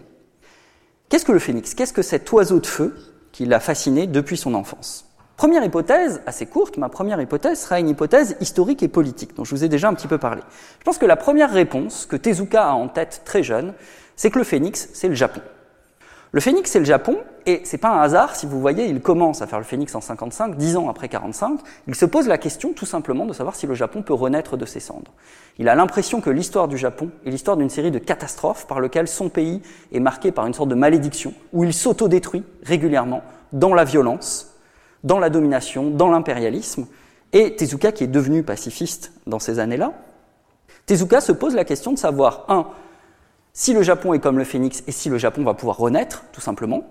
Qu'est-ce 1.09 1.23
que 1.23 1.31
le 1.31 1.39
phénix? 1.39 1.73
Qu'est-ce 1.73 1.93
que 1.93 2.01
cet 2.01 2.29
oiseau 2.33 2.59
de 2.59 2.65
feu 2.65 2.93
qui 3.31 3.45
l'a 3.45 3.61
fasciné 3.61 4.07
depuis 4.07 4.35
son 4.35 4.53
enfance? 4.53 5.05
Première 5.37 5.63
hypothèse, 5.63 6.21
assez 6.25 6.45
courte, 6.45 6.77
ma 6.77 6.89
première 6.89 7.21
hypothèse 7.21 7.61
sera 7.61 7.79
une 7.79 7.87
hypothèse 7.87 8.35
historique 8.41 8.83
et 8.83 8.89
politique, 8.89 9.33
dont 9.35 9.45
je 9.45 9.55
vous 9.55 9.63
ai 9.63 9.69
déjà 9.69 9.87
un 9.87 9.93
petit 9.93 10.07
peu 10.07 10.17
parlé. 10.17 10.41
Je 10.79 10.83
pense 10.83 10.97
que 10.97 11.05
la 11.05 11.15
première 11.15 11.51
réponse 11.51 12.07
que 12.07 12.17
Tezuka 12.17 12.67
a 12.67 12.73
en 12.73 12.89
tête 12.89 13.21
très 13.23 13.41
jeune, 13.41 13.73
c'est 14.17 14.31
que 14.31 14.39
le 14.39 14.43
phénix, 14.43 14.89
c'est 14.93 15.07
le 15.07 15.13
Japon. 15.13 15.39
Le 16.33 16.41
phénix, 16.41 16.69
c'est 16.69 16.79
le 16.79 16.85
Japon, 16.85 17.17
et 17.45 17.61
c'est 17.63 17.77
pas 17.77 17.89
un 17.89 18.01
hasard 18.01 18.35
si 18.35 18.45
vous 18.45 18.59
voyez, 18.59 18.87
il 18.87 18.99
commence 18.99 19.41
à 19.41 19.47
faire 19.47 19.59
le 19.59 19.63
phénix 19.63 19.95
en 19.95 20.01
55, 20.01 20.57
dix 20.57 20.75
ans 20.75 20.89
après 20.89 21.07
45. 21.07 21.59
Il 21.87 21.95
se 21.95 22.05
pose 22.05 22.27
la 22.27 22.37
question 22.37 22.73
tout 22.73 22.85
simplement 22.85 23.25
de 23.25 23.31
savoir 23.31 23.55
si 23.55 23.65
le 23.65 23.73
Japon 23.73 24.01
peut 24.01 24.13
renaître 24.13 24.57
de 24.57 24.65
ses 24.65 24.81
cendres. 24.81 25.13
Il 25.57 25.69
a 25.69 25.75
l'impression 25.75 26.19
que 26.19 26.29
l'histoire 26.29 26.67
du 26.67 26.77
Japon 26.77 27.11
est 27.25 27.29
l'histoire 27.29 27.55
d'une 27.55 27.69
série 27.69 27.91
de 27.91 27.99
catastrophes 27.99 28.67
par 28.67 28.81
lesquelles 28.81 29.07
son 29.07 29.29
pays 29.29 29.61
est 29.93 30.01
marqué 30.01 30.33
par 30.33 30.45
une 30.45 30.53
sorte 30.53 30.69
de 30.69 30.75
malédiction, 30.75 31.33
où 31.53 31.63
il 31.63 31.73
s'autodétruit 31.73 32.43
régulièrement 32.61 33.21
dans 33.53 33.73
la 33.73 33.85
violence, 33.85 34.53
dans 35.05 35.19
la 35.19 35.29
domination, 35.29 35.89
dans 35.89 36.09
l'impérialisme. 36.09 36.87
Et 37.31 37.55
Tezuka, 37.55 37.93
qui 37.93 38.03
est 38.03 38.07
devenu 38.07 38.43
pacifiste 38.43 39.13
dans 39.27 39.39
ces 39.39 39.59
années-là, 39.59 39.93
Tezuka 40.85 41.21
se 41.21 41.31
pose 41.31 41.55
la 41.55 41.63
question 41.63 41.93
de 41.93 41.97
savoir, 41.97 42.43
un, 42.49 42.67
si 43.57 43.73
le 43.73 43.81
Japon 43.81 44.13
est 44.13 44.19
comme 44.19 44.37
le 44.37 44.43
phénix 44.43 44.83
et 44.85 44.91
si 44.91 45.09
le 45.09 45.17
Japon 45.17 45.43
va 45.43 45.55
pouvoir 45.55 45.77
renaître, 45.77 46.25
tout 46.31 46.41
simplement, 46.41 46.83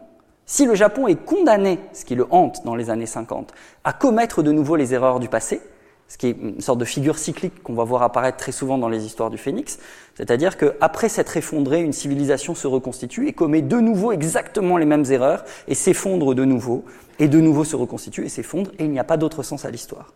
si 0.47 0.67
le 0.67 0.75
Japon 0.75 1.07
est 1.07 1.15
condamné, 1.15 1.79
ce 1.93 2.05
qui 2.05 2.17
le 2.17 2.27
hante 2.29 2.65
dans 2.65 2.75
les 2.75 2.91
années 2.91 3.07
50, 3.07 3.53
à 3.85 3.93
commettre 3.93 4.43
de 4.43 4.51
nouveau 4.51 4.75
les 4.75 4.93
erreurs 4.93 5.21
du 5.21 5.29
passé, 5.29 5.61
ce 6.09 6.19
qui 6.19 6.27
est 6.27 6.37
une 6.43 6.61
sorte 6.61 6.81
de 6.81 6.85
figure 6.85 7.19
cyclique 7.19 7.63
qu'on 7.63 7.75
va 7.75 7.85
voir 7.85 8.03
apparaître 8.03 8.39
très 8.39 8.51
souvent 8.51 8.79
dans 8.79 8.89
les 8.89 9.07
histoires 9.07 9.31
du 9.31 9.39
phénix, 9.39 9.79
c'est-à-dire 10.17 10.57
qu'après 10.57 11.09
s'être 11.09 11.37
effondré, 11.37 11.83
une 11.83 11.93
civilisation 11.93 12.57
se 12.57 12.67
reconstitue 12.67 13.29
et 13.29 13.33
commet 13.33 13.63
de 13.63 13.79
nouveau 13.79 14.11
exactement 14.11 14.77
les 14.77 14.87
mêmes 14.87 15.05
erreurs 15.09 15.45
et 15.69 15.77
s'effondre 15.77 16.35
de 16.35 16.45
nouveau, 16.45 16.85
et 17.21 17.29
de 17.29 17.41
nouveau 17.41 17.63
se 17.63 17.77
reconstitue 17.77 18.25
et 18.25 18.29
s'effondre, 18.29 18.73
et 18.81 18.87
il 18.87 18.91
n'y 18.91 18.99
a 18.99 19.05
pas 19.05 19.19
d'autre 19.19 19.45
sens 19.45 19.65
à 19.65 19.71
l'histoire. 19.71 20.15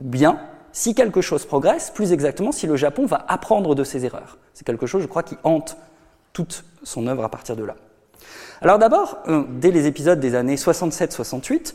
Ou 0.00 0.08
bien, 0.08 0.40
si 0.74 0.94
quelque 0.94 1.20
chose 1.20 1.46
progresse, 1.46 1.90
plus 1.94 2.12
exactement 2.12 2.52
si 2.52 2.66
le 2.66 2.76
Japon 2.76 3.06
va 3.06 3.24
apprendre 3.28 3.74
de 3.76 3.84
ses 3.84 4.04
erreurs. 4.04 4.36
C'est 4.52 4.66
quelque 4.66 4.86
chose, 4.86 5.02
je 5.02 5.06
crois, 5.06 5.22
qui 5.22 5.36
hante 5.44 5.76
toute 6.32 6.64
son 6.82 7.06
œuvre 7.06 7.24
à 7.24 7.30
partir 7.30 7.56
de 7.56 7.64
là. 7.64 7.76
Alors 8.60 8.78
d'abord, 8.78 9.18
euh, 9.28 9.44
dès 9.48 9.70
les 9.70 9.86
épisodes 9.86 10.18
des 10.18 10.34
années 10.34 10.56
67-68, 10.56 11.74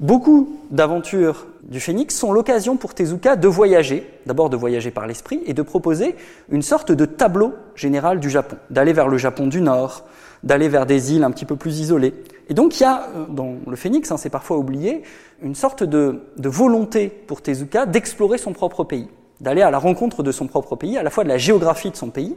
beaucoup 0.00 0.58
d'aventures 0.70 1.46
du 1.62 1.78
Phénix 1.78 2.16
sont 2.16 2.32
l'occasion 2.32 2.76
pour 2.76 2.94
Tezuka 2.94 3.36
de 3.36 3.46
voyager, 3.46 4.10
d'abord 4.26 4.50
de 4.50 4.56
voyager 4.56 4.90
par 4.90 5.06
l'esprit, 5.06 5.40
et 5.46 5.54
de 5.54 5.62
proposer 5.62 6.16
une 6.50 6.62
sorte 6.62 6.90
de 6.90 7.04
tableau 7.04 7.54
général 7.76 8.18
du 8.18 8.28
Japon, 8.28 8.56
d'aller 8.70 8.92
vers 8.92 9.08
le 9.08 9.18
Japon 9.18 9.46
du 9.46 9.60
Nord, 9.60 10.04
d'aller 10.42 10.68
vers 10.68 10.86
des 10.86 11.14
îles 11.14 11.24
un 11.24 11.30
petit 11.30 11.44
peu 11.44 11.56
plus 11.56 11.80
isolées. 11.80 12.14
Et 12.48 12.54
donc 12.54 12.78
il 12.78 12.82
y 12.82 12.86
a, 12.86 13.08
euh, 13.16 13.26
dans 13.28 13.56
le 13.66 13.76
Phénix, 13.76 14.10
hein, 14.10 14.16
c'est 14.16 14.30
parfois 14.30 14.58
oublié, 14.58 15.02
une 15.42 15.54
sorte 15.54 15.84
de, 15.84 16.20
volonté 16.36 17.08
pour 17.08 17.42
Tezuka 17.42 17.86
d'explorer 17.86 18.38
son 18.38 18.52
propre 18.52 18.84
pays, 18.84 19.08
d'aller 19.40 19.62
à 19.62 19.70
la 19.70 19.78
rencontre 19.78 20.22
de 20.22 20.32
son 20.32 20.46
propre 20.46 20.76
pays, 20.76 20.98
à 20.98 21.02
la 21.02 21.10
fois 21.10 21.24
de 21.24 21.28
la 21.28 21.38
géographie 21.38 21.90
de 21.90 21.96
son 21.96 22.10
pays, 22.10 22.36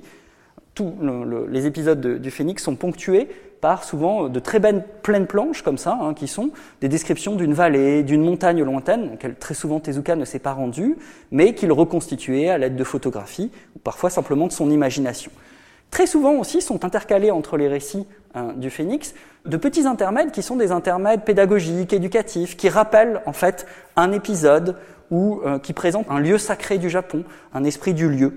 tous 0.73 0.93
les 1.49 1.65
épisodes 1.65 2.19
du 2.21 2.31
Phénix 2.31 2.61
sont 2.61 2.75
ponctués 2.75 3.29
par 3.61 3.85
souvent 3.85 4.27
de 4.27 4.39
très 4.39 4.59
belles 4.59 4.83
pleines 5.01 5.25
planches 5.25 5.61
comme 5.61 5.77
ça, 5.77 5.97
hein, 6.01 6.13
qui 6.13 6.27
sont 6.27 6.51
des 6.82 6.89
descriptions 6.89 7.36
d'une 7.36 7.53
vallée, 7.53 8.03
d'une 8.03 8.21
montagne 8.21 8.61
lointaine, 8.61 9.11
auquel 9.13 9.36
très 9.36 9.53
souvent 9.53 9.80
Tezuka 9.80 10.17
ne 10.17 10.25
s'est 10.25 10.39
pas 10.39 10.51
rendu, 10.51 10.97
mais 11.32 11.55
qu'il 11.55 11.71
reconstituait 11.71 12.49
à 12.49 12.57
l'aide 12.57 12.75
de 12.75 12.84
photographies, 12.84 13.51
ou 13.75 13.80
parfois 13.80 14.09
simplement 14.09 14.47
de 14.47 14.51
son 14.51 14.69
imagination. 14.69 15.32
Très 15.91 16.07
souvent 16.07 16.33
aussi 16.33 16.61
sont 16.61 16.83
intercalés 16.83 17.31
entre 17.31 17.57
les 17.57 17.67
récits 17.67 18.05
hein, 18.33 18.53
du 18.55 18.69
Phénix 18.69 19.13
de 19.45 19.57
petits 19.57 19.86
intermèdes 19.86 20.31
qui 20.31 20.41
sont 20.41 20.55
des 20.55 20.71
intermèdes 20.71 21.23
pédagogiques, 21.23 21.93
éducatifs, 21.93 22.57
qui 22.57 22.69
rappellent 22.69 23.21
en 23.25 23.33
fait 23.33 23.65
un 23.95 24.11
épisode 24.11 24.75
ou 25.11 25.41
euh, 25.45 25.59
qui 25.59 25.73
présentent 25.73 26.09
un 26.09 26.19
lieu 26.19 26.38
sacré 26.38 26.77
du 26.77 26.89
Japon, 26.89 27.23
un 27.53 27.63
esprit 27.63 27.93
du 27.93 28.09
lieu. 28.09 28.33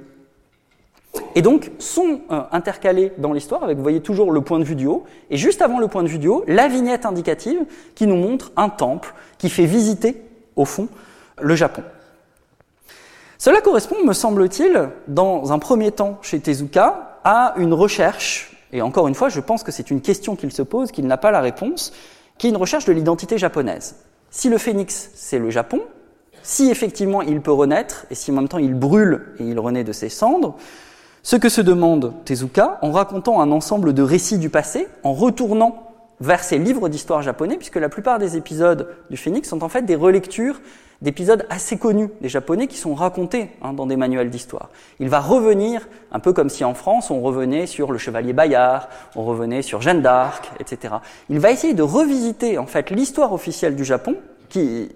Et 1.34 1.42
donc 1.42 1.70
sont 1.78 2.20
euh, 2.30 2.42
intercalés 2.52 3.12
dans 3.18 3.32
l'histoire 3.32 3.64
avec, 3.64 3.76
vous 3.76 3.82
voyez 3.82 4.00
toujours 4.00 4.30
le 4.32 4.40
point 4.42 4.58
de 4.58 4.64
vue 4.64 4.76
du 4.76 4.86
haut, 4.86 5.04
et 5.30 5.36
juste 5.36 5.62
avant 5.62 5.78
le 5.78 5.88
point 5.88 6.02
de 6.02 6.08
vue 6.08 6.18
du 6.18 6.28
haut, 6.28 6.44
la 6.46 6.68
vignette 6.68 7.06
indicative 7.06 7.60
qui 7.94 8.06
nous 8.06 8.16
montre 8.16 8.52
un 8.56 8.68
temple 8.68 9.14
qui 9.38 9.48
fait 9.48 9.66
visiter, 9.66 10.22
au 10.56 10.64
fond, 10.64 10.88
le 11.40 11.54
Japon. 11.54 11.82
Cela 13.38 13.60
correspond, 13.60 13.96
me 14.04 14.12
semble-t-il, 14.12 14.90
dans 15.06 15.52
un 15.52 15.58
premier 15.58 15.92
temps 15.92 16.18
chez 16.22 16.40
Tezuka, 16.40 17.17
à 17.30 17.52
une 17.58 17.74
recherche, 17.74 18.56
et 18.72 18.80
encore 18.80 19.06
une 19.06 19.14
fois, 19.14 19.28
je 19.28 19.40
pense 19.40 19.62
que 19.62 19.70
c'est 19.70 19.90
une 19.90 20.00
question 20.00 20.34
qu'il 20.34 20.50
se 20.50 20.62
pose, 20.62 20.90
qu'il 20.90 21.06
n'a 21.06 21.18
pas 21.18 21.30
la 21.30 21.42
réponse, 21.42 21.92
qui 22.38 22.46
est 22.46 22.50
une 22.50 22.56
recherche 22.56 22.86
de 22.86 22.92
l'identité 22.94 23.36
japonaise. 23.36 23.96
Si 24.30 24.48
le 24.48 24.56
phénix, 24.56 25.10
c'est 25.14 25.38
le 25.38 25.50
Japon, 25.50 25.82
si 26.42 26.70
effectivement 26.70 27.20
il 27.20 27.42
peut 27.42 27.52
renaître, 27.52 28.06
et 28.10 28.14
si 28.14 28.30
en 28.30 28.34
même 28.34 28.48
temps 28.48 28.56
il 28.56 28.72
brûle 28.72 29.26
et 29.40 29.44
il 29.44 29.60
renaît 29.60 29.84
de 29.84 29.92
ses 29.92 30.08
cendres, 30.08 30.56
ce 31.22 31.36
que 31.36 31.50
se 31.50 31.60
demande 31.60 32.14
Tezuka 32.24 32.78
en 32.80 32.92
racontant 32.92 33.42
un 33.42 33.52
ensemble 33.52 33.92
de 33.92 34.02
récits 34.02 34.38
du 34.38 34.48
passé, 34.48 34.88
en 35.02 35.12
retournant 35.12 35.92
vers 36.20 36.42
ses 36.42 36.56
livres 36.56 36.88
d'histoire 36.88 37.20
japonais, 37.20 37.58
puisque 37.58 37.76
la 37.76 37.90
plupart 37.90 38.18
des 38.18 38.38
épisodes 38.38 38.88
du 39.10 39.18
Phénix 39.18 39.46
sont 39.46 39.62
en 39.62 39.68
fait 39.68 39.82
des 39.82 39.96
relectures 39.96 40.62
d'épisodes 41.00 41.46
assez 41.48 41.78
connus 41.78 42.10
des 42.20 42.28
Japonais 42.28 42.66
qui 42.66 42.76
sont 42.76 42.94
racontés 42.94 43.50
hein, 43.62 43.72
dans 43.72 43.86
des 43.86 43.96
manuels 43.96 44.30
d'histoire. 44.30 44.70
Il 44.98 45.08
va 45.08 45.20
revenir, 45.20 45.88
un 46.10 46.18
peu 46.18 46.32
comme 46.32 46.48
si 46.48 46.64
en 46.64 46.74
France 46.74 47.10
on 47.10 47.20
revenait 47.20 47.66
sur 47.66 47.92
le 47.92 47.98
chevalier 47.98 48.32
Bayard, 48.32 48.88
on 49.14 49.24
revenait 49.24 49.62
sur 49.62 49.80
Jeanne 49.80 50.02
d'Arc, 50.02 50.50
etc. 50.58 50.94
Il 51.28 51.38
va 51.38 51.50
essayer 51.50 51.74
de 51.74 51.82
revisiter 51.82 52.58
en 52.58 52.66
fait 52.66 52.90
l'histoire 52.90 53.32
officielle 53.32 53.76
du 53.76 53.84
Japon, 53.84 54.16
qui, 54.48 54.88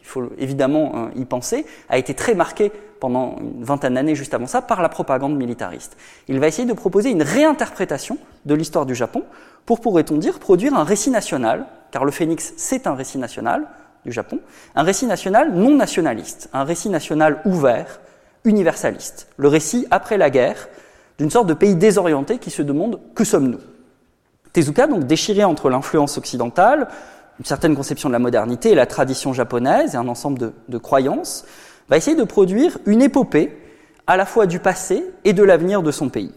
il 0.00 0.06
faut 0.06 0.30
évidemment 0.38 0.92
hein, 0.94 1.10
y 1.14 1.24
penser, 1.24 1.66
a 1.88 1.98
été 1.98 2.14
très 2.14 2.34
marquée 2.34 2.72
pendant 2.98 3.36
une 3.40 3.64
vingtaine 3.64 3.94
d'années 3.94 4.14
juste 4.14 4.34
avant 4.34 4.46
ça 4.46 4.62
par 4.62 4.82
la 4.82 4.88
propagande 4.88 5.36
militariste. 5.36 5.96
Il 6.28 6.38
va 6.40 6.48
essayer 6.48 6.68
de 6.68 6.74
proposer 6.74 7.10
une 7.10 7.22
réinterprétation 7.22 8.18
de 8.44 8.54
l'histoire 8.54 8.86
du 8.86 8.94
Japon 8.94 9.24
pour, 9.66 9.80
pourrait-on 9.80 10.16
dire, 10.16 10.38
produire 10.38 10.74
un 10.74 10.84
récit 10.84 11.10
national, 11.10 11.66
car 11.90 12.04
le 12.04 12.12
phénix 12.12 12.54
c'est 12.56 12.86
un 12.86 12.94
récit 12.94 13.18
national, 13.18 13.66
du 14.04 14.12
Japon, 14.12 14.40
un 14.74 14.82
récit 14.82 15.06
national 15.06 15.52
non 15.52 15.74
nationaliste, 15.74 16.48
un 16.52 16.64
récit 16.64 16.88
national 16.88 17.40
ouvert, 17.44 18.00
universaliste, 18.44 19.28
le 19.36 19.48
récit 19.48 19.86
après 19.90 20.18
la 20.18 20.30
guerre 20.30 20.68
d'une 21.18 21.30
sorte 21.30 21.46
de 21.46 21.54
pays 21.54 21.74
désorienté 21.74 22.38
qui 22.38 22.50
se 22.50 22.62
demande 22.62 23.00
que 23.14 23.24
sommes-nous? 23.24 23.60
Tezuka, 24.52 24.86
donc 24.86 25.04
déchiré 25.04 25.44
entre 25.44 25.68
l'influence 25.68 26.18
occidentale, 26.18 26.88
une 27.38 27.44
certaine 27.44 27.76
conception 27.76 28.08
de 28.08 28.14
la 28.14 28.18
modernité 28.18 28.70
et 28.70 28.74
la 28.74 28.86
tradition 28.86 29.32
japonaise 29.32 29.94
et 29.94 29.98
un 29.98 30.08
ensemble 30.08 30.38
de, 30.38 30.52
de 30.68 30.78
croyances, 30.78 31.44
va 31.88 31.96
essayer 31.96 32.16
de 32.16 32.24
produire 32.24 32.78
une 32.86 33.02
épopée 33.02 33.56
à 34.06 34.16
la 34.16 34.26
fois 34.26 34.46
du 34.46 34.58
passé 34.58 35.04
et 35.24 35.32
de 35.32 35.42
l'avenir 35.42 35.82
de 35.82 35.90
son 35.90 36.08
pays. 36.08 36.32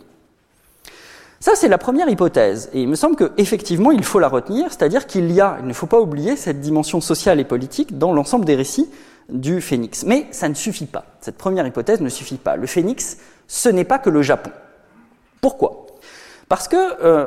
Ça, 1.44 1.56
c'est 1.56 1.68
la 1.68 1.78
première 1.78 2.08
hypothèse. 2.08 2.70
Et 2.72 2.84
il 2.84 2.88
me 2.88 2.96
semble 2.96 3.18
qu'effectivement, 3.18 3.92
il 3.92 4.06
faut 4.06 4.18
la 4.18 4.30
retenir, 4.30 4.68
c'est-à-dire 4.70 5.06
qu'il 5.06 5.30
y 5.30 5.42
a, 5.42 5.58
il 5.60 5.68
ne 5.68 5.74
faut 5.74 5.88
pas 5.88 6.00
oublier 6.00 6.38
cette 6.38 6.62
dimension 6.62 7.02
sociale 7.02 7.38
et 7.42 7.44
politique 7.44 7.98
dans 7.98 8.14
l'ensemble 8.14 8.46
des 8.46 8.56
récits 8.56 8.90
du 9.28 9.60
phénix. 9.60 10.06
Mais 10.06 10.28
ça 10.32 10.48
ne 10.48 10.54
suffit 10.54 10.86
pas. 10.86 11.04
Cette 11.20 11.38
première 11.38 11.68
hypothèse 11.68 12.00
ne 12.00 12.08
suffit 12.08 12.38
pas. 12.38 12.56
Le 12.56 12.66
phénix, 12.66 13.18
ce 13.50 13.68
n'est 13.68 13.84
pas 13.84 14.00
que 14.00 14.10
le 14.10 14.22
Japon. 14.22 14.52
Pourquoi? 15.42 15.88
Parce 16.48 16.70
que, 16.70 16.78
euh, 17.04 17.26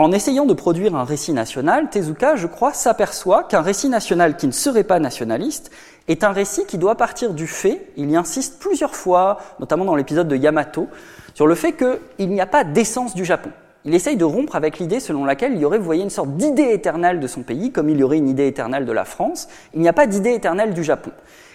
en 0.00 0.12
essayant 0.12 0.46
de 0.46 0.54
produire 0.54 0.96
un 0.96 1.04
récit 1.04 1.34
national, 1.34 1.90
Tezuka, 1.90 2.34
je 2.34 2.46
crois, 2.46 2.72
s'aperçoit 2.72 3.44
qu'un 3.44 3.60
récit 3.60 3.90
national 3.90 4.38
qui 4.38 4.46
ne 4.46 4.52
serait 4.52 4.82
pas 4.82 4.98
nationaliste 4.98 5.70
est 6.08 6.24
un 6.24 6.32
récit 6.32 6.64
qui 6.64 6.78
doit 6.78 6.94
partir 6.94 7.34
du 7.34 7.46
fait, 7.46 7.92
il 7.98 8.10
y 8.10 8.16
insiste 8.16 8.58
plusieurs 8.58 8.96
fois, 8.96 9.36
notamment 9.58 9.84
dans 9.84 9.94
l'épisode 9.94 10.26
de 10.26 10.36
Yamato, 10.36 10.88
sur 11.34 11.46
le 11.46 11.54
fait 11.54 11.74
qu'il 11.74 12.30
n'y 12.30 12.40
a 12.40 12.46
pas 12.46 12.64
d'essence 12.64 13.14
du 13.14 13.26
Japon. 13.26 13.50
Il 13.84 13.94
essaye 13.94 14.16
de 14.16 14.24
rompre 14.24 14.56
avec 14.56 14.78
l'idée 14.78 15.00
selon 15.00 15.26
laquelle 15.26 15.52
il 15.52 15.60
y 15.60 15.66
aurait, 15.66 15.76
vous 15.76 15.84
voyez, 15.84 16.02
une 16.02 16.08
sorte 16.08 16.30
d'idée 16.30 16.70
éternelle 16.72 17.20
de 17.20 17.26
son 17.26 17.42
pays, 17.42 17.70
comme 17.70 17.90
il 17.90 17.98
y 17.98 18.02
aurait 18.02 18.18
une 18.18 18.28
idée 18.28 18.46
éternelle 18.46 18.86
de 18.86 18.92
la 18.92 19.04
France. 19.04 19.48
Il 19.74 19.80
n'y 19.80 19.88
a 19.88 19.92
pas 19.92 20.06
d'idée 20.06 20.32
éternelle 20.32 20.72
du 20.72 20.82
Japon. 20.82 21.10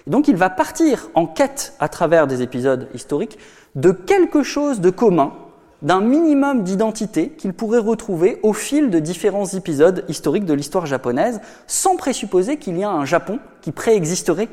Et 0.05 0.11
donc 0.11 0.27
il 0.27 0.35
va 0.35 0.51
partir 0.51 1.09
en 1.15 1.25
quête, 1.25 1.73
à 1.79 1.89
travers 1.89 2.27
des 2.27 2.43
épisodes 2.43 2.89
historiques, 2.93 3.39
de 3.73 3.89
quelque 3.89 4.43
chose 4.43 4.81
de 4.81 4.91
commun, 4.91 5.33
d'un 5.81 6.01
minimum 6.01 6.63
d'identité 6.63 7.29
qu'il 7.29 7.53
pourrait 7.53 7.79
retrouver 7.79 8.39
au 8.43 8.53
fil 8.53 8.89
de 8.89 8.99
différents 8.99 9.45
épisodes 9.45 10.05
historiques 10.07 10.45
de 10.45 10.53
l'histoire 10.53 10.85
japonaise, 10.85 11.41
sans 11.67 11.95
présupposer 11.95 12.57
qu'il 12.57 12.77
y 12.77 12.83
a 12.83 12.89
un 12.89 13.05
Japon 13.05 13.39
qui 13.61 13.71
préexisterait 13.71 14.49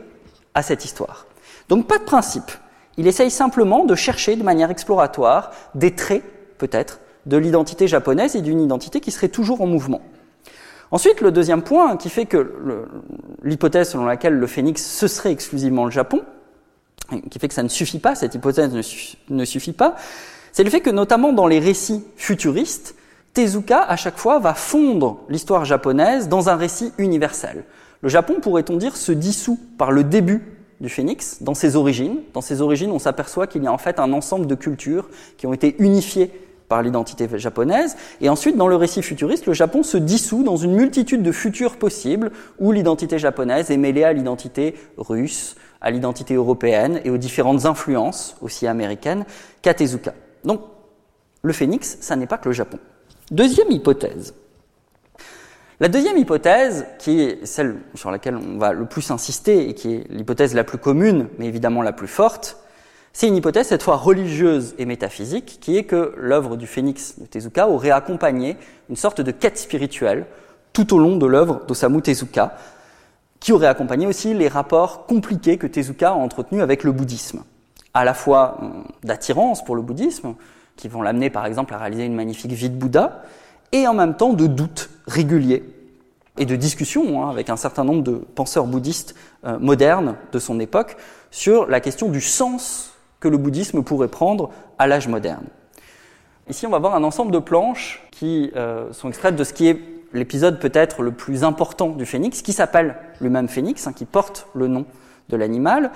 à 0.55 0.63
cette 0.63 0.85
histoire. 0.85 1.27
Donc 1.69 1.87
pas 1.87 1.99
de 1.99 2.05
principe, 2.05 2.51
il 2.97 3.07
essaye 3.07 3.31
simplement 3.31 3.85
de 3.85 3.95
chercher 3.95 4.37
de 4.37 4.43
manière 4.43 4.71
exploratoire 4.71 5.53
des 5.75 5.95
traits, 5.95 6.23
peut-être, 6.59 7.01
de 7.27 7.37
l'identité 7.37 7.87
japonaise 7.87 8.37
et 8.37 8.43
d'une 8.43 8.61
identité 8.61 9.01
qui 9.01 9.11
serait 9.11 9.29
toujours 9.29 9.63
en 9.63 9.67
mouvement. 9.67 10.03
Ensuite, 10.91 11.23
le 11.23 11.33
deuxième 11.33 11.63
point 11.63 11.97
qui 11.97 12.11
fait 12.11 12.27
que 12.27 12.87
l'hypothèse 13.43 13.91
selon 13.91 14.05
laquelle 14.05 14.35
le 14.35 14.47
phénix 14.47 14.85
ce 14.85 15.07
serait 15.07 15.33
exclusivement 15.33 15.87
le 15.87 15.91
Japon, 15.91 16.23
qui 17.31 17.39
fait 17.39 17.49
que 17.49 17.55
ça 17.55 17.63
ne 17.63 17.69
suffit 17.69 17.99
pas, 17.99 18.15
cette 18.15 18.35
hypothèse 18.35 18.73
ne, 19.31 19.45
suffit 19.45 19.73
pas, 19.73 19.97
c'est 20.53 20.65
le 20.65 20.71
fait 20.71 20.81
que 20.81 20.91
notamment 20.91 21.33
dans 21.33 21.47
les 21.47 21.59
récits 21.59 22.05
futuristes, 22.17 22.95
Tezuka, 23.35 23.83
à 23.83 23.97
chaque 23.97 24.19
fois, 24.19 24.39
va 24.39 24.53
fondre 24.53 25.21
l'histoire 25.29 25.65
japonaise 25.65 26.29
dans 26.29 26.51
un 26.51 26.57
récit 26.57 26.93
universel. 26.99 27.65
Le 28.03 28.09
Japon, 28.09 28.37
pourrait-on 28.43 28.77
dire, 28.77 28.97
se 28.97 29.13
dissout 29.13 29.59
par 29.79 29.91
le 29.91 30.05
début 30.05 30.43
du 30.81 30.89
phénix, 30.89 31.43
dans 31.43 31.55
ses 31.55 31.77
origines. 31.77 32.19
Dans 32.35 32.41
ses 32.41 32.61
origines, 32.61 32.91
on 32.91 32.99
s'aperçoit 32.99 33.47
qu'il 33.47 33.63
y 33.63 33.67
a 33.67 33.73
en 33.73 33.79
fait 33.79 33.99
un 33.99 34.13
ensemble 34.13 34.47
de 34.47 34.55
cultures 34.55 35.09
qui 35.39 35.47
ont 35.47 35.55
été 35.55 35.77
unifiées 35.79 36.31
par 36.69 36.83
l'identité 36.83 37.29
japonaise. 37.39 37.97
Et 38.21 38.29
ensuite, 38.29 38.57
dans 38.57 38.69
le 38.69 38.77
récit 38.77 39.03
futuriste, 39.03 39.47
le 39.47 39.53
Japon 39.53 39.83
se 39.83 39.97
dissout 39.97 40.43
dans 40.43 40.57
une 40.57 40.75
multitude 40.75 41.23
de 41.23 41.33
futurs 41.33 41.77
possibles 41.77 42.33
où 42.59 42.73
l'identité 42.73 43.19
japonaise 43.19 43.71
est 43.71 43.77
mêlée 43.77 44.05
à 44.05 44.13
l'identité 44.13 44.75
russe, 44.99 45.57
à 45.81 45.91
l'identité 45.91 46.35
européenne 46.35 47.01
et 47.05 47.11
aux 47.11 47.19
différentes 47.19 47.65
influences, 47.65 48.37
aussi 48.41 48.67
américaines, 48.67 49.25
qu'a 49.63 49.75
Tezuka. 49.75 50.13
Donc, 50.45 50.63
le 51.43 51.53
phénix, 51.53 51.99
ça 52.01 52.17
n'est 52.17 52.27
pas 52.27 52.39
que 52.39 52.49
le 52.49 52.55
Japon. 52.55 52.79
Deuxième 53.31 53.71
hypothèse. 53.71 54.35
La 55.81 55.89
deuxième 55.89 56.17
hypothèse, 56.17 56.87
qui 56.99 57.23
est 57.23 57.45
celle 57.45 57.77
sur 57.95 58.11
laquelle 58.11 58.37
on 58.37 58.59
va 58.59 58.73
le 58.73 58.87
plus 58.87 59.11
insister 59.11 59.69
et 59.69 59.75
qui 59.75 59.95
est 59.95 60.07
l'hypothèse 60.11 60.55
la 60.55 60.63
plus 60.63 60.79
commune, 60.79 61.29
mais 61.39 61.47
évidemment 61.47 61.83
la 61.83 61.93
plus 61.93 62.07
forte, 62.07 62.59
c'est 63.13 63.27
une 63.27 63.37
hypothèse 63.37 63.67
cette 63.67 63.83
fois 63.83 63.97
religieuse 63.97 64.75
et 64.79 64.87
métaphysique, 64.87 65.59
qui 65.61 65.77
est 65.77 65.85
que 65.85 66.15
l'œuvre 66.17 66.57
du 66.57 66.67
phénix 66.67 67.19
de 67.19 67.27
Tezuka 67.27 67.69
aurait 67.69 67.91
accompagné 67.91 68.57
une 68.89 68.97
sorte 68.97 69.21
de 69.21 69.31
quête 69.33 69.59
spirituelle 69.59 70.27
tout 70.73 70.95
au 70.95 70.99
long 70.99 71.17
de 71.17 71.27
l'œuvre 71.27 71.63
d'Osamu 71.67 72.01
Tezuka, 72.01 72.57
qui 73.41 73.53
aurait 73.53 73.67
accompagné 73.67 74.07
aussi 74.07 74.35
les 74.35 74.49
rapports 74.49 75.07
compliqués 75.07 75.59
que 75.59 75.67
Tezuka 75.67 76.11
a 76.11 76.15
entretenus 76.15 76.63
avec 76.63 76.85
le 76.85 76.93
bouddhisme, 76.93 77.43
à 77.95 78.05
la 78.05 78.15
fois 78.15 78.59
hum, 78.61 78.85
d'attirance 79.03 79.65
pour 79.65 79.77
le 79.77 79.83
bouddhisme, 79.83 80.35
qui 80.77 80.89
vont 80.89 81.03
l'amener 81.03 81.31
par 81.31 81.47
exemple 81.47 81.75
à 81.75 81.79
réaliser 81.79 82.05
une 82.05 82.15
magnifique 82.15 82.53
vie 82.53 82.71
de 82.71 82.77
Bouddha, 82.77 83.23
et 83.73 83.87
en 83.87 83.95
même 83.95 84.17
temps 84.17 84.33
de 84.33 84.47
doutes 84.47 84.91
réguliers 85.07 85.63
et 86.39 86.47
de 86.47 86.57
discussions 86.57 87.23
hein, 87.23 87.31
avec 87.31 87.51
un 87.51 87.57
certain 87.57 87.85
nombre 87.85 88.03
de 88.03 88.13
penseurs 88.13 88.67
bouddhistes 88.67 89.15
euh, 89.45 89.59
modernes 89.59 90.17
de 90.33 90.39
son 90.39 90.61
époque 90.61 90.97
sur 91.31 91.67
la 91.67 91.81
question 91.81 92.09
du 92.09 92.21
sens 92.21 92.95
que 93.21 93.29
le 93.29 93.37
bouddhisme 93.37 93.83
pourrait 93.83 94.09
prendre 94.09 94.51
à 94.79 94.87
l'âge 94.87 95.09
moderne. 95.09 95.45
Ici, 96.49 96.67
on 96.67 96.71
va 96.71 96.79
voir 96.79 96.95
un 96.95 97.05
ensemble 97.05 97.33
de 97.33 97.39
planches 97.39 98.03
qui 98.11 98.51
euh, 98.57 98.93
sont 98.93 99.09
extraites 99.09 99.37
de 99.37 99.45
ce 99.45 99.53
qui 99.53 99.69
est 99.69 99.81
l'épisode 100.13 100.59
peut-être 100.59 101.03
le 101.03 101.13
plus 101.13 101.45
important 101.45 101.91
du 101.91 102.05
phénix, 102.05 102.43
qui 102.43 102.53
s'appelle 102.53 102.97
lui-même 103.21 103.49
phénix, 103.49 103.87
hein, 103.87 103.93
qui 103.93 104.05
porte 104.05 104.47
le 104.55 104.67
nom 104.67 104.85
de 105.29 105.37
l'animal, 105.37 105.93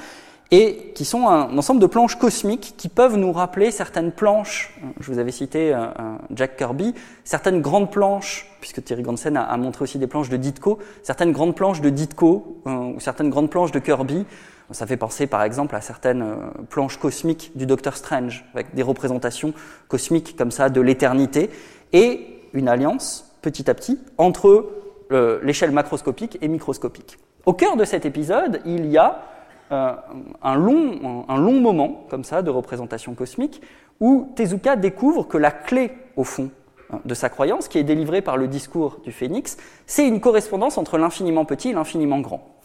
et 0.51 0.93
qui 0.95 1.05
sont 1.05 1.29
un 1.29 1.57
ensemble 1.59 1.81
de 1.81 1.87
planches 1.87 2.17
cosmiques 2.17 2.75
qui 2.77 2.89
peuvent 2.89 3.17
nous 3.17 3.33
rappeler 3.33 3.71
certaines 3.71 4.13
planches, 4.13 4.79
je 5.01 5.11
vous 5.11 5.19
avais 5.19 5.33
cité 5.33 5.75
euh, 5.75 5.87
Jack 6.35 6.57
Kirby, 6.57 6.95
certaines 7.25 7.61
grandes 7.61 7.91
planches, 7.91 8.47
puisque 8.61 8.83
Thierry 8.85 9.03
Gansen 9.03 9.37
a, 9.37 9.57
montré 9.57 9.83
aussi 9.83 9.99
des 9.99 10.07
planches 10.07 10.29
de 10.29 10.37
Ditko, 10.37 10.79
certaines 11.03 11.33
grandes 11.33 11.57
planches 11.57 11.81
de 11.81 11.91
Ditko, 11.91 12.63
euh, 12.67 12.71
ou 12.71 13.01
certaines 13.01 13.31
grandes 13.31 13.51
planches 13.51 13.73
de 13.73 13.81
Kirby, 13.81 14.25
Ça 14.73 14.87
fait 14.87 14.97
penser 14.97 15.27
par 15.27 15.43
exemple 15.43 15.75
à 15.77 15.81
certaines 15.81 16.23
euh, 16.23 16.37
planches 16.71 16.99
cosmiques 16.99 17.53
du 17.57 17.67
Docteur 17.67 17.97
Strange, 17.97 18.45
avec 18.55 18.75
des 18.75 18.83
représentations 18.83 19.53
cosmiques 19.89 20.37
comme 20.37 20.51
ça 20.51 20.71
de 20.71 20.81
l'éternité, 20.81 21.51
et 21.93 22.27
une 22.53 22.69
alliance 22.69 23.33
petit 23.43 23.71
à 23.71 23.75
petit 23.75 23.99
entre 24.19 24.67
euh, 25.13 25.39
l'échelle 25.43 25.71
macroscopique 25.71 26.39
et 26.41 26.49
microscopique. 26.49 27.19
Au 27.45 27.53
cœur 27.53 27.77
de 27.77 27.85
cet 27.85 28.05
épisode, 28.05 28.61
il 28.65 28.87
y 28.87 28.99
a 28.99 29.07
euh, 29.09 29.36
un, 29.71 30.55
long, 30.57 31.25
un, 31.29 31.37
long, 31.39 31.61
moment 31.61 32.07
comme 32.09 32.25
ça 32.25 32.43
de 32.43 32.51
représentation 32.51 33.15
cosmique 33.15 33.61
où 34.01 34.33
Tezuka 34.37 34.77
découvre 34.77 35.27
que 35.27 35.39
la 35.39 35.51
clé, 35.51 35.93
au 36.17 36.25
fond, 36.25 36.51
hein, 36.91 37.01
de 37.05 37.15
sa 37.15 37.29
croyance, 37.29 37.69
qui 37.69 37.79
est 37.79 37.85
délivrée 37.85 38.23
par 38.23 38.37
le 38.37 38.49
discours 38.49 38.99
du 39.05 39.13
phénix, 39.13 39.57
c'est 39.87 40.07
une 40.07 40.21
correspondance 40.21 40.79
entre 40.79 40.99
l'infiniment 40.99 41.45
petit 41.45 41.71
et 41.71 41.73
l'infiniment 41.73 42.21
grand. 42.21 42.57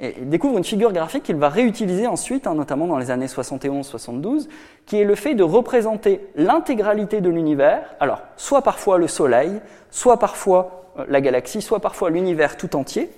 Et 0.00 0.14
il 0.18 0.28
découvre 0.30 0.56
une 0.56 0.64
figure 0.64 0.92
graphique 0.92 1.24
qu'il 1.24 1.36
va 1.36 1.50
réutiliser 1.50 2.06
ensuite, 2.06 2.46
hein, 2.46 2.54
notamment 2.54 2.86
dans 2.86 2.98
les 2.98 3.10
années 3.10 3.26
71-72, 3.26 4.48
qui 4.86 4.96
est 4.96 5.04
le 5.04 5.14
fait 5.14 5.34
de 5.34 5.42
représenter 5.42 6.20
l'intégralité 6.36 7.20
de 7.20 7.28
l'univers, 7.28 7.82
alors 8.00 8.22
soit 8.36 8.62
parfois 8.62 8.96
le 8.96 9.08
Soleil, 9.08 9.60
soit 9.90 10.18
parfois 10.18 10.86
euh, 10.98 11.04
la 11.08 11.20
galaxie, 11.20 11.60
soit 11.60 11.80
parfois 11.80 12.08
l'univers 12.08 12.56
tout 12.56 12.76
entier, 12.76 13.10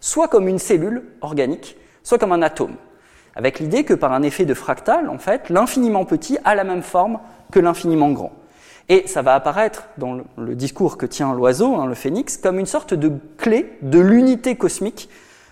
soit 0.00 0.28
comme 0.28 0.48
une 0.48 0.58
cellule 0.58 1.04
organique, 1.20 1.76
soit 2.02 2.18
comme 2.18 2.32
un 2.32 2.40
atome, 2.40 2.74
avec 3.36 3.60
l'idée 3.60 3.84
que 3.84 3.94
par 3.94 4.12
un 4.12 4.22
effet 4.22 4.44
de 4.44 4.54
fractal, 4.54 5.08
en 5.08 5.18
fait, 5.18 5.48
l'infiniment 5.48 6.04
petit 6.04 6.38
a 6.44 6.54
la 6.54 6.64
même 6.64 6.82
forme 6.82 7.18
que 7.52 7.60
l'infiniment 7.60 8.10
grand. 8.10 8.32
Et 8.88 9.06
ça 9.06 9.22
va 9.22 9.34
apparaître 9.34 9.84
dans 9.98 10.18
le, 10.36 10.54
discours 10.56 10.98
que 10.98 11.06
tient 11.06 11.32
l'oiseau, 11.32 11.76
hein, 11.76 11.86
le 11.86 11.94
phénix, 11.94 12.36
comme 12.36 12.58
une 12.58 12.66
sorte 12.66 12.92
de 12.92 13.12
clé 13.38 13.78
de 13.82 14.00
l'unité 14.00 14.56
cosmique 14.56 15.08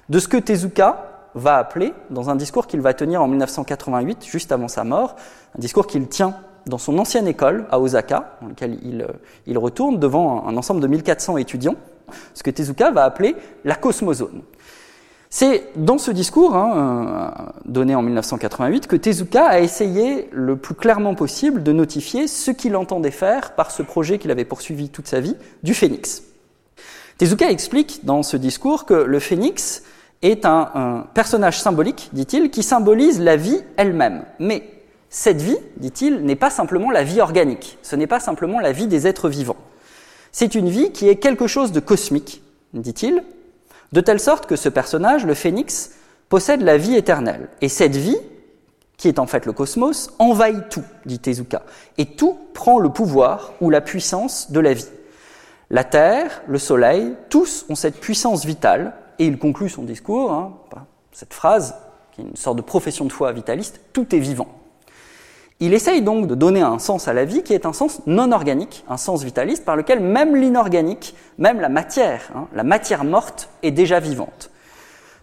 de 0.09 0.19
ce 0.19 0.27
que 0.27 0.37
Tezuka 0.37 1.29
va 1.35 1.57
appeler, 1.57 1.93
dans 2.11 2.31
un 2.31 2.37
discours 2.37 2.67
qu'il 2.67 2.81
va 2.81 2.95
tenir 2.95 3.23
en 3.23 3.29
1988, 3.29 4.27
juste 4.27 4.51
avant 4.51 4.67
sa 4.67 4.83
mort, 4.83 5.15
un 5.57 5.61
discours 5.61 5.87
qu'il 5.87 6.09
tient 6.09 6.35
dans 6.67 6.79
son 6.79 6.99
ancienne 6.99 7.29
école 7.29 7.67
à 7.71 7.79
Osaka, 7.79 8.37
dans 8.43 8.49
lequel 8.49 8.79
il, 9.47 9.59
retourne 9.59 9.99
devant 9.99 10.47
un, 10.47 10.57
ensemble 10.57 10.81
de 10.81 10.87
1400 10.89 11.37
étudiants, 11.39 11.77
ce 12.35 12.43
que 12.43 12.51
Tezuka 12.51 12.91
va 12.91 13.05
appeler 13.05 13.37
la 13.65 13.75
cosmozone. 13.75 14.43
C'est 15.31 15.69
dans 15.77 15.99
ce 15.99 16.11
discours, 16.11 16.57
hein, 16.57 17.33
euh, 17.37 17.53
donné 17.67 17.95
en 17.95 18.03
1988, 18.03 18.87
que 18.87 18.97
Tezuka 18.97 19.47
a 19.47 19.61
essayé 19.61 20.29
le 20.33 20.57
plus 20.57 20.75
clairement 20.75 21.15
possible 21.15 21.63
de 21.63 21.73
notifier 21.73 22.27
ce 22.27 22.51
qu'il 22.51 22.77
entendait 22.77 23.11
faire 23.11 23.55
par 23.55 23.71
ce 23.71 23.83
projet 23.83 24.19
qu'il 24.19 24.31
avait 24.31 24.47
poursuivi 24.47 24.89
toute 24.89 25.07
sa 25.07 25.21
vie, 25.21 25.37
du 25.63 25.75
phénix. 25.75 26.23
Tezuka 27.19 27.51
explique 27.51 28.05
dans 28.05 28.23
ce 28.23 28.39
discours 28.39 28.87
que 28.87 28.95
le 28.95 29.19
phénix 29.19 29.83
est 30.23 30.47
un, 30.47 31.07
personnage 31.13 31.61
symbolique, 31.61 32.09
dit-il, 32.13 32.51
qui 32.51 32.63
symbolise 32.63 33.21
la 33.21 33.37
vie 33.37 33.61
elle-même. 33.77 34.25
Mais 34.39 34.63
cette 35.11 35.43
vie, 35.43 35.59
dit-il, 35.77 36.25
n'est 36.25 36.37
pas 36.37 36.51
simplement 36.51 36.91
la 36.91 37.05
vie 37.05 37.21
organique, 37.21 37.79
ce 37.83 37.97
n'est 37.97 38.07
pas 38.07 38.21
simplement 38.21 38.61
la 38.61 38.73
vie 38.73 38.87
des 38.87 39.07
êtres 39.07 39.29
vivants. 39.29 39.57
C'est 40.33 40.55
une 40.55 40.69
vie 40.69 40.91
qui 40.91 41.09
est 41.09 41.17
quelque 41.17 41.47
chose 41.47 41.73
de 41.73 41.81
cosmique, 41.81 42.43
dit-il, 42.73 43.23
de 43.93 44.01
telle 44.01 44.21
sorte 44.21 44.47
que 44.47 44.57
ce 44.57 44.69
personnage, 44.69 45.25
le 45.25 45.35
phénix, 45.35 45.93
possède 46.29 46.63
la 46.63 46.77
vie 46.77 46.95
éternelle. 46.95 47.49
Et 47.61 47.69
cette 47.69 47.97
vie, 47.97 48.19
qui 48.97 49.09
est 49.09 49.19
en 49.19 49.27
fait 49.27 49.47
le 49.47 49.53
cosmos, 49.53 50.11
envahit 50.19 50.69
tout, 50.69 50.85
dit 51.07 51.19
Tezuka, 51.19 51.63
et 51.97 52.07
tout 52.07 52.39
prend 52.53 52.79
le 52.79 52.91
pouvoir 52.91 53.53
ou 53.61 53.71
la 53.71 53.81
puissance 53.81 54.51
de 54.51 54.61
la 54.61 54.75
vie. 54.75 54.89
La 55.71 55.85
Terre, 55.85 56.43
le 56.49 56.59
Soleil, 56.59 57.15
tous 57.29 57.67
ont 57.69 57.75
cette 57.75 58.01
puissance 58.01 58.45
vitale 58.45 58.95
et 59.19 59.27
il 59.27 59.39
conclut 59.39 59.69
son 59.69 59.83
discours, 59.83 60.33
hein, 60.33 60.55
cette 61.13 61.35
phrase, 61.35 61.75
qui 62.13 62.23
est 62.23 62.25
une 62.25 62.37
sorte 62.37 62.57
de 62.57 62.63
profession 62.63 63.05
de 63.05 63.13
foi 63.13 63.33
vitaliste, 63.33 63.81
tout 63.93 64.15
est 64.15 64.19
vivant. 64.19 64.58
Il 65.61 65.75
essaye 65.75 66.03
donc 66.03 66.29
de 66.29 66.37
donner 66.37 66.61
un 66.61 66.79
sens 66.79 67.09
à 67.09 67.13
la 67.13 67.25
vie 67.25 67.43
qui 67.43 67.53
est 67.53 67.67
un 67.67 67.73
sens 67.73 68.01
non 68.07 68.31
organique, 68.31 68.85
un 68.89 68.97
sens 68.97 69.25
vitaliste 69.25 69.65
par 69.65 69.75
lequel 69.75 69.99
même 69.99 70.37
l'inorganique, 70.37 71.17
même 71.37 71.61
la 71.61 71.69
matière, 71.69 72.31
hein, 72.37 72.47
la 72.55 72.63
matière 72.63 73.03
morte 73.03 73.49
est 73.65 73.73
déjà 73.73 73.99
vivante. 73.99 74.51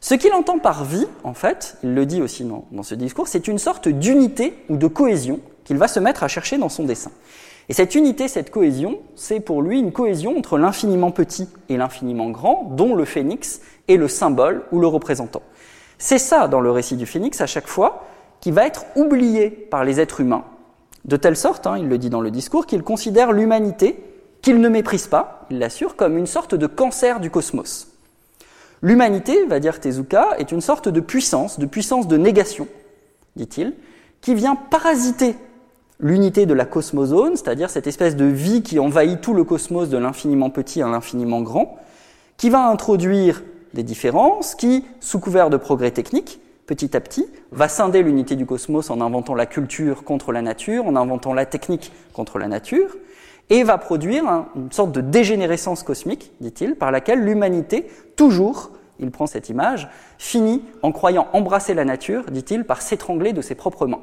Ce 0.02 0.14
qu'il 0.14 0.34
entend 0.34 0.60
par 0.60 0.84
vie, 0.84 1.08
en 1.24 1.34
fait, 1.34 1.78
il 1.84 1.96
le 1.96 2.06
dit 2.06 2.22
aussi 2.22 2.44
dans, 2.44 2.66
dans 2.72 2.84
ce 2.84 2.96
discours, 2.96 3.30
c'est 3.30 3.48
une 3.48 3.58
sorte 3.58 3.88
d'unité 3.88 4.58
ou 4.70 4.76
de 4.76 4.88
cohésion 4.88 5.40
qu'il 5.64 5.78
va 5.78 5.88
se 5.88 6.02
mettre 6.02 6.24
à 6.24 6.28
chercher 6.28 6.58
dans 6.58 6.70
son 6.70 6.84
dessin. 6.84 7.12
Et 7.70 7.74
cette 7.74 7.96
unité, 7.96 8.28
cette 8.28 8.52
cohésion, 8.52 9.00
c'est 9.16 9.40
pour 9.40 9.62
lui 9.62 9.80
une 9.80 9.94
cohésion 9.94 10.38
entre 10.38 10.58
l'infiniment 10.58 11.12
petit 11.12 11.48
et 11.70 11.78
l'infiniment 11.78 12.30
grand, 12.30 12.70
dont 12.72 12.94
le 12.94 13.06
phénix 13.06 13.62
est 13.88 13.96
le 13.96 14.10
symbole 14.10 14.64
ou 14.74 14.80
le 14.82 14.88
représentant. 14.88 15.42
C'est 15.98 16.20
ça, 16.20 16.50
dans 16.50 16.60
le 16.60 16.72
récit 16.72 16.98
du 16.98 17.06
phénix, 17.06 17.40
à 17.40 17.48
chaque 17.48 17.68
fois, 17.68 18.04
qui 18.46 18.52
va 18.52 18.68
être 18.68 18.86
oublié 18.96 19.50
par 19.50 19.84
les 19.84 20.00
êtres 20.00 20.22
humains, 20.22 20.44
de 21.04 21.18
telle 21.18 21.36
sorte, 21.36 21.66
hein, 21.66 21.80
il 21.80 21.90
le 21.90 21.98
dit 21.98 22.12
dans 22.12 22.22
le 22.22 22.30
discours, 22.30 22.68
qu'il 22.68 22.84
considère 22.84 23.32
l'humanité, 23.32 24.00
qu'il 24.44 24.62
ne 24.62 24.70
méprise 24.70 25.08
pas, 25.08 25.48
il 25.50 25.58
l'assure, 25.58 25.96
comme 25.96 26.16
une 26.16 26.28
sorte 26.28 26.54
de 26.54 26.68
cancer 26.68 27.20
du 27.20 27.32
cosmos. 27.32 27.88
L'humanité, 28.84 29.48
va 29.48 29.60
dire 29.60 29.80
Tezuka, 29.80 30.36
est 30.38 30.52
une 30.52 30.62
sorte 30.62 30.88
de 30.88 31.00
puissance, 31.00 31.58
de 31.58 31.66
puissance 31.66 32.08
de 32.08 32.18
négation, 32.18 32.68
dit-il, 33.36 33.74
qui 34.22 34.36
vient 34.36 34.56
parasiter 34.56 35.36
l'unité 36.00 36.46
de 36.46 36.54
la 36.54 36.66
cosmozone, 36.66 37.38
c'est-à-dire 37.38 37.72
cette 37.72 37.88
espèce 37.88 38.16
de 38.16 38.26
vie 38.26 38.62
qui 38.62 38.78
envahit 38.78 39.22
tout 39.22 39.34
le 39.34 39.44
cosmos 39.44 39.90
de 39.90 39.98
l'infiniment 39.98 40.52
petit 40.52 40.84
à 40.84 40.88
l'infiniment 40.88 41.42
grand, 41.42 41.80
qui 42.38 42.52
va 42.52 42.68
introduire 42.68 43.42
des 43.74 43.82
différences, 43.82 44.54
qui, 44.54 44.86
sous 45.00 45.20
couvert 45.20 45.50
de 45.50 45.58
progrès 45.58 45.90
techniques, 45.90 46.40
petit 46.66 46.96
à 46.96 47.02
petit, 47.02 47.28
va 47.52 47.68
scinder 47.68 48.02
l'unité 48.02 48.36
du 48.36 48.46
cosmos 48.46 48.90
en 48.90 49.02
inventant 49.02 49.36
la 49.36 49.46
culture 49.46 50.04
contre 50.04 50.32
la 50.32 50.42
nature, 50.42 50.86
en 50.86 50.96
inventant 50.96 51.34
la 51.34 51.46
technique 51.46 51.92
contre 52.14 52.40
la 52.40 52.48
nature, 52.48 52.96
et 53.50 53.64
va 53.64 53.78
produire 53.78 54.24
une 54.56 54.72
sorte 54.72 54.92
de 54.92 55.02
dégénérescence 55.02 55.84
cosmique, 55.84 56.32
dit-il, 56.42 56.76
par 56.76 56.92
laquelle 56.92 57.24
l'humanité, 57.24 57.88
toujours, 58.16 58.72
il 59.00 59.12
prend 59.12 59.28
cette 59.28 59.50
image, 59.50 59.90
finit 60.18 60.64
en 60.82 60.92
croyant 60.92 61.28
embrasser 61.34 61.74
la 61.74 61.86
nature, 61.86 62.24
dit-il, 62.32 62.64
par 62.64 62.82
s'étrangler 62.82 63.34
de 63.34 63.42
ses 63.42 63.56
propres 63.56 63.86
mains. 63.86 64.02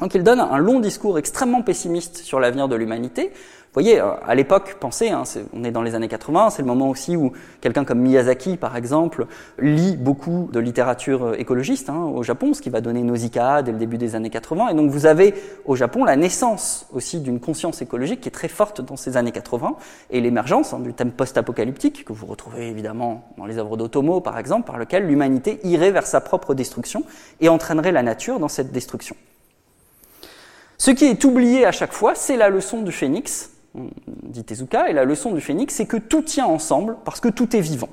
Donc 0.00 0.14
il 0.14 0.22
donne 0.22 0.40
un 0.40 0.58
long 0.58 0.80
discours 0.80 1.18
extrêmement 1.18 1.62
pessimiste 1.62 2.18
sur 2.18 2.38
l'avenir 2.38 2.68
de 2.68 2.76
l'humanité. 2.76 3.32
Vous 3.76 3.82
voyez, 3.82 4.00
euh, 4.00 4.12
à 4.26 4.34
l'époque, 4.34 4.76
pensez, 4.80 5.10
hein, 5.10 5.24
on 5.52 5.62
est 5.62 5.70
dans 5.70 5.82
les 5.82 5.94
années 5.94 6.08
80, 6.08 6.48
c'est 6.48 6.62
le 6.62 6.68
moment 6.68 6.88
aussi 6.88 7.14
où 7.14 7.32
quelqu'un 7.60 7.84
comme 7.84 8.00
Miyazaki, 8.00 8.56
par 8.56 8.74
exemple, 8.74 9.26
lit 9.58 9.96
beaucoup 9.96 10.48
de 10.50 10.60
littérature 10.60 11.24
euh, 11.24 11.38
écologiste 11.38 11.90
hein, 11.90 12.10
au 12.14 12.22
Japon, 12.22 12.54
ce 12.54 12.62
qui 12.62 12.70
va 12.70 12.80
donner 12.80 13.02
Nausicaa 13.02 13.62
dès 13.62 13.72
le 13.72 13.78
début 13.78 13.98
des 13.98 14.14
années 14.14 14.30
80. 14.30 14.68
Et 14.68 14.74
donc 14.74 14.90
vous 14.90 15.04
avez 15.04 15.34
au 15.66 15.76
Japon 15.76 16.04
la 16.04 16.16
naissance 16.16 16.86
aussi 16.94 17.20
d'une 17.20 17.38
conscience 17.38 17.82
écologique 17.82 18.22
qui 18.22 18.28
est 18.28 18.32
très 18.32 18.48
forte 18.48 18.80
dans 18.80 18.96
ces 18.96 19.18
années 19.18 19.32
80 19.32 19.76
et 20.10 20.22
l'émergence 20.22 20.72
hein, 20.72 20.78
du 20.78 20.94
thème 20.94 21.10
post-apocalyptique 21.10 22.06
que 22.06 22.14
vous 22.14 22.24
retrouvez 22.24 22.68
évidemment 22.68 23.28
dans 23.36 23.44
les 23.44 23.58
œuvres 23.58 23.76
d'Otomo, 23.76 24.22
par 24.22 24.38
exemple, 24.38 24.66
par 24.66 24.78
lequel 24.78 25.06
l'humanité 25.06 25.60
irait 25.64 25.90
vers 25.90 26.06
sa 26.06 26.22
propre 26.22 26.54
destruction 26.54 27.02
et 27.40 27.50
entraînerait 27.50 27.92
la 27.92 28.02
nature 28.02 28.40
dans 28.40 28.48
cette 28.48 28.72
destruction. 28.72 29.16
Ce 30.78 30.90
qui 30.90 31.06
est 31.06 31.24
oublié 31.24 31.64
à 31.64 31.72
chaque 31.72 31.92
fois, 31.92 32.14
c'est 32.14 32.36
la 32.36 32.48
leçon 32.48 32.82
du 32.82 32.92
phénix, 32.92 33.50
dit 34.22 34.44
Tezuka, 34.44 34.88
et 34.88 34.92
la 34.92 35.04
leçon 35.04 35.32
du 35.32 35.40
phénix, 35.40 35.74
c'est 35.74 35.86
que 35.86 35.96
tout 35.96 36.22
tient 36.22 36.46
ensemble 36.46 36.96
parce 37.04 37.20
que 37.20 37.28
tout 37.28 37.56
est 37.56 37.60
vivant. 37.60 37.88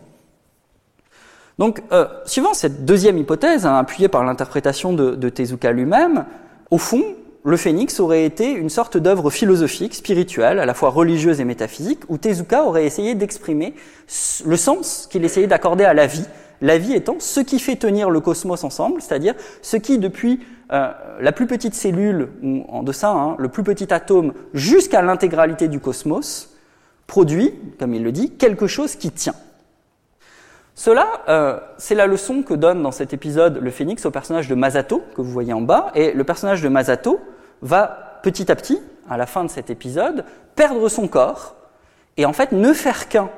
Donc, 1.60 1.84
euh, 1.92 2.08
suivant 2.26 2.54
cette 2.54 2.86
deuxième 2.86 3.18
hypothèse, 3.18 3.66
hein, 3.66 3.78
appuyée 3.78 4.08
par 4.08 4.24
l'interprétation 4.24 4.94
de, 4.94 5.12
de, 5.12 5.30
Tezuka 5.30 5.72
lui-même, 5.72 6.26
au 6.72 6.78
fond, 6.78 7.04
le 7.46 7.58
phénix 7.58 8.00
aurait 8.00 8.26
été 8.26 8.52
une 8.52 8.70
sorte 8.70 8.98
d'œuvre 8.98 9.30
philosophique, 9.30 9.94
spirituelle, 9.94 10.60
à 10.60 10.66
la 10.66 10.74
fois 10.74 10.90
religieuse 10.90 11.40
et 11.42 11.46
métaphysique, 11.46 12.00
où 12.10 12.18
Tezuka 12.18 12.64
aurait 12.64 12.86
essayé 12.86 13.16
d'exprimer 13.16 13.76
le 14.46 14.58
sens 14.58 15.08
qu'il 15.12 15.24
essayait 15.26 15.48
d'accorder 15.48 15.84
à 15.84 15.94
la 15.94 16.08
vie, 16.08 16.26
la 16.62 16.78
vie 16.78 16.94
étant 16.94 17.18
ce 17.20 17.42
qui 17.42 17.60
fait 17.60 17.76
tenir 17.76 18.10
le 18.10 18.22
cosmos 18.22 18.64
ensemble, 18.64 19.02
c'est-à-dire 19.02 19.36
ce 19.62 19.78
qui, 19.78 20.00
depuis 20.00 20.40
euh, 20.72 20.92
la 21.20 21.32
plus 21.32 21.48
petite 21.48 21.74
cellule, 21.74 22.30
ou 22.42 22.66
en 22.70 22.84
deçà, 22.84 23.12
hein, 23.12 23.36
le 23.38 23.50
plus 23.50 23.64
petit 23.64 23.94
atome, 23.94 24.34
jusqu'à 24.54 25.02
l'intégralité 25.02 25.68
du 25.68 25.80
cosmos, 25.80 26.56
produit, 27.08 27.54
comme 27.80 27.94
il 27.94 28.04
le 28.04 28.12
dit, 28.12 28.32
quelque 28.32 28.68
chose 28.68 28.96
qui 28.96 29.12
tient. 29.12 29.36
Cela, 30.76 31.08
euh, 31.30 31.60
c'est 31.78 31.96
la 31.96 32.08
leçon 32.08 32.42
que 32.42 32.54
donne 32.54 32.82
dans 32.82 32.92
cet 32.92 33.14
épisode 33.14 33.60
le 33.62 33.70
phénix 33.70 34.06
au 34.06 34.12
personnage 34.12 34.48
de 34.48 34.56
Masato, 34.56 35.04
que 35.16 35.22
vous 35.22 35.32
voyez 35.32 35.54
en 35.54 35.62
bas, 35.62 35.92
et 35.94 36.14
le 36.14 36.24
personnage 36.24 36.62
de 36.62 36.70
Masato 36.70 37.20
va 37.62 38.20
petit 38.24 38.52
à 38.52 38.56
petit, 38.56 38.82
à 39.10 39.18
la 39.18 39.26
fin 39.26 39.44
de 39.44 39.50
cet 39.50 39.70
épisode, 39.70 40.26
perdre 40.56 40.90
son 40.90 41.08
corps, 41.08 41.56
et 42.18 42.26
en 42.26 42.34
fait 42.34 42.52
ne 42.52 42.74
faire 42.74 43.08
qu'un 43.10 43.30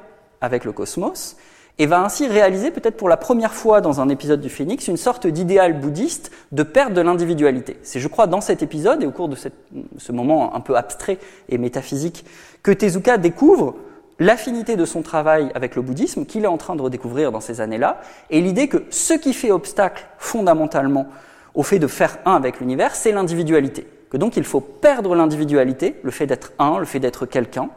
avec 0.42 0.64
le 0.64 0.72
cosmos, 0.72 1.36
et 1.78 1.86
va 1.88 2.04
ainsi 2.04 2.28
réaliser 2.28 2.72
peut-être 2.72 2.96
pour 2.96 3.10
la 3.10 3.18
première 3.18 3.54
fois 3.54 3.82
dans 3.82 4.00
un 4.00 4.10
épisode 4.10 4.40
du 4.40 4.50
Phénix 4.50 4.88
une 4.88 4.98
sorte 4.98 5.28
d'idéal 5.28 5.80
bouddhiste 5.80 6.32
de 6.52 6.64
perte 6.64 6.94
de 6.94 7.02
l'individualité. 7.02 7.78
C'est, 7.84 8.00
je 8.00 8.08
crois, 8.08 8.28
dans 8.28 8.42
cet 8.42 8.64
épisode 8.64 9.04
et 9.04 9.06
au 9.06 9.12
cours 9.12 9.28
de 9.28 9.36
ce 9.36 10.12
moment 10.12 10.56
un 10.56 10.62
peu 10.62 10.76
abstrait 10.76 11.18
et 11.50 11.58
métaphysique 11.58 12.26
que 12.64 12.72
Tezuka 12.72 13.18
découvre 13.18 13.76
l'affinité 14.20 14.76
de 14.76 14.86
son 14.86 15.02
travail 15.02 15.52
avec 15.56 15.76
le 15.76 15.82
bouddhisme 15.82 16.26
qu'il 16.26 16.46
est 16.46 16.48
en 16.48 16.58
train 16.58 16.76
de 16.76 16.82
redécouvrir 16.82 17.32
dans 17.32 17.42
ces 17.42 17.60
années-là, 17.62 18.00
et 18.30 18.42
l'idée 18.42 18.68
que 18.68 18.86
ce 18.90 19.14
qui 19.14 19.34
fait 19.34 19.52
obstacle 19.52 20.08
fondamentalement 20.18 21.08
au 21.54 21.64
fait 21.64 21.80
de 21.80 21.88
faire 21.88 22.18
un 22.26 22.36
avec 22.36 22.60
l'univers, 22.60 22.96
c'est 22.96 23.12
l'individualité. 23.12 23.88
Que 24.10 24.18
donc 24.18 24.38
il 24.38 24.44
faut 24.44 24.62
perdre 24.62 25.16
l'individualité, 25.16 25.96
le 26.04 26.12
fait 26.12 26.28
d'être 26.28 26.54
un, 26.60 26.78
le 26.80 26.86
fait 26.86 27.00
d'être 27.00 27.26
quelqu'un, 27.26 27.70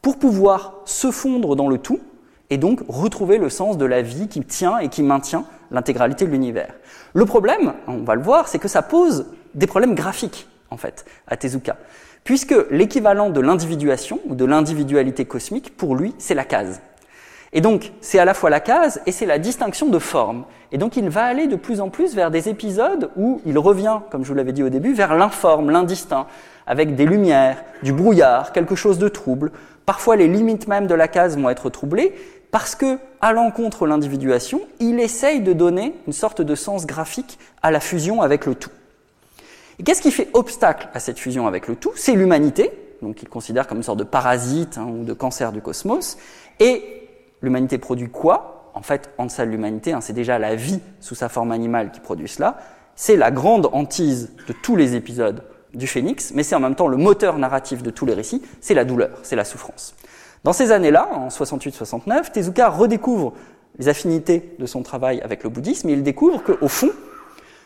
pour 0.00 0.18
pouvoir 0.18 0.80
se 0.84 1.10
fondre 1.10 1.56
dans 1.56 1.68
le 1.68 1.78
tout, 1.78 2.00
et 2.50 2.58
donc 2.58 2.82
retrouver 2.88 3.38
le 3.38 3.48
sens 3.48 3.78
de 3.78 3.84
la 3.84 4.02
vie 4.02 4.28
qui 4.28 4.40
tient 4.40 4.78
et 4.78 4.88
qui 4.88 5.02
maintient 5.02 5.44
l'intégralité 5.70 6.26
de 6.26 6.30
l'univers. 6.30 6.74
Le 7.14 7.24
problème, 7.24 7.74
on 7.86 7.98
va 7.98 8.14
le 8.14 8.22
voir, 8.22 8.48
c'est 8.48 8.58
que 8.58 8.68
ça 8.68 8.82
pose 8.82 9.26
des 9.54 9.66
problèmes 9.66 9.94
graphiques, 9.94 10.48
en 10.70 10.76
fait, 10.76 11.04
à 11.26 11.36
Tezuka 11.36 11.76
puisque 12.26 12.56
l'équivalent 12.72 13.30
de 13.30 13.40
l'individuation 13.40 14.18
ou 14.26 14.34
de 14.34 14.44
l'individualité 14.44 15.24
cosmique, 15.24 15.76
pour 15.76 15.94
lui, 15.94 16.12
c'est 16.18 16.34
la 16.34 16.44
case. 16.44 16.80
Et 17.52 17.60
donc, 17.60 17.92
c'est 18.00 18.18
à 18.18 18.24
la 18.24 18.34
fois 18.34 18.50
la 18.50 18.58
case 18.58 19.00
et 19.06 19.12
c'est 19.12 19.26
la 19.26 19.38
distinction 19.38 19.88
de 19.88 19.98
forme. 20.00 20.44
Et 20.72 20.76
donc, 20.76 20.96
il 20.96 21.08
va 21.08 21.22
aller 21.22 21.46
de 21.46 21.54
plus 21.54 21.80
en 21.80 21.88
plus 21.88 22.16
vers 22.16 22.32
des 22.32 22.48
épisodes 22.48 23.10
où 23.16 23.40
il 23.46 23.56
revient, 23.56 24.00
comme 24.10 24.24
je 24.24 24.28
vous 24.28 24.34
l'avais 24.34 24.52
dit 24.52 24.64
au 24.64 24.68
début, 24.70 24.92
vers 24.92 25.14
l'informe, 25.14 25.70
l'indistinct, 25.70 26.26
avec 26.66 26.96
des 26.96 27.06
lumières, 27.06 27.62
du 27.84 27.92
brouillard, 27.92 28.50
quelque 28.50 28.74
chose 28.74 28.98
de 28.98 29.08
trouble. 29.08 29.52
Parfois, 29.86 30.16
les 30.16 30.26
limites 30.26 30.66
même 30.66 30.88
de 30.88 30.94
la 30.94 31.06
case 31.06 31.38
vont 31.38 31.48
être 31.48 31.70
troublées 31.70 32.12
parce 32.56 32.74
que, 32.74 32.98
à 33.20 33.34
l'encontre 33.34 33.84
de 33.84 33.90
l'individuation, 33.90 34.62
il 34.80 34.98
essaye 34.98 35.42
de 35.42 35.52
donner 35.52 35.94
une 36.06 36.14
sorte 36.14 36.40
de 36.40 36.54
sens 36.54 36.86
graphique 36.86 37.38
à 37.60 37.70
la 37.70 37.80
fusion 37.80 38.22
avec 38.22 38.46
le 38.46 38.54
tout. 38.54 38.70
Et 39.78 39.82
qu'est-ce 39.82 40.00
qui 40.00 40.10
fait 40.10 40.30
obstacle 40.32 40.88
à 40.94 40.98
cette 40.98 41.18
fusion 41.18 41.46
avec 41.46 41.68
le 41.68 41.76
tout? 41.76 41.92
C'est 41.96 42.14
l'humanité, 42.14 42.70
donc 43.02 43.22
il 43.22 43.28
considère 43.28 43.66
comme 43.66 43.76
une 43.76 43.82
sorte 43.82 43.98
de 43.98 44.04
parasite 44.04 44.78
hein, 44.78 44.86
ou 44.88 45.04
de 45.04 45.12
cancer 45.12 45.52
du 45.52 45.60
cosmos. 45.60 46.16
Et 46.58 46.82
l'humanité 47.42 47.76
produit 47.76 48.08
quoi? 48.08 48.70
En 48.72 48.80
fait, 48.80 49.10
en 49.18 49.26
deçà 49.26 49.44
de 49.44 49.50
l'humanité, 49.50 49.92
hein, 49.92 50.00
c'est 50.00 50.14
déjà 50.14 50.38
la 50.38 50.54
vie 50.54 50.80
sous 51.00 51.14
sa 51.14 51.28
forme 51.28 51.52
animale 51.52 51.92
qui 51.92 52.00
produit 52.00 52.26
cela. 52.26 52.56
C'est 52.94 53.16
la 53.16 53.30
grande 53.30 53.68
hantise 53.72 54.30
de 54.48 54.54
tous 54.54 54.76
les 54.76 54.96
épisodes 54.96 55.42
du 55.74 55.86
phénix, 55.86 56.32
mais 56.34 56.42
c'est 56.42 56.54
en 56.54 56.60
même 56.60 56.74
temps 56.74 56.88
le 56.88 56.96
moteur 56.96 57.36
narratif 57.36 57.82
de 57.82 57.90
tous 57.90 58.06
les 58.06 58.14
récits, 58.14 58.40
c'est 58.62 58.72
la 58.72 58.86
douleur, 58.86 59.18
c'est 59.24 59.36
la 59.36 59.44
souffrance. 59.44 59.94
Dans 60.46 60.52
ces 60.52 60.70
années-là, 60.70 61.08
en 61.12 61.26
68-69, 61.26 62.30
Tezuka 62.30 62.68
redécouvre 62.68 63.32
les 63.80 63.88
affinités 63.88 64.54
de 64.60 64.66
son 64.66 64.84
travail 64.84 65.20
avec 65.22 65.42
le 65.42 65.50
bouddhisme 65.50 65.88
et 65.88 65.92
il 65.92 66.04
découvre 66.04 66.40
qu'au 66.40 66.68
fond, 66.68 66.90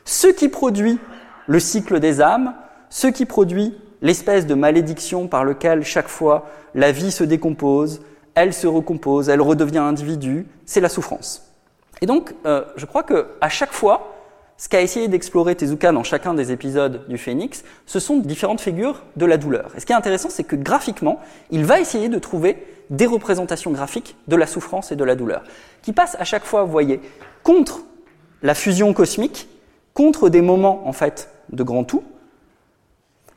ce 0.07 0.29
qui 0.29 0.49
produit 0.49 0.99
le 1.47 1.61
cycle 1.61 2.01
des 2.01 2.23
âmes, 2.23 2.55
ce 2.89 3.07
qui 3.07 3.27
produit 3.27 3.77
l'espèce 4.01 4.47
de 4.47 4.55
malédiction 4.55 5.29
par 5.29 5.45
lequel 5.45 5.85
chaque 5.85 6.09
fois 6.09 6.47
la 6.75 6.91
vie 6.91 7.13
se 7.13 7.23
décompose, 7.23 8.01
elle 8.35 8.55
se 8.55 8.67
recompose, 8.67 9.29
elle 9.29 9.43
redevient 9.43 9.77
individu, 9.77 10.47
c'est 10.65 10.81
la 10.81 10.89
souffrance. 10.89 11.53
Et 12.01 12.07
donc, 12.07 12.35
euh, 12.47 12.65
je 12.77 12.87
crois 12.87 13.03
que 13.03 13.27
à 13.43 13.51
chaque 13.51 13.73
fois, 13.73 14.20
ce 14.61 14.69
qu'a 14.69 14.83
essayé 14.83 15.09
d'explorer 15.09 15.57
Tezuka 15.57 15.91
dans 15.91 16.03
chacun 16.03 16.35
des 16.35 16.53
épisodes 16.53 17.09
du 17.09 17.17
Phénix, 17.17 17.65
ce 17.87 17.99
sont 17.99 18.19
différentes 18.19 18.61
figures 18.61 19.03
de 19.17 19.25
la 19.25 19.39
douleur. 19.39 19.73
Et 19.75 19.81
ce 19.81 19.87
qui 19.87 19.93
est 19.93 19.97
intéressant, 19.97 20.29
c'est 20.29 20.45
que 20.45 20.55
graphiquement, 20.55 21.19
il 21.51 21.65
va 21.65 21.81
essayer 21.81 22.11
de 22.11 22.19
trouver 22.19 22.63
des 22.91 23.07
représentations 23.07 23.71
graphiques 23.71 24.17
de 24.29 24.37
la 24.37 24.47
souffrance 24.47 24.93
et 24.93 24.97
de 24.97 25.05
la 25.05 25.15
douleur, 25.15 25.45
qui 25.81 25.95
passent 25.95 26.19
à 26.21 26.25
chaque 26.25 26.45
fois, 26.45 26.65
vous 26.65 26.71
voyez, 26.71 27.01
contre 27.43 27.81
la 28.43 28.53
fusion 28.53 28.93
cosmique, 28.93 29.49
contre 29.95 30.29
des 30.29 30.43
moments, 30.43 30.87
en 30.87 30.93
fait, 30.93 31.31
de 31.49 31.63
grand 31.63 31.85
tout, 31.85 32.05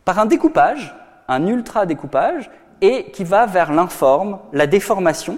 par 0.04 0.20
un 0.20 0.26
découpage, 0.26 0.94
un 1.30 1.48
ultra 1.48 1.86
découpage, 1.86 2.52
et 2.82 3.12
qui 3.12 3.24
va 3.24 3.46
vers 3.46 3.72
l'informe, 3.72 4.40
la 4.52 4.68
déformation, 4.68 5.38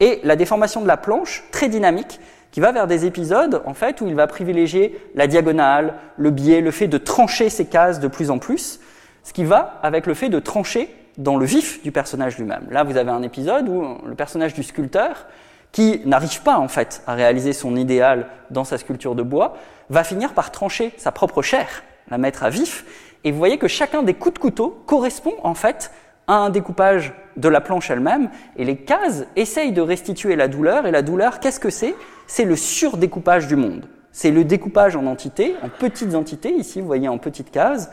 et 0.00 0.20
la 0.22 0.36
déformation 0.36 0.82
de 0.82 0.86
la 0.86 0.98
planche, 0.98 1.44
très 1.50 1.70
dynamique, 1.70 2.20
qui 2.54 2.60
va 2.60 2.70
vers 2.70 2.86
des 2.86 3.04
épisodes 3.04 3.62
en 3.64 3.74
fait 3.74 4.00
où 4.00 4.06
il 4.06 4.14
va 4.14 4.28
privilégier 4.28 4.96
la 5.16 5.26
diagonale, 5.26 5.94
le 6.16 6.30
biais, 6.30 6.60
le 6.60 6.70
fait 6.70 6.86
de 6.86 6.98
trancher 6.98 7.50
ces 7.50 7.66
cases 7.66 7.98
de 7.98 8.06
plus 8.06 8.30
en 8.30 8.38
plus, 8.38 8.78
ce 9.24 9.32
qui 9.32 9.42
va 9.42 9.80
avec 9.82 10.06
le 10.06 10.14
fait 10.14 10.28
de 10.28 10.38
trancher 10.38 10.88
dans 11.18 11.36
le 11.36 11.46
vif 11.46 11.82
du 11.82 11.90
personnage 11.90 12.38
lui-même. 12.38 12.68
Là, 12.70 12.84
vous 12.84 12.96
avez 12.96 13.10
un 13.10 13.22
épisode 13.22 13.68
où 13.68 13.98
le 14.06 14.14
personnage 14.14 14.54
du 14.54 14.62
sculpteur, 14.62 15.26
qui 15.72 16.02
n'arrive 16.04 16.42
pas 16.42 16.58
en 16.58 16.68
fait 16.68 17.02
à 17.08 17.14
réaliser 17.14 17.52
son 17.52 17.74
idéal 17.74 18.28
dans 18.52 18.62
sa 18.62 18.78
sculpture 18.78 19.16
de 19.16 19.24
bois, 19.24 19.56
va 19.90 20.04
finir 20.04 20.32
par 20.32 20.52
trancher 20.52 20.92
sa 20.96 21.10
propre 21.10 21.42
chair 21.42 21.82
la 22.08 22.18
mettre 22.18 22.44
à 22.44 22.50
vif. 22.50 22.84
Et 23.24 23.32
vous 23.32 23.38
voyez 23.38 23.58
que 23.58 23.66
chacun 23.66 24.04
des 24.04 24.14
coups 24.14 24.34
de 24.34 24.38
couteau 24.38 24.80
correspond 24.86 25.34
en 25.42 25.54
fait 25.54 25.90
à 26.28 26.34
un 26.34 26.50
découpage 26.50 27.14
de 27.36 27.48
la 27.48 27.60
planche 27.60 27.90
elle-même. 27.90 28.30
Et 28.54 28.64
les 28.64 28.76
cases 28.76 29.24
essayent 29.34 29.72
de 29.72 29.80
restituer 29.80 30.36
la 30.36 30.46
douleur. 30.46 30.86
Et 30.86 30.92
la 30.92 31.02
douleur, 31.02 31.40
qu'est-ce 31.40 31.58
que 31.58 31.70
c'est? 31.70 31.96
C'est 32.26 32.44
le 32.44 32.56
surdécoupage 32.56 33.46
du 33.46 33.56
monde. 33.56 33.86
C'est 34.12 34.30
le 34.30 34.44
découpage 34.44 34.96
en 34.96 35.06
entités, 35.06 35.56
en 35.62 35.68
petites 35.68 36.14
entités, 36.14 36.54
ici 36.54 36.80
vous 36.80 36.86
voyez 36.86 37.08
en 37.08 37.18
petites 37.18 37.50
cases. 37.50 37.90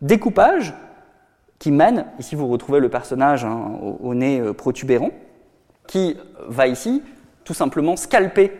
Découpage 0.00 0.74
qui 1.58 1.70
mène, 1.70 2.06
ici 2.18 2.34
vous 2.34 2.48
retrouvez 2.48 2.80
le 2.80 2.88
personnage 2.88 3.44
hein, 3.44 3.78
au, 4.00 4.14
nez 4.14 4.40
euh, 4.40 4.54
protubérant, 4.54 5.10
qui 5.86 6.16
va 6.48 6.66
ici 6.66 7.02
tout 7.44 7.52
simplement 7.52 7.96
scalper 7.96 8.52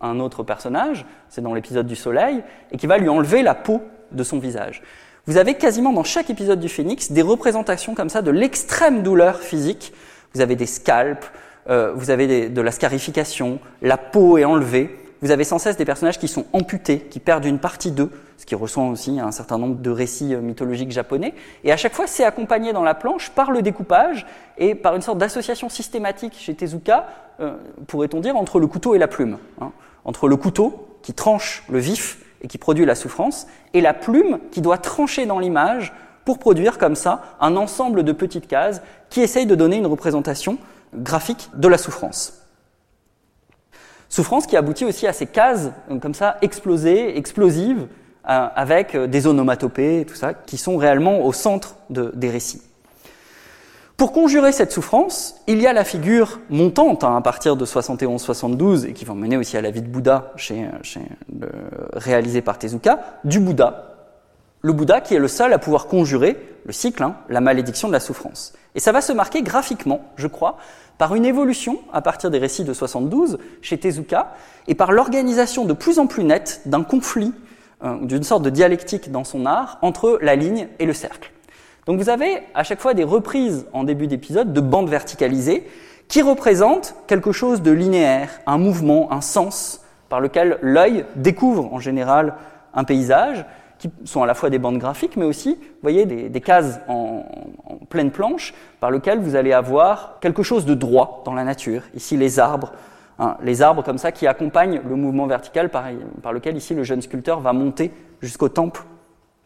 un 0.00 0.20
autre 0.20 0.42
personnage, 0.42 1.06
c'est 1.28 1.40
dans 1.40 1.54
l'épisode 1.54 1.86
du 1.86 1.96
soleil, 1.96 2.42
et 2.72 2.76
qui 2.76 2.86
va 2.86 2.98
lui 2.98 3.08
enlever 3.08 3.42
la 3.42 3.54
peau 3.54 3.82
de 4.10 4.22
son 4.22 4.38
visage. 4.38 4.82
Vous 5.26 5.36
avez 5.36 5.54
quasiment 5.54 5.92
dans 5.92 6.04
chaque 6.04 6.30
épisode 6.30 6.58
du 6.58 6.68
Phénix 6.68 7.12
des 7.12 7.22
représentations 7.22 7.94
comme 7.94 8.08
ça 8.08 8.22
de 8.22 8.30
l'extrême 8.30 9.02
douleur 9.02 9.40
physique. 9.40 9.92
Vous 10.34 10.40
avez 10.40 10.56
des 10.56 10.66
scalps, 10.66 11.30
euh, 11.68 11.92
vous 11.94 12.10
avez 12.10 12.48
de 12.48 12.60
la 12.60 12.70
scarification, 12.70 13.58
la 13.82 13.96
peau 13.96 14.38
est 14.38 14.44
enlevée. 14.44 14.96
Vous 15.20 15.32
avez 15.32 15.44
sans 15.44 15.58
cesse 15.58 15.76
des 15.76 15.84
personnages 15.84 16.18
qui 16.18 16.28
sont 16.28 16.46
amputés, 16.52 17.00
qui 17.00 17.18
perdent 17.18 17.44
une 17.44 17.58
partie 17.58 17.90
d'eux, 17.90 18.10
ce 18.36 18.46
qui 18.46 18.54
reçoit 18.54 18.84
aussi 18.84 19.18
un 19.18 19.32
certain 19.32 19.58
nombre 19.58 19.76
de 19.76 19.90
récits 19.90 20.34
euh, 20.34 20.40
mythologiques 20.40 20.92
japonais. 20.92 21.34
Et 21.64 21.72
à 21.72 21.76
chaque 21.76 21.94
fois, 21.94 22.06
c'est 22.06 22.24
accompagné 22.24 22.72
dans 22.72 22.84
la 22.84 22.94
planche 22.94 23.30
par 23.30 23.50
le 23.50 23.62
découpage 23.62 24.26
et 24.56 24.74
par 24.74 24.94
une 24.94 25.02
sorte 25.02 25.18
d'association 25.18 25.68
systématique 25.68 26.34
chez 26.38 26.54
Tezuka, 26.54 27.06
euh, 27.40 27.56
pourrait-on 27.86 28.20
dire, 28.20 28.36
entre 28.36 28.60
le 28.60 28.66
couteau 28.66 28.94
et 28.94 28.98
la 28.98 29.08
plume. 29.08 29.38
Hein. 29.60 29.72
Entre 30.04 30.28
le 30.28 30.36
couteau, 30.36 30.86
qui 31.02 31.12
tranche 31.12 31.64
le 31.68 31.78
vif, 31.78 32.18
et 32.42 32.48
qui 32.48 32.58
produit 32.58 32.84
la 32.84 32.94
souffrance, 32.94 33.46
et 33.74 33.80
la 33.80 33.94
plume 33.94 34.38
qui 34.52 34.60
doit 34.60 34.78
trancher 34.78 35.26
dans 35.26 35.38
l'image 35.38 35.92
pour 36.24 36.38
produire 36.38 36.78
comme 36.78 36.94
ça 36.94 37.22
un 37.40 37.56
ensemble 37.56 38.04
de 38.04 38.12
petites 38.12 38.46
cases 38.46 38.82
qui 39.10 39.20
essayent 39.20 39.46
de 39.46 39.54
donner 39.54 39.76
une 39.76 39.86
représentation 39.86 40.58
graphique 40.94 41.50
de 41.54 41.68
la 41.68 41.78
souffrance. 41.78 42.38
Souffrance 44.08 44.46
qui 44.46 44.56
aboutit 44.56 44.84
aussi 44.84 45.06
à 45.06 45.12
ces 45.12 45.26
cases 45.26 45.70
euh, 45.90 45.98
comme 45.98 46.14
ça 46.14 46.38
explosées, 46.40 47.16
explosives, 47.18 47.86
euh, 48.28 48.48
avec 48.54 48.94
euh, 48.94 49.06
des 49.06 49.26
onomatopées, 49.26 50.06
tout 50.06 50.14
ça, 50.14 50.34
qui 50.34 50.56
sont 50.56 50.76
réellement 50.76 51.24
au 51.24 51.32
centre 51.32 51.76
des 51.90 52.30
récits. 52.30 52.62
Pour 53.96 54.12
conjurer 54.12 54.52
cette 54.52 54.70
souffrance, 54.70 55.34
il 55.48 55.60
y 55.60 55.66
a 55.66 55.72
la 55.72 55.82
figure 55.84 56.38
montante 56.50 57.02
hein, 57.02 57.16
à 57.16 57.20
partir 57.20 57.56
de 57.56 57.66
71-72 57.66 58.86
et 58.86 58.92
qui 58.92 59.04
va 59.04 59.14
mener 59.14 59.36
aussi 59.36 59.56
à 59.56 59.60
la 59.60 59.72
vie 59.72 59.82
de 59.82 59.88
Bouddha, 59.88 60.32
chez, 60.36 60.68
réalisé 61.94 62.40
par 62.40 62.58
Tezuka, 62.58 63.00
du 63.24 63.40
Bouddha. 63.40 63.96
Le 64.60 64.72
Bouddha 64.72 65.00
qui 65.00 65.14
est 65.14 65.18
le 65.18 65.26
seul 65.26 65.52
à 65.52 65.58
pouvoir 65.58 65.86
conjurer 65.86 66.36
le 66.64 66.72
cycle, 66.72 67.02
hein, 67.02 67.16
la 67.28 67.40
malédiction 67.40 67.88
de 67.88 67.92
la 67.92 67.98
souffrance. 67.98 68.52
Et 68.74 68.80
ça 68.80 68.92
va 68.92 69.00
se 69.00 69.12
marquer 69.12 69.42
graphiquement, 69.42 70.02
je 70.16 70.26
crois, 70.26 70.58
par 70.98 71.14
une 71.14 71.24
évolution 71.24 71.78
à 71.92 72.02
partir 72.02 72.30
des 72.30 72.38
récits 72.38 72.64
de 72.64 72.72
72 72.72 73.38
chez 73.62 73.78
Tezuka 73.78 74.34
et 74.66 74.74
par 74.74 74.92
l'organisation 74.92 75.64
de 75.64 75.72
plus 75.72 75.98
en 75.98 76.06
plus 76.06 76.24
nette 76.24 76.62
d'un 76.66 76.82
conflit, 76.82 77.32
euh, 77.84 77.96
d'une 78.02 78.24
sorte 78.24 78.42
de 78.42 78.50
dialectique 78.50 79.10
dans 79.10 79.24
son 79.24 79.46
art 79.46 79.78
entre 79.82 80.18
la 80.20 80.36
ligne 80.36 80.68
et 80.78 80.86
le 80.86 80.92
cercle. 80.92 81.30
Donc 81.86 81.98
vous 81.98 82.10
avez 82.10 82.42
à 82.54 82.64
chaque 82.64 82.80
fois 82.80 82.94
des 82.94 83.04
reprises 83.04 83.66
en 83.72 83.84
début 83.84 84.08
d'épisode 84.08 84.52
de 84.52 84.60
bandes 84.60 84.90
verticalisées 84.90 85.66
qui 86.08 86.20
représentent 86.20 86.94
quelque 87.06 87.32
chose 87.32 87.62
de 87.62 87.70
linéaire, 87.70 88.28
un 88.46 88.58
mouvement, 88.58 89.12
un 89.12 89.20
sens 89.20 89.80
par 90.08 90.20
lequel 90.20 90.58
l'œil 90.62 91.04
découvre 91.16 91.72
en 91.72 91.80
général 91.80 92.34
un 92.74 92.84
paysage, 92.84 93.44
qui 93.78 93.90
sont 94.04 94.22
à 94.22 94.26
la 94.26 94.34
fois 94.34 94.50
des 94.50 94.58
bandes 94.58 94.78
graphiques, 94.78 95.16
mais 95.16 95.24
aussi, 95.24 95.54
vous 95.54 95.82
voyez, 95.82 96.06
des, 96.06 96.40
cases 96.40 96.80
en, 96.88 97.24
pleine 97.88 98.10
planche, 98.10 98.54
par 98.80 98.90
lesquelles 98.90 99.20
vous 99.20 99.36
allez 99.36 99.52
avoir 99.52 100.18
quelque 100.20 100.42
chose 100.42 100.66
de 100.66 100.74
droit 100.74 101.22
dans 101.24 101.34
la 101.34 101.44
nature. 101.44 101.82
Ici, 101.94 102.16
les 102.16 102.38
arbres, 102.38 102.72
hein, 103.18 103.36
les 103.42 103.62
arbres 103.62 103.82
comme 103.82 103.98
ça 103.98 104.12
qui 104.12 104.26
accompagnent 104.26 104.80
le 104.86 104.96
mouvement 104.96 105.26
vertical 105.26 105.70
par, 105.70 105.84
lequel 106.32 106.56
ici 106.56 106.74
le 106.74 106.82
jeune 106.82 107.02
sculpteur 107.02 107.40
va 107.40 107.52
monter 107.52 107.92
jusqu'au 108.20 108.48
temple. 108.48 108.82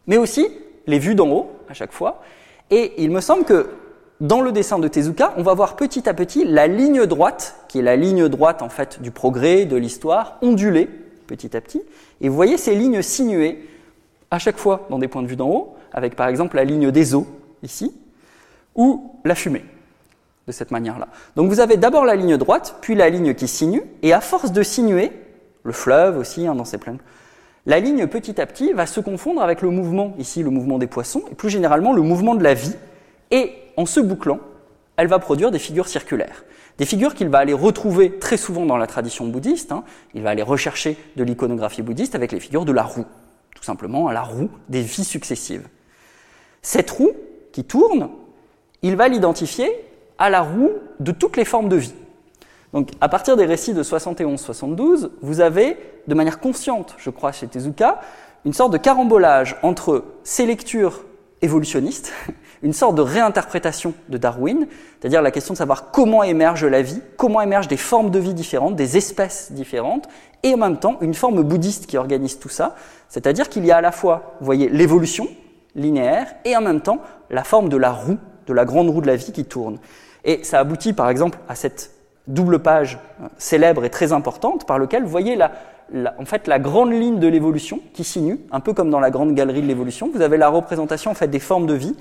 Mais 0.07 0.17
aussi 0.17 0.47
les 0.87 0.99
vues 0.99 1.15
d'en 1.15 1.29
haut, 1.29 1.51
à 1.69 1.73
chaque 1.73 1.93
fois. 1.93 2.21
Et 2.69 2.93
il 2.97 3.11
me 3.11 3.21
semble 3.21 3.45
que 3.45 3.69
dans 4.19 4.41
le 4.41 4.51
dessin 4.51 4.79
de 4.79 4.87
Tezuka, 4.87 5.33
on 5.37 5.43
va 5.43 5.53
voir 5.53 5.75
petit 5.75 6.07
à 6.09 6.13
petit 6.13 6.45
la 6.45 6.67
ligne 6.67 7.05
droite, 7.05 7.55
qui 7.67 7.79
est 7.79 7.83
la 7.83 7.95
ligne 7.95 8.27
droite 8.29 8.61
en 8.61 8.69
fait 8.69 9.01
du 9.01 9.11
progrès, 9.11 9.65
de 9.65 9.75
l'histoire, 9.75 10.37
onduler 10.41 10.89
petit 11.23 11.55
à 11.55 11.61
petit. 11.61 11.81
Et 12.21 12.29
vous 12.29 12.35
voyez 12.35 12.57
ces 12.57 12.75
lignes 12.75 13.01
sinuées, 13.01 13.59
à 14.33 14.39
chaque 14.39 14.57
fois 14.57 14.87
dans 14.89 14.97
des 14.97 15.07
points 15.07 15.21
de 15.21 15.27
vue 15.27 15.35
d'en 15.35 15.49
haut, 15.49 15.75
avec 15.91 16.15
par 16.15 16.27
exemple 16.27 16.55
la 16.55 16.63
ligne 16.63 16.89
des 16.91 17.13
eaux, 17.13 17.27
ici, 17.61 17.93
ou 18.75 19.11
la 19.23 19.35
fumée. 19.35 19.63
de 20.47 20.51
cette 20.51 20.71
manière-là. 20.71 21.07
Donc 21.37 21.49
vous 21.49 21.61
avez 21.61 21.77
d'abord 21.77 22.03
la 22.03 22.15
ligne 22.15 22.35
droite, 22.35 22.75
puis 22.81 22.95
la 22.95 23.09
ligne 23.09 23.33
qui 23.33 23.47
sinue, 23.47 23.83
et 24.01 24.11
à 24.11 24.19
force 24.19 24.51
de 24.51 24.61
sinuer, 24.61 25.11
le 25.63 25.71
fleuve 25.71 26.17
aussi 26.17 26.45
hein, 26.47 26.55
dans 26.55 26.65
ses 26.65 26.77
plaines, 26.77 26.97
la 27.65 27.79
ligne 27.79 28.07
petit 28.07 28.41
à 28.41 28.45
petit 28.45 28.73
va 28.73 28.85
se 28.85 28.99
confondre 28.99 29.41
avec 29.41 29.61
le 29.61 29.69
mouvement, 29.69 30.13
ici 30.17 30.43
le 30.43 30.49
mouvement 30.49 30.79
des 30.79 30.87
poissons, 30.87 31.23
et 31.31 31.35
plus 31.35 31.49
généralement 31.49 31.93
le 31.93 32.01
mouvement 32.01 32.35
de 32.35 32.43
la 32.43 32.55
vie, 32.55 32.75
et 33.31 33.53
en 33.77 33.85
se 33.85 34.01
bouclant, 34.01 34.39
elle 34.97 35.07
va 35.07 35.19
produire 35.19 35.49
des 35.49 35.59
figures 35.59 35.87
circulaires. 35.87 36.43
Des 36.77 36.85
figures 36.85 37.13
qu'il 37.13 37.29
va 37.29 37.37
aller 37.37 37.53
retrouver 37.53 38.17
très 38.17 38.35
souvent 38.35 38.65
dans 38.65 38.77
la 38.77 38.87
tradition 38.87 39.27
bouddhiste, 39.27 39.71
hein. 39.71 39.83
il 40.13 40.23
va 40.23 40.31
aller 40.31 40.41
rechercher 40.41 40.97
de 41.15 41.23
l'iconographie 41.23 41.83
bouddhiste 41.83 42.15
avec 42.15 42.33
les 42.33 42.41
figures 42.41 42.65
de 42.65 42.73
la 42.73 42.83
roue, 42.83 43.05
tout 43.55 43.63
simplement 43.63 44.11
la 44.11 44.21
roue 44.21 44.49
des 44.69 44.81
vies 44.81 45.05
successives. 45.05 45.67
Cette 46.61 46.91
roue 46.91 47.13
qui 47.51 47.63
tourne, 47.63 48.09
il 48.81 48.95
va 48.95 49.07
l'identifier 49.07 49.69
à 50.17 50.29
la 50.29 50.41
roue 50.41 50.71
de 50.99 51.11
toutes 51.11 51.37
les 51.37 51.45
formes 51.45 51.69
de 51.69 51.75
vie. 51.75 51.93
Donc, 52.73 52.89
à 53.01 53.09
partir 53.09 53.37
des 53.37 53.45
récits 53.45 53.73
de 53.73 53.83
71-72, 53.83 55.11
vous 55.21 55.41
avez, 55.41 55.77
de 56.07 56.15
manière 56.15 56.39
consciente, 56.39 56.95
je 56.97 57.11
crois, 57.11 57.31
chez 57.31 57.47
Tezuka, 57.47 58.01
une 58.45 58.53
sorte 58.53 58.73
de 58.73 58.77
carambolage 58.77 59.55
entre 59.61 60.03
ces 60.23 60.45
lectures 60.45 61.03
évolutionnistes, 61.41 62.11
une 62.63 62.73
sorte 62.73 62.95
de 62.95 63.01
réinterprétation 63.01 63.93
de 64.09 64.17
Darwin, 64.17 64.67
c'est-à-dire 64.99 65.21
la 65.21 65.31
question 65.31 65.53
de 65.53 65.57
savoir 65.57 65.91
comment 65.91 66.23
émerge 66.23 66.65
la 66.65 66.81
vie, 66.81 67.01
comment 67.17 67.41
émergent 67.41 67.67
des 67.67 67.77
formes 67.77 68.09
de 68.09 68.19
vie 68.19 68.33
différentes, 68.33 68.75
des 68.75 68.97
espèces 68.97 69.51
différentes, 69.51 70.07
et 70.41 70.53
en 70.53 70.57
même 70.57 70.79
temps 70.79 70.97
une 71.01 71.13
forme 71.13 71.43
bouddhiste 71.43 71.85
qui 71.85 71.97
organise 71.97 72.39
tout 72.39 72.49
ça, 72.49 72.75
c'est-à-dire 73.13 73.47
qu'il 73.47 73.63
y 73.63 73.71
a 73.71 73.77
à 73.77 73.81
la 73.81 73.91
fois, 73.91 74.37
voyez, 74.41 74.69
l'évolution 74.69 75.27
linéaire, 75.75 76.33
et 76.45 76.57
en 76.57 76.61
même 76.61 76.81
temps 76.81 76.97
la 77.29 77.43
forme 77.43 77.69
de 77.69 77.77
la 77.77 77.91
roue, 77.91 78.17
de 78.47 78.53
la 78.53 78.65
grande 78.65 78.89
roue 78.89 79.01
de 79.01 79.05
la 79.05 79.15
vie 79.15 79.31
qui 79.31 79.45
tourne. 79.45 79.77
Et 80.23 80.43
ça 80.43 80.57
aboutit 80.57 80.93
par 80.93 81.11
exemple 81.11 81.37
à 81.47 81.53
cette 81.53 81.91
double 82.25 82.57
page 82.57 82.97
euh, 83.21 83.27
célèbre 83.37 83.85
et 83.85 83.91
très 83.91 84.13
importante 84.13 84.65
par 84.65 84.79
lequel 84.79 85.03
vous 85.03 85.09
voyez 85.09 85.35
la, 85.35 85.51
en 86.17 86.25
fait 86.25 86.47
la 86.47 86.57
grande 86.57 86.91
ligne 86.91 87.19
de 87.19 87.27
l'évolution 87.27 87.81
qui 87.93 88.03
sinue, 88.03 88.39
un 88.51 88.59
peu 88.59 88.73
comme 88.73 88.89
dans 88.89 88.99
la 88.99 89.11
grande 89.11 89.35
galerie 89.35 89.61
de 89.61 89.67
l'évolution. 89.67 90.09
Vous 90.11 90.21
avez 90.21 90.37
la 90.37 90.49
représentation 90.49 91.11
en 91.11 91.13
fait 91.13 91.27
des 91.27 91.39
formes 91.39 91.67
de 91.67 91.75
vie 91.75 91.95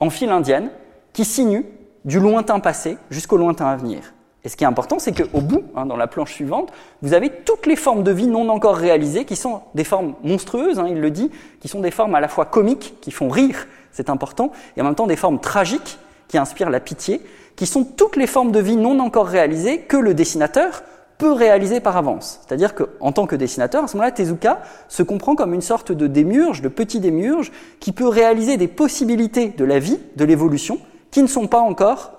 en 0.00 0.10
file 0.10 0.28
indienne 0.28 0.68
qui 1.14 1.24
sinue 1.24 1.64
du 2.04 2.20
lointain 2.20 2.60
passé 2.60 2.98
jusqu'au 3.08 3.38
lointain 3.38 3.68
avenir. 3.68 4.12
Et 4.44 4.48
ce 4.48 4.56
qui 4.56 4.64
est 4.64 4.68
important, 4.68 4.98
c'est 4.98 5.12
qu'au 5.12 5.40
bout, 5.40 5.64
hein, 5.74 5.86
dans 5.86 5.96
la 5.96 6.06
planche 6.06 6.32
suivante, 6.32 6.72
vous 7.02 7.12
avez 7.12 7.30
toutes 7.30 7.66
les 7.66 7.76
formes 7.76 8.02
de 8.02 8.12
vie 8.12 8.28
non 8.28 8.48
encore 8.48 8.76
réalisées, 8.76 9.24
qui 9.24 9.36
sont 9.36 9.62
des 9.74 9.84
formes 9.84 10.14
monstrueuses, 10.22 10.78
hein, 10.78 10.86
il 10.88 11.00
le 11.00 11.10
dit, 11.10 11.30
qui 11.60 11.68
sont 11.68 11.80
des 11.80 11.90
formes 11.90 12.14
à 12.14 12.20
la 12.20 12.28
fois 12.28 12.44
comiques, 12.44 12.94
qui 13.00 13.10
font 13.10 13.28
rire, 13.28 13.66
c'est 13.90 14.10
important, 14.10 14.52
et 14.76 14.80
en 14.80 14.84
même 14.84 14.94
temps 14.94 15.08
des 15.08 15.16
formes 15.16 15.40
tragiques, 15.40 15.98
qui 16.28 16.38
inspirent 16.38 16.70
la 16.70 16.80
pitié, 16.80 17.22
qui 17.56 17.66
sont 17.66 17.84
toutes 17.84 18.16
les 18.16 18.26
formes 18.26 18.52
de 18.52 18.60
vie 18.60 18.76
non 18.76 19.00
encore 19.00 19.26
réalisées 19.26 19.80
que 19.80 19.96
le 19.96 20.14
dessinateur 20.14 20.82
peut 21.16 21.32
réaliser 21.32 21.80
par 21.80 21.96
avance. 21.96 22.40
C'est-à-dire 22.46 22.74
qu'en 22.74 23.10
tant 23.10 23.26
que 23.26 23.34
dessinateur, 23.34 23.84
à 23.84 23.88
ce 23.88 23.96
moment-là, 23.96 24.12
Tezuka 24.12 24.62
se 24.88 25.02
comprend 25.02 25.34
comme 25.34 25.52
une 25.52 25.62
sorte 25.62 25.90
de 25.90 26.06
démiurge, 26.06 26.62
de 26.62 26.68
petit 26.68 27.00
démiurge, 27.00 27.50
qui 27.80 27.90
peut 27.90 28.06
réaliser 28.06 28.56
des 28.56 28.68
possibilités 28.68 29.48
de 29.48 29.64
la 29.64 29.80
vie, 29.80 29.98
de 30.14 30.24
l'évolution, 30.24 30.78
qui 31.10 31.22
ne 31.22 31.26
sont 31.26 31.48
pas 31.48 31.58
encore 31.58 32.12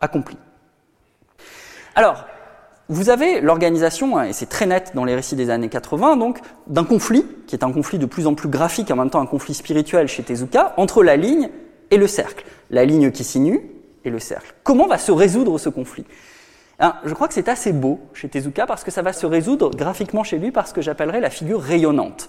accomplies. 0.00 0.38
Alors, 1.96 2.26
vous 2.90 3.08
avez 3.08 3.40
l'organisation, 3.40 4.18
hein, 4.18 4.24
et 4.24 4.34
c'est 4.34 4.50
très 4.50 4.66
net 4.66 4.92
dans 4.94 5.06
les 5.06 5.14
récits 5.14 5.34
des 5.34 5.48
années 5.48 5.70
80, 5.70 6.18
donc, 6.18 6.40
d'un 6.66 6.84
conflit, 6.84 7.24
qui 7.46 7.56
est 7.56 7.64
un 7.64 7.72
conflit 7.72 7.98
de 7.98 8.04
plus 8.04 8.26
en 8.26 8.34
plus 8.34 8.50
graphique, 8.50 8.90
en 8.90 8.96
même 8.96 9.08
temps 9.08 9.22
un 9.22 9.26
conflit 9.26 9.54
spirituel 9.54 10.06
chez 10.06 10.22
Tezuka, 10.22 10.74
entre 10.76 11.02
la 11.02 11.16
ligne 11.16 11.48
et 11.90 11.96
le 11.96 12.06
cercle. 12.06 12.44
La 12.70 12.84
ligne 12.84 13.10
qui 13.10 13.24
sinue 13.24 13.62
et 14.04 14.10
le 14.10 14.18
cercle. 14.18 14.52
Comment 14.62 14.86
va 14.86 14.98
se 14.98 15.10
résoudre 15.10 15.56
ce 15.56 15.70
conflit? 15.70 16.04
Hein, 16.80 16.96
Je 17.06 17.14
crois 17.14 17.28
que 17.28 17.34
c'est 17.34 17.48
assez 17.48 17.72
beau 17.72 17.98
chez 18.12 18.28
Tezuka 18.28 18.66
parce 18.66 18.84
que 18.84 18.90
ça 18.90 19.00
va 19.00 19.14
se 19.14 19.24
résoudre 19.24 19.70
graphiquement 19.70 20.22
chez 20.22 20.36
lui 20.36 20.50
par 20.50 20.68
ce 20.68 20.74
que 20.74 20.82
j'appellerais 20.82 21.20
la 21.20 21.30
figure 21.30 21.62
rayonnante. 21.62 22.28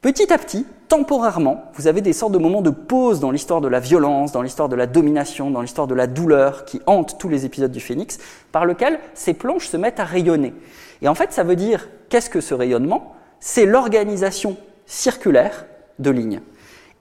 Petit 0.00 0.32
à 0.32 0.38
petit, 0.38 0.64
temporairement, 0.88 1.64
vous 1.74 1.86
avez 1.86 2.00
des 2.00 2.14
sortes 2.14 2.32
de 2.32 2.38
moments 2.38 2.62
de 2.62 2.70
pause 2.70 3.20
dans 3.20 3.30
l'histoire 3.30 3.60
de 3.60 3.68
la 3.68 3.80
violence, 3.80 4.32
dans 4.32 4.40
l'histoire 4.40 4.70
de 4.70 4.76
la 4.76 4.86
domination, 4.86 5.50
dans 5.50 5.60
l'histoire 5.60 5.86
de 5.86 5.94
la 5.94 6.06
douleur 6.06 6.64
qui 6.64 6.80
hante 6.86 7.18
tous 7.18 7.28
les 7.28 7.44
épisodes 7.44 7.70
du 7.70 7.80
Phénix, 7.80 8.18
par 8.50 8.64
lequel 8.64 8.98
ces 9.12 9.34
planches 9.34 9.68
se 9.68 9.76
mettent 9.76 10.00
à 10.00 10.04
rayonner. 10.04 10.54
Et 11.02 11.08
en 11.08 11.14
fait, 11.14 11.34
ça 11.34 11.42
veut 11.42 11.54
dire, 11.54 11.86
qu'est-ce 12.08 12.30
que 12.30 12.40
ce 12.40 12.54
rayonnement? 12.54 13.14
C'est 13.40 13.66
l'organisation 13.66 14.56
circulaire 14.86 15.66
de 15.98 16.10
lignes. 16.10 16.40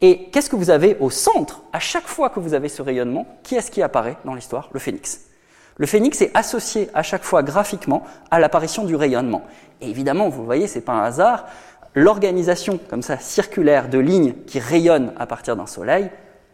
Et 0.01 0.25
qu'est-ce 0.31 0.49
que 0.49 0.57
vous 0.57 0.69
avez 0.69 0.97
au 0.99 1.09
centre 1.09 1.63
À 1.71 1.79
chaque 1.79 2.07
fois 2.07 2.29
que 2.29 2.41
vous 2.41 2.53
avez 2.53 2.67
ce 2.67 2.81
rayonnement, 2.81 3.27
qui 3.43 3.55
est-ce 3.55 3.71
qui 3.71 3.81
apparaît 3.81 4.17
dans 4.25 4.33
l'histoire? 4.33 4.69
Le 4.73 4.79
phénix. 4.79 5.21
Le 5.77 5.87
phénix 5.87 6.21
est 6.21 6.31
associé 6.33 6.89
à 6.93 7.03
chaque 7.03 7.23
fois 7.23 7.41
graphiquement 7.43 8.03
à 8.29 8.41
l'apparition 8.41 8.83
du 8.83 8.97
rayonnement. 8.97 9.43
Et 9.79 9.89
évidemment, 9.89 10.27
vous 10.27 10.43
voyez, 10.43 10.67
c'est 10.67 10.81
pas 10.81 10.91
un 10.91 11.03
hasard. 11.03 11.45
L'organisation 11.95 12.79
comme 12.89 13.01
ça 13.01 13.17
circulaire 13.17 13.89
de 13.89 13.97
lignes 13.97 14.33
qui 14.45 14.59
rayonnent 14.59 15.13
à 15.17 15.25
partir 15.25 15.55
d'un 15.55 15.65
soleil, 15.65 16.09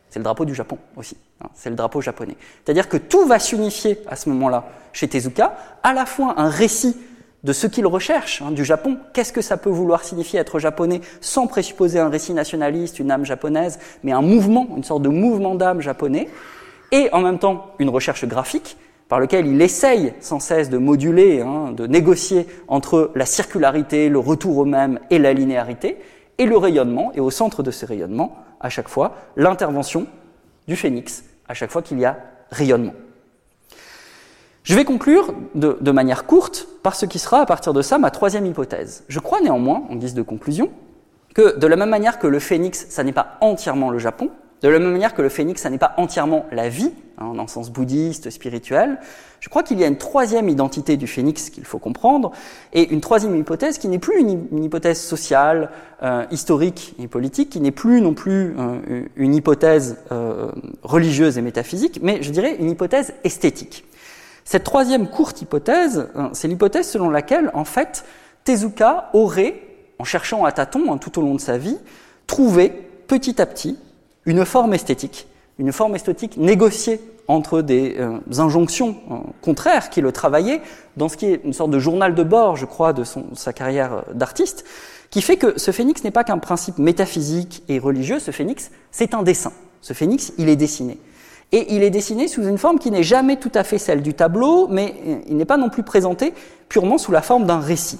c'est 0.09 0.19
le 0.19 0.23
drapeau 0.23 0.45
du 0.45 0.55
Japon 0.55 0.77
aussi. 0.95 1.17
Hein, 1.41 1.47
c'est 1.53 1.69
le 1.69 1.75
drapeau 1.75 2.01
japonais. 2.01 2.38
C'est-à-dire 2.63 2.88
que 2.88 2.97
tout 2.97 3.25
va 3.25 3.39
s'unifier 3.39 3.99
à 4.07 4.15
ce 4.15 4.29
moment-là 4.29 4.65
chez 4.93 5.07
Tezuka, 5.07 5.57
à 5.83 5.93
la 5.93 6.05
fois 6.05 6.36
un 6.38 6.49
récit 6.49 6.95
de 7.43 7.53
ce 7.53 7.67
qu'il 7.67 7.86
recherche 7.86 8.41
hein, 8.41 8.51
du 8.51 8.65
Japon. 8.65 8.97
Qu'est-ce 9.13 9.33
que 9.33 9.41
ça 9.41 9.57
peut 9.57 9.69
vouloir 9.69 10.03
signifier 10.03 10.39
être 10.39 10.57
japonais 10.57 11.01
sans 11.21 11.47
présupposer 11.47 11.99
un 11.99 12.09
récit 12.09 12.33
nationaliste, 12.33 12.97
une 12.99 13.11
âme 13.11 13.25
japonaise, 13.25 13.77
mais 14.03 14.13
un 14.13 14.21
mouvement, 14.21 14.67
une 14.75 14.83
sorte 14.83 15.03
de 15.03 15.09
mouvement 15.09 15.53
d'âme 15.53 15.81
japonais, 15.81 16.29
et 16.91 17.09
en 17.11 17.21
même 17.21 17.38
temps 17.38 17.73
une 17.77 17.89
recherche 17.89 18.25
graphique 18.25 18.77
par 19.07 19.19
lequel 19.19 19.45
il 19.45 19.61
essaye 19.61 20.13
sans 20.19 20.39
cesse 20.39 20.69
de 20.69 20.77
moduler, 20.77 21.41
hein, 21.41 21.71
de 21.71 21.85
négocier 21.87 22.47
entre 22.67 23.11
la 23.15 23.25
circularité, 23.25 24.09
le 24.09 24.19
retour 24.19 24.57
au 24.57 24.65
même 24.65 24.99
et 25.09 25.19
la 25.19 25.33
linéarité, 25.33 25.97
et 26.37 26.45
le 26.45 26.57
rayonnement, 26.57 27.11
et 27.13 27.19
au 27.19 27.29
centre 27.29 27.63
de 27.63 27.71
ce 27.71 27.85
rayonnement, 27.85 28.35
à 28.59 28.69
chaque 28.69 28.89
fois, 28.89 29.15
l'intervention 29.35 30.07
du 30.67 30.75
phénix, 30.75 31.23
à 31.47 31.53
chaque 31.53 31.71
fois 31.71 31.81
qu'il 31.81 31.99
y 31.99 32.05
a 32.05 32.17
rayonnement. 32.51 32.93
Je 34.63 34.75
vais 34.75 34.83
conclure 34.83 35.33
de, 35.53 35.91
manière 35.91 36.25
courte 36.25 36.67
par 36.81 36.95
ce 36.95 37.05
qui 37.05 37.19
sera 37.19 37.39
à 37.41 37.45
partir 37.45 37.71
de 37.71 37.83
ça 37.83 37.99
ma 37.99 38.09
troisième 38.09 38.47
hypothèse. 38.47 39.03
Je 39.07 39.19
crois 39.19 39.39
néanmoins, 39.39 39.83
en 39.89 39.95
guise 39.95 40.15
de 40.15 40.23
conclusion, 40.23 40.71
que 41.35 41.57
de 41.59 41.67
la 41.67 41.75
même 41.75 41.89
manière 41.89 42.17
que 42.17 42.25
le 42.25 42.39
phénix, 42.39 42.87
ça 42.89 43.03
n'est 43.03 43.13
pas 43.13 43.37
entièrement 43.41 43.91
le 43.91 43.99
Japon, 43.99 44.31
de 44.66 44.70
la 44.72 44.80
même 44.80 44.93
manière 44.93 45.13
que 45.13 45.22
le 45.22 45.30
phénix, 45.30 45.61
ça 45.61 45.70
n'est 45.70 45.78
pas 45.78 45.93
entièrement 45.97 46.47
la 46.51 46.70
vie, 46.70 46.91
hein, 47.20 47.34
dans 47.36 47.43
le 47.43 47.47
sens 47.47 47.70
bouddhiste, 47.70 48.32
spirituel, 48.32 48.97
je 49.39 49.47
crois 49.47 49.61
qu'il 49.61 49.80
y 49.80 49.84
a 49.84 49.88
une 49.88 49.99
troisième 49.99 50.49
identité 50.49 50.97
du 50.97 51.05
phénix 51.05 51.51
qu'il 51.51 51.66
faut 51.66 51.78
comprendre, 51.78 52.32
et 52.74 52.91
une 52.91 52.99
troisième 52.99 53.36
hypothèse 53.36 53.78
qui 53.78 53.88
n'est 53.88 53.99
plus 53.99 54.20
une, 54.20 54.63
hypothèse 54.63 54.99
sociale, 54.99 55.70
euh, 56.01 56.26
historique 56.32 56.95
et 56.97 57.07
politique, 57.07 57.51
qui 57.51 57.61
n'est 57.61 57.70
plus 57.70 58.01
non 58.01 58.16
plus 58.16 58.55
euh, 58.57 59.03
une 59.16 59.36
hypothèse 59.36 59.97
euh, 60.11 60.51
religieuse 60.82 61.38
et 61.38 61.43
métaphysique, 61.43 61.99
mais 62.01 62.24
je 62.24 62.32
dirais 62.32 62.55
une 62.57 62.72
hypothèse 62.72 63.13
esthétique. 63.24 63.86
Cette 64.45 64.63
troisième 64.63 65.07
courte 65.07 65.43
hypothèse, 65.43 66.07
hein, 66.16 66.32
c'est 66.34 66.47
l'hypothèse 66.47 66.89
selon 66.89 67.11
laquelle, 67.11 67.51
en 67.53 67.66
fait, 67.66 68.03
Tezuka 68.45 69.11
aurait, 69.13 69.61
en 69.99 70.05
cherchant 70.05 70.43
à 70.43 70.51
tâtons 70.51 70.91
hein, 70.91 70.97
tout 70.97 71.20
au 71.20 71.22
long 71.22 71.36
de 71.36 71.39
sa 71.39 71.59
vie, 71.59 71.78
trouvé 72.26 72.70
petit 73.07 73.39
à 73.39 73.45
petit 73.45 73.78
une 74.26 74.45
forme 74.45 74.73
esthétique, 74.73 75.28
une 75.59 75.71
forme 75.71 75.95
esthétique 75.95 76.38
négociée 76.38 76.99
entre 77.28 77.61
des 77.61 77.95
euh, 77.97 78.19
injonctions 78.38 78.95
euh, 79.11 79.15
contraires 79.41 79.89
qui 79.89 80.01
le 80.01 80.11
travaillaient 80.11 80.61
dans 80.97 81.09
ce 81.09 81.17
qui 81.17 81.26
est 81.28 81.41
une 81.43 81.53
sorte 81.53 81.71
de 81.71 81.80
journal 81.80 82.13
de 82.13 82.23
bord, 82.23 82.55
je 82.55 82.65
crois, 82.65 82.93
de 82.93 83.03
sa 83.34 83.53
carrière 83.53 83.93
euh, 83.93 84.13
d'artiste, 84.13 84.65
qui 85.09 85.21
fait 85.21 85.38
que 85.38 85.59
ce 85.59 85.71
phénix 85.71 86.03
n'est 86.03 86.11
pas 86.11 86.23
qu'un 86.23 86.38
principe 86.38 86.78
métaphysique 86.78 87.63
et 87.67 87.80
religieux, 87.80 88.19
ce 88.19 88.32
phénix, 88.32 88.71
c'est 88.91 89.13
un 89.13 89.23
dessin. 89.23 89.53
Ce 89.82 89.93
phénix, 89.93 90.34
il 90.38 90.49
est 90.49 90.55
dessiné. 90.55 90.99
Et 91.51 91.76
il 91.76 91.84
est 91.84 91.91
dessiné 91.91 92.28
sous 92.28 92.43
une 92.43 92.57
forme 92.57 92.80
qui 92.80 92.91
n'est 92.91 93.03
jamais 93.03 93.38
tout 93.38 93.51
à 93.53 93.63
fait 93.63 93.78
celle 93.78 94.01
du 94.01 94.13
tableau, 94.13 94.67
mais 94.67 94.95
il 95.28 95.38
n'est 95.38 95.45
pas 95.45 95.57
non 95.57 95.69
plus 95.69 95.84
présenté 95.84 96.34
purement 96.69 96.97
sous 96.97 97.11
la 97.11 97.21
forme 97.21 97.45
d'un 97.45 97.59
récit. 97.59 97.99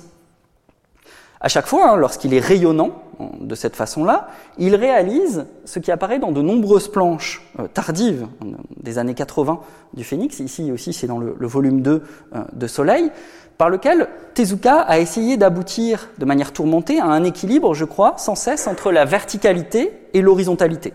À 1.41 1.49
chaque 1.49 1.67
fois, 1.67 1.89
hein, 1.91 1.95
lorsqu'il 1.97 2.33
est 2.33 2.39
rayonnant 2.39 2.91
de 3.39 3.55
cette 3.55 3.75
façon-là, 3.75 4.27
il 4.57 4.75
réalise 4.75 5.45
ce 5.65 5.79
qui 5.79 5.91
apparaît 5.91 6.19
dans 6.19 6.31
de 6.31 6.41
nombreuses 6.41 6.88
planches 6.88 7.43
euh, 7.59 7.67
tardives 7.67 8.27
euh, 8.43 8.51
des 8.81 8.97
années 8.97 9.13
80 9.13 9.59
du 9.93 10.03
Phénix, 10.03 10.39
ici 10.39 10.71
aussi 10.71 10.93
c'est 10.93 11.07
dans 11.07 11.19
le, 11.19 11.47
volume 11.47 11.81
2 11.81 12.03
euh, 12.36 12.43
de 12.53 12.67
Soleil, 12.67 13.11
par 13.57 13.69
lequel 13.69 14.09
Tezuka 14.33 14.81
a 14.81 14.99
essayé 14.99 15.38
d'aboutir 15.38 16.09
de 16.17 16.25
manière 16.25 16.51
tourmentée 16.51 16.99
à 16.99 17.05
un 17.05 17.23
équilibre, 17.23 17.73
je 17.73 17.86
crois, 17.86 18.15
sans 18.17 18.36
cesse 18.36 18.67
entre 18.67 18.91
la 18.91 19.05
verticalité 19.05 19.93
et 20.13 20.21
l'horizontalité 20.21 20.93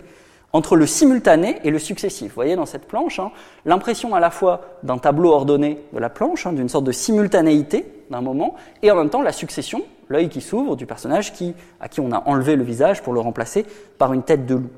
entre 0.53 0.75
le 0.75 0.85
simultané 0.85 1.61
et 1.63 1.71
le 1.71 1.79
successif. 1.79 2.31
Vous 2.31 2.35
voyez 2.35 2.57
dans 2.57 2.67
cette 2.67 2.89
planche 2.89 3.21
hein, 3.21 3.31
l'impression 3.65 4.17
à 4.17 4.21
la 4.21 4.31
fois 4.31 4.63
d'un 4.83 4.99
tableau 4.99 5.31
ordonné 5.31 5.79
de 5.93 5.99
la 6.01 6.11
planche, 6.11 6.45
hein, 6.45 6.53
d'une 6.53 6.69
sorte 6.69 6.85
de 6.85 6.91
simultanéité 6.91 7.87
d'un 8.11 8.21
moment, 8.21 8.57
et 8.83 8.91
en 8.91 8.97
même 8.97 9.11
temps 9.11 9.23
la 9.23 9.31
succession, 9.31 9.83
l'œil 10.11 10.29
qui 10.29 10.43
s'ouvre 10.43 10.77
du 10.77 10.85
personnage 10.85 11.33
qui, 11.33 11.55
à 11.81 11.89
qui 11.89 12.01
on 12.01 12.13
a 12.13 12.23
enlevé 12.27 12.57
le 12.57 12.65
visage 12.65 13.03
pour 13.03 13.15
le 13.15 13.21
remplacer 13.21 13.65
par 13.97 14.13
une 14.13 14.23
tête 14.23 14.45
de 14.45 14.57
loup. 14.57 14.71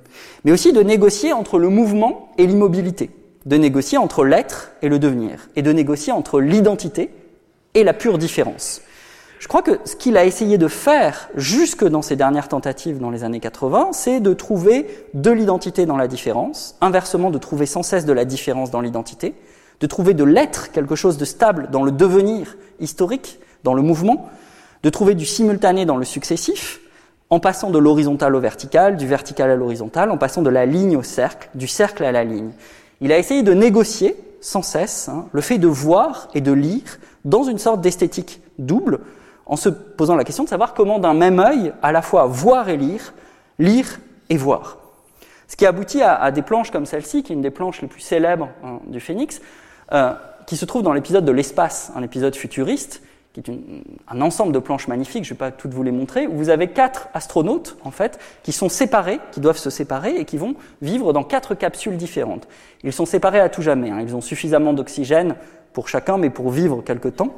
Mais 0.44 0.52
aussi 0.52 0.72
de 0.72 0.82
négocier 0.82 1.32
entre 1.32 1.58
le 1.58 1.68
mouvement 1.68 2.28
et 2.38 2.46
l'immobilité. 2.46 3.10
de 3.44 3.56
négocier 3.56 3.98
entre 3.98 4.24
l'être 4.24 4.70
et 4.82 4.88
le 4.88 5.00
devenir, 5.00 5.48
et 5.56 5.62
de 5.62 5.72
négocier 5.72 6.12
entre 6.12 6.40
l'identité 6.40 7.10
et 7.74 7.82
la 7.82 7.92
pure 7.92 8.16
différence. 8.16 8.82
Je 9.40 9.48
crois 9.48 9.62
que 9.62 9.80
ce 9.84 9.96
qu'il 9.96 10.16
a 10.16 10.24
essayé 10.24 10.58
de 10.58 10.68
faire 10.68 11.28
jusque 11.34 11.84
dans 11.84 12.02
ses 12.02 12.14
dernières 12.14 12.46
tentatives 12.46 13.00
dans 13.00 13.10
les 13.10 13.24
années 13.24 13.40
80, 13.40 13.88
c'est 13.90 14.20
de 14.20 14.32
trouver 14.32 14.86
de 15.14 15.32
l'identité 15.32 15.86
dans 15.86 15.96
la 15.96 16.06
différence, 16.06 16.76
inversement 16.80 17.32
de 17.32 17.38
trouver 17.38 17.66
sans 17.66 17.82
cesse 17.82 18.06
de 18.06 18.12
la 18.12 18.24
différence 18.24 18.70
dans 18.70 18.80
l'identité, 18.80 19.34
de 19.80 19.86
trouver 19.88 20.14
de 20.14 20.22
l'être 20.22 20.70
quelque 20.70 20.94
chose 20.94 21.18
de 21.18 21.24
stable 21.24 21.68
dans 21.72 21.82
le 21.82 21.90
devenir 21.90 22.56
historique, 22.78 23.40
dans 23.64 23.74
le 23.74 23.82
mouvement, 23.82 24.30
de 24.82 24.90
trouver 24.90 25.14
du 25.14 25.24
simultané 25.24 25.84
dans 25.84 25.96
le 25.96 26.04
successif, 26.04 26.80
en 27.30 27.40
passant 27.40 27.70
de 27.70 27.78
l'horizontal 27.78 28.34
au 28.34 28.40
vertical, 28.40 28.96
du 28.96 29.06
vertical 29.06 29.50
à 29.50 29.56
l'horizontal, 29.56 30.10
en 30.10 30.18
passant 30.18 30.42
de 30.42 30.50
la 30.50 30.66
ligne 30.66 30.96
au 30.96 31.02
cercle, 31.02 31.48
du 31.54 31.66
cercle 31.66 32.04
à 32.04 32.12
la 32.12 32.24
ligne. 32.24 32.50
Il 33.00 33.10
a 33.12 33.18
essayé 33.18 33.42
de 33.42 33.54
négocier 33.54 34.16
sans 34.40 34.62
cesse 34.62 35.08
hein, 35.08 35.26
le 35.32 35.40
fait 35.40 35.58
de 35.58 35.68
voir 35.68 36.28
et 36.34 36.40
de 36.40 36.52
lire 36.52 36.98
dans 37.24 37.44
une 37.44 37.58
sorte 37.58 37.80
d'esthétique 37.80 38.42
double, 38.58 39.00
en 39.46 39.56
se 39.56 39.68
posant 39.68 40.16
la 40.16 40.24
question 40.24 40.44
de 40.44 40.48
savoir 40.48 40.74
comment 40.74 40.98
d'un 40.98 41.14
même 41.14 41.40
œil, 41.40 41.72
à 41.82 41.92
la 41.92 42.02
fois 42.02 42.26
voir 42.26 42.68
et 42.68 42.76
lire, 42.76 43.14
lire 43.58 44.00
et 44.28 44.36
voir. 44.36 44.78
Ce 45.48 45.56
qui 45.56 45.66
aboutit 45.66 46.02
à, 46.02 46.30
des 46.30 46.42
planches 46.42 46.70
comme 46.70 46.86
celle-ci, 46.86 47.22
qui 47.22 47.32
est 47.32 47.36
une 47.36 47.42
des 47.42 47.50
planches 47.50 47.82
les 47.82 47.88
plus 47.88 48.00
célèbres 48.00 48.48
hein, 48.64 48.80
du 48.86 49.00
Phénix, 49.00 49.40
euh, 49.92 50.12
qui 50.46 50.56
se 50.56 50.64
trouve 50.64 50.82
dans 50.82 50.92
l'épisode 50.92 51.24
de 51.24 51.32
l'espace, 51.32 51.92
un 51.94 52.02
épisode 52.02 52.34
futuriste, 52.34 53.02
qui 53.32 53.40
est 53.40 53.50
un 54.08 54.20
ensemble 54.20 54.52
de 54.52 54.58
planches 54.58 54.88
magnifiques, 54.88 55.24
je 55.24 55.32
ne 55.32 55.34
vais 55.34 55.38
pas 55.38 55.50
toutes 55.50 55.72
vous 55.72 55.82
les 55.82 55.90
montrer, 55.90 56.26
où 56.26 56.36
vous 56.36 56.50
avez 56.50 56.68
quatre 56.68 57.08
astronautes, 57.14 57.78
en 57.82 57.90
fait, 57.90 58.18
qui 58.42 58.52
sont 58.52 58.68
séparés, 58.68 59.20
qui 59.32 59.40
doivent 59.40 59.56
se 59.56 59.70
séparer 59.70 60.16
et 60.16 60.24
qui 60.24 60.36
vont 60.36 60.54
vivre 60.82 61.12
dans 61.12 61.24
quatre 61.24 61.54
capsules 61.54 61.96
différentes. 61.96 62.46
Ils 62.84 62.92
sont 62.92 63.06
séparés 63.06 63.40
à 63.40 63.48
tout 63.48 63.62
jamais, 63.62 63.90
hein. 63.90 64.00
ils 64.02 64.14
ont 64.14 64.20
suffisamment 64.20 64.74
d'oxygène 64.74 65.36
pour 65.72 65.88
chacun, 65.88 66.18
mais 66.18 66.28
pour 66.28 66.50
vivre 66.50 66.82
quelque 66.82 67.08
temps. 67.08 67.34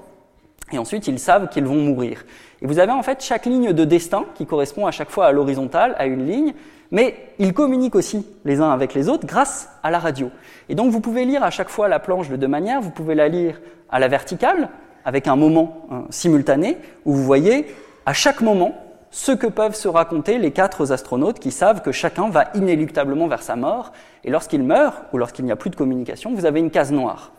Et 0.72 0.78
ensuite, 0.78 1.06
ils 1.06 1.18
savent 1.18 1.48
qu'ils 1.48 1.66
vont 1.66 1.76
mourir. 1.76 2.24
Et 2.60 2.66
vous 2.66 2.78
avez 2.78 2.92
en 2.92 3.02
fait 3.02 3.22
chaque 3.22 3.46
ligne 3.46 3.72
de 3.72 3.84
destin 3.84 4.24
qui 4.34 4.46
correspond 4.46 4.86
à 4.86 4.90
chaque 4.90 5.10
fois 5.10 5.26
à 5.26 5.32
l'horizontale, 5.32 5.94
à 5.98 6.06
une 6.06 6.26
ligne, 6.26 6.54
mais 6.90 7.14
ils 7.38 7.52
communiquent 7.52 7.94
aussi 7.94 8.26
les 8.44 8.60
uns 8.60 8.70
avec 8.70 8.94
les 8.94 9.08
autres 9.08 9.26
grâce 9.26 9.68
à 9.82 9.90
la 9.90 9.98
radio. 9.98 10.30
Et 10.68 10.74
donc 10.74 10.90
vous 10.90 11.00
pouvez 11.00 11.24
lire 11.24 11.44
à 11.44 11.50
chaque 11.50 11.68
fois 11.68 11.88
la 11.88 11.98
planche 11.98 12.28
de 12.28 12.36
deux 12.36 12.48
manières. 12.48 12.80
Vous 12.80 12.90
pouvez 12.90 13.14
la 13.14 13.28
lire 13.28 13.60
à 13.90 13.98
la 13.98 14.08
verticale, 14.08 14.70
avec 15.04 15.26
un 15.28 15.36
moment 15.36 15.86
hein, 15.90 16.04
simultané, 16.10 16.78
où 17.04 17.14
vous 17.14 17.24
voyez 17.24 17.66
à 18.06 18.12
chaque 18.12 18.40
moment 18.40 18.74
ce 19.10 19.30
que 19.30 19.46
peuvent 19.46 19.76
se 19.76 19.86
raconter 19.86 20.38
les 20.38 20.50
quatre 20.50 20.90
astronautes 20.90 21.38
qui 21.38 21.52
savent 21.52 21.82
que 21.82 21.92
chacun 21.92 22.30
va 22.30 22.48
inéluctablement 22.54 23.28
vers 23.28 23.42
sa 23.42 23.54
mort. 23.54 23.92
Et 24.24 24.30
lorsqu'il 24.30 24.64
meurt, 24.64 25.04
ou 25.12 25.18
lorsqu'il 25.18 25.44
n'y 25.44 25.52
a 25.52 25.56
plus 25.56 25.70
de 25.70 25.76
communication, 25.76 26.34
vous 26.34 26.46
avez 26.46 26.58
une 26.58 26.70
case 26.70 26.90
noire. 26.90 27.30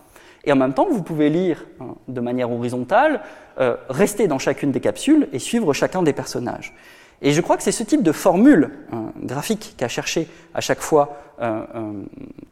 Et 0.45 0.53
en 0.53 0.55
même 0.55 0.73
temps, 0.73 0.87
vous 0.89 1.03
pouvez 1.03 1.29
lire 1.29 1.65
hein, 1.81 1.95
de 2.07 2.21
manière 2.21 2.51
horizontale, 2.51 3.19
euh, 3.59 3.75
rester 3.89 4.27
dans 4.27 4.39
chacune 4.39 4.71
des 4.71 4.79
capsules 4.79 5.27
et 5.33 5.39
suivre 5.39 5.73
chacun 5.73 6.01
des 6.03 6.13
personnages. 6.13 6.73
Et 7.21 7.31
je 7.31 7.41
crois 7.41 7.57
que 7.57 7.63
c'est 7.63 7.71
ce 7.71 7.83
type 7.83 8.03
de 8.03 8.11
formule 8.11 8.71
hein, 8.91 9.11
graphique 9.21 9.75
qu'a 9.77 9.87
cherché 9.87 10.27
à 10.53 10.61
chaque 10.61 10.81
fois 10.81 11.17
euh, 11.41 11.61
euh, 11.75 11.91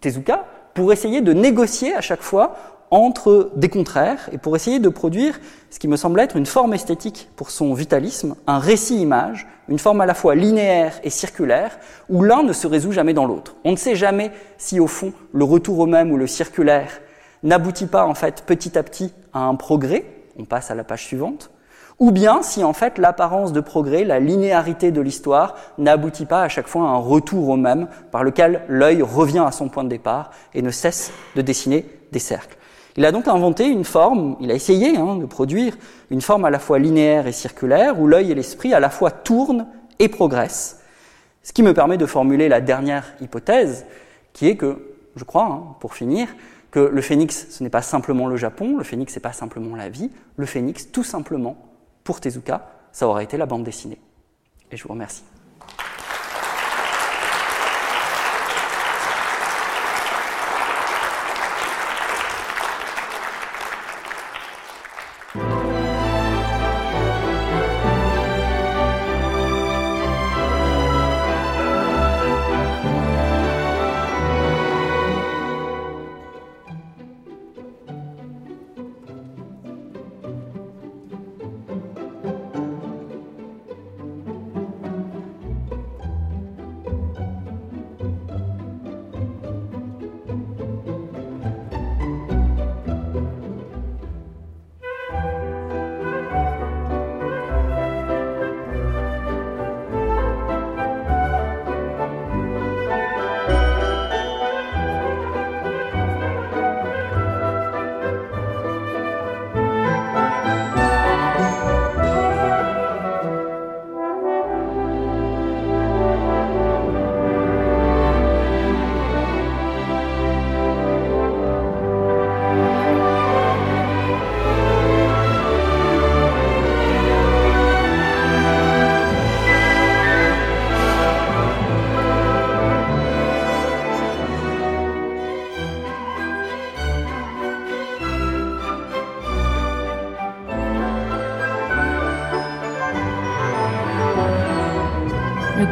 Tezuka 0.01 0.45
pour 0.73 0.91
essayer 0.91 1.21
de 1.21 1.33
négocier 1.33 1.93
à 1.93 2.01
chaque 2.01 2.21
fois 2.21 2.55
entre 2.93 3.49
des 3.55 3.69
contraires 3.69 4.29
et 4.31 4.37
pour 4.37 4.55
essayer 4.55 4.77
de 4.77 4.87
produire 4.87 5.39
ce 5.71 5.79
qui 5.79 5.87
me 5.87 5.97
semble 5.97 6.19
être 6.19 6.37
une 6.37 6.45
forme 6.45 6.75
esthétique 6.75 7.27
pour 7.35 7.49
son 7.49 7.73
vitalisme, 7.73 8.35
un 8.45 8.59
récit-image, 8.59 9.47
une 9.67 9.79
forme 9.79 10.01
à 10.01 10.05
la 10.05 10.13
fois 10.13 10.35
linéaire 10.35 10.93
et 11.03 11.09
circulaire, 11.09 11.79
où 12.07 12.21
l'un 12.21 12.43
ne 12.43 12.53
se 12.53 12.67
résout 12.67 12.91
jamais 12.91 13.15
dans 13.15 13.25
l'autre. 13.25 13.55
On 13.63 13.71
ne 13.71 13.77
sait 13.77 13.95
jamais 13.95 14.31
si 14.59 14.79
au 14.79 14.85
fond 14.85 15.11
le 15.33 15.43
retour 15.43 15.79
au 15.79 15.87
même 15.87 16.11
ou 16.11 16.17
le 16.17 16.27
circulaire 16.27 17.01
n'aboutit 17.41 17.87
pas 17.87 18.05
en 18.05 18.13
fait 18.13 18.43
petit 18.45 18.77
à 18.77 18.83
petit 18.83 19.11
à 19.33 19.39
un 19.39 19.55
progrès, 19.55 20.05
on 20.37 20.45
passe 20.45 20.69
à 20.69 20.75
la 20.75 20.83
page 20.83 21.03
suivante, 21.03 21.49
ou 21.97 22.11
bien 22.11 22.43
si 22.43 22.63
en 22.63 22.73
fait 22.73 22.99
l'apparence 22.99 23.53
de 23.53 23.59
progrès, 23.59 24.03
la 24.03 24.19
linéarité 24.19 24.91
de 24.91 25.01
l'histoire 25.01 25.55
n'aboutit 25.79 26.25
pas 26.25 26.43
à 26.43 26.47
chaque 26.47 26.67
fois 26.67 26.83
à 26.83 26.91
un 26.91 26.97
retour 26.97 27.49
au 27.49 27.57
même 27.57 27.87
par 28.11 28.23
lequel 28.23 28.61
l'œil 28.67 29.01
revient 29.01 29.43
à 29.47 29.51
son 29.51 29.67
point 29.67 29.83
de 29.83 29.89
départ 29.89 30.29
et 30.53 30.61
ne 30.61 30.69
cesse 30.71 31.11
de 31.35 31.41
dessiner 31.41 31.85
des 32.11 32.19
cercles. 32.19 32.57
Il 32.95 33.05
a 33.05 33.11
donc 33.11 33.27
inventé 33.27 33.67
une 33.67 33.85
forme, 33.85 34.37
il 34.39 34.51
a 34.51 34.53
essayé 34.53 34.97
hein, 34.97 35.15
de 35.15 35.25
produire 35.25 35.75
une 36.11 36.21
forme 36.21 36.45
à 36.45 36.49
la 36.49 36.59
fois 36.59 36.77
linéaire 36.77 37.25
et 37.25 37.31
circulaire 37.31 37.99
où 37.99 38.07
l'œil 38.07 38.31
et 38.31 38.35
l'esprit 38.35 38.73
à 38.73 38.79
la 38.79 38.89
fois 38.89 39.09
tournent 39.09 39.67
et 39.99 40.09
progressent. 40.09 40.81
Ce 41.41 41.51
qui 41.53 41.63
me 41.63 41.73
permet 41.73 41.97
de 41.97 42.05
formuler 42.05 42.49
la 42.49 42.61
dernière 42.61 43.15
hypothèse, 43.19 43.85
qui 44.31 44.47
est 44.47 44.55
que, 44.55 44.95
je 45.15 45.23
crois, 45.23 45.45
hein, 45.45 45.75
pour 45.79 45.95
finir, 45.95 46.27
que 46.71 46.79
le 46.79 47.01
phénix, 47.01 47.47
ce 47.49 47.63
n'est 47.63 47.69
pas 47.69 47.81
simplement 47.81 48.27
le 48.27 48.37
Japon, 48.37 48.77
le 48.77 48.83
phénix, 48.83 49.15
n'est 49.15 49.21
pas 49.21 49.33
simplement 49.33 49.75
la 49.75 49.89
vie, 49.89 50.09
le 50.37 50.45
phénix, 50.45 50.91
tout 50.91 51.03
simplement, 51.03 51.57
pour 52.03 52.19
Tezuka, 52.19 52.67
ça 52.91 53.07
aurait 53.07 53.23
été 53.23 53.37
la 53.37 53.45
bande 53.45 53.63
dessinée. 53.63 53.99
Et 54.71 54.77
je 54.77 54.83
vous 54.83 54.89
remercie. 54.89 55.23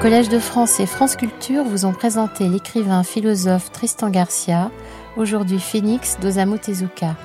Collège 0.02 0.30
de 0.30 0.40
France 0.40 0.80
et 0.80 0.88
France 0.88 1.16
Culture 1.16 1.64
vous 1.64 1.86
ont 1.86 1.94
présenté 1.94 2.50
l'écrivain 2.50 3.04
philosophe 3.04 3.72
Tristan 3.72 4.10
Garcia, 4.10 4.72
aujourd'hui 5.16 5.60
Phoenix 5.60 6.18
d'Osamu 6.20 6.58
Tezuka. 6.58 7.16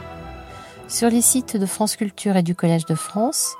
Sur 0.86 1.08
les 1.08 1.22
sites 1.22 1.56
de 1.56 1.64
France 1.64 1.96
Culture 1.96 2.36
et 2.36 2.42
du 2.42 2.54
Collège 2.54 2.84
de 2.84 2.94
France, 2.94 3.54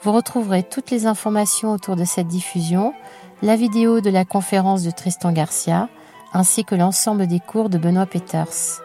vous 0.00 0.12
retrouverez 0.12 0.62
toutes 0.62 0.90
les 0.90 1.04
informations 1.04 1.70
autour 1.72 1.96
de 1.96 2.06
cette 2.06 2.28
diffusion, 2.28 2.94
la 3.42 3.56
vidéo 3.56 4.00
de 4.00 4.08
la 4.08 4.24
conférence 4.24 4.84
de 4.84 4.90
Tristan 4.90 5.32
Garcia, 5.32 5.90
ainsi 6.32 6.64
que 6.64 6.74
l'ensemble 6.74 7.26
des 7.26 7.40
cours 7.40 7.68
de 7.68 7.76
Benoît 7.76 8.06
Peters. 8.06 8.80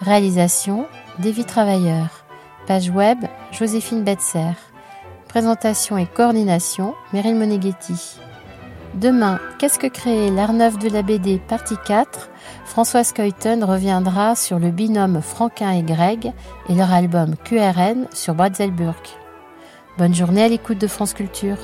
Réalisation, 0.00 0.86
Davy 1.18 1.44
Travailleur. 1.44 2.24
Page 2.66 2.88
web, 2.88 3.18
Joséphine 3.52 4.04
Betzer. 4.04 4.54
Présentation 5.28 5.98
et 5.98 6.06
coordination, 6.06 6.94
Meryl 7.12 7.34
Moneghetti. 7.34 8.18
Demain, 8.94 9.38
Qu'est-ce 9.58 9.78
que 9.78 9.86
créer 9.86 10.30
l'art 10.30 10.52
neuf 10.52 10.78
de 10.78 10.88
la 10.88 11.02
BD, 11.02 11.38
partie 11.38 11.76
4 11.86 12.30
Françoise 12.64 13.12
Coyton 13.12 13.60
reviendra 13.66 14.34
sur 14.34 14.58
le 14.58 14.70
binôme 14.70 15.20
Franquin 15.20 15.72
et 15.72 15.82
Greg 15.82 16.32
et 16.68 16.74
leur 16.74 16.92
album 16.92 17.34
QRN 17.44 18.06
sur 18.12 18.34
Bratzelburg. 18.34 19.02
Bonne 19.98 20.14
journée 20.14 20.44
à 20.44 20.48
l'écoute 20.48 20.78
de 20.78 20.86
France 20.86 21.12
Culture. 21.12 21.58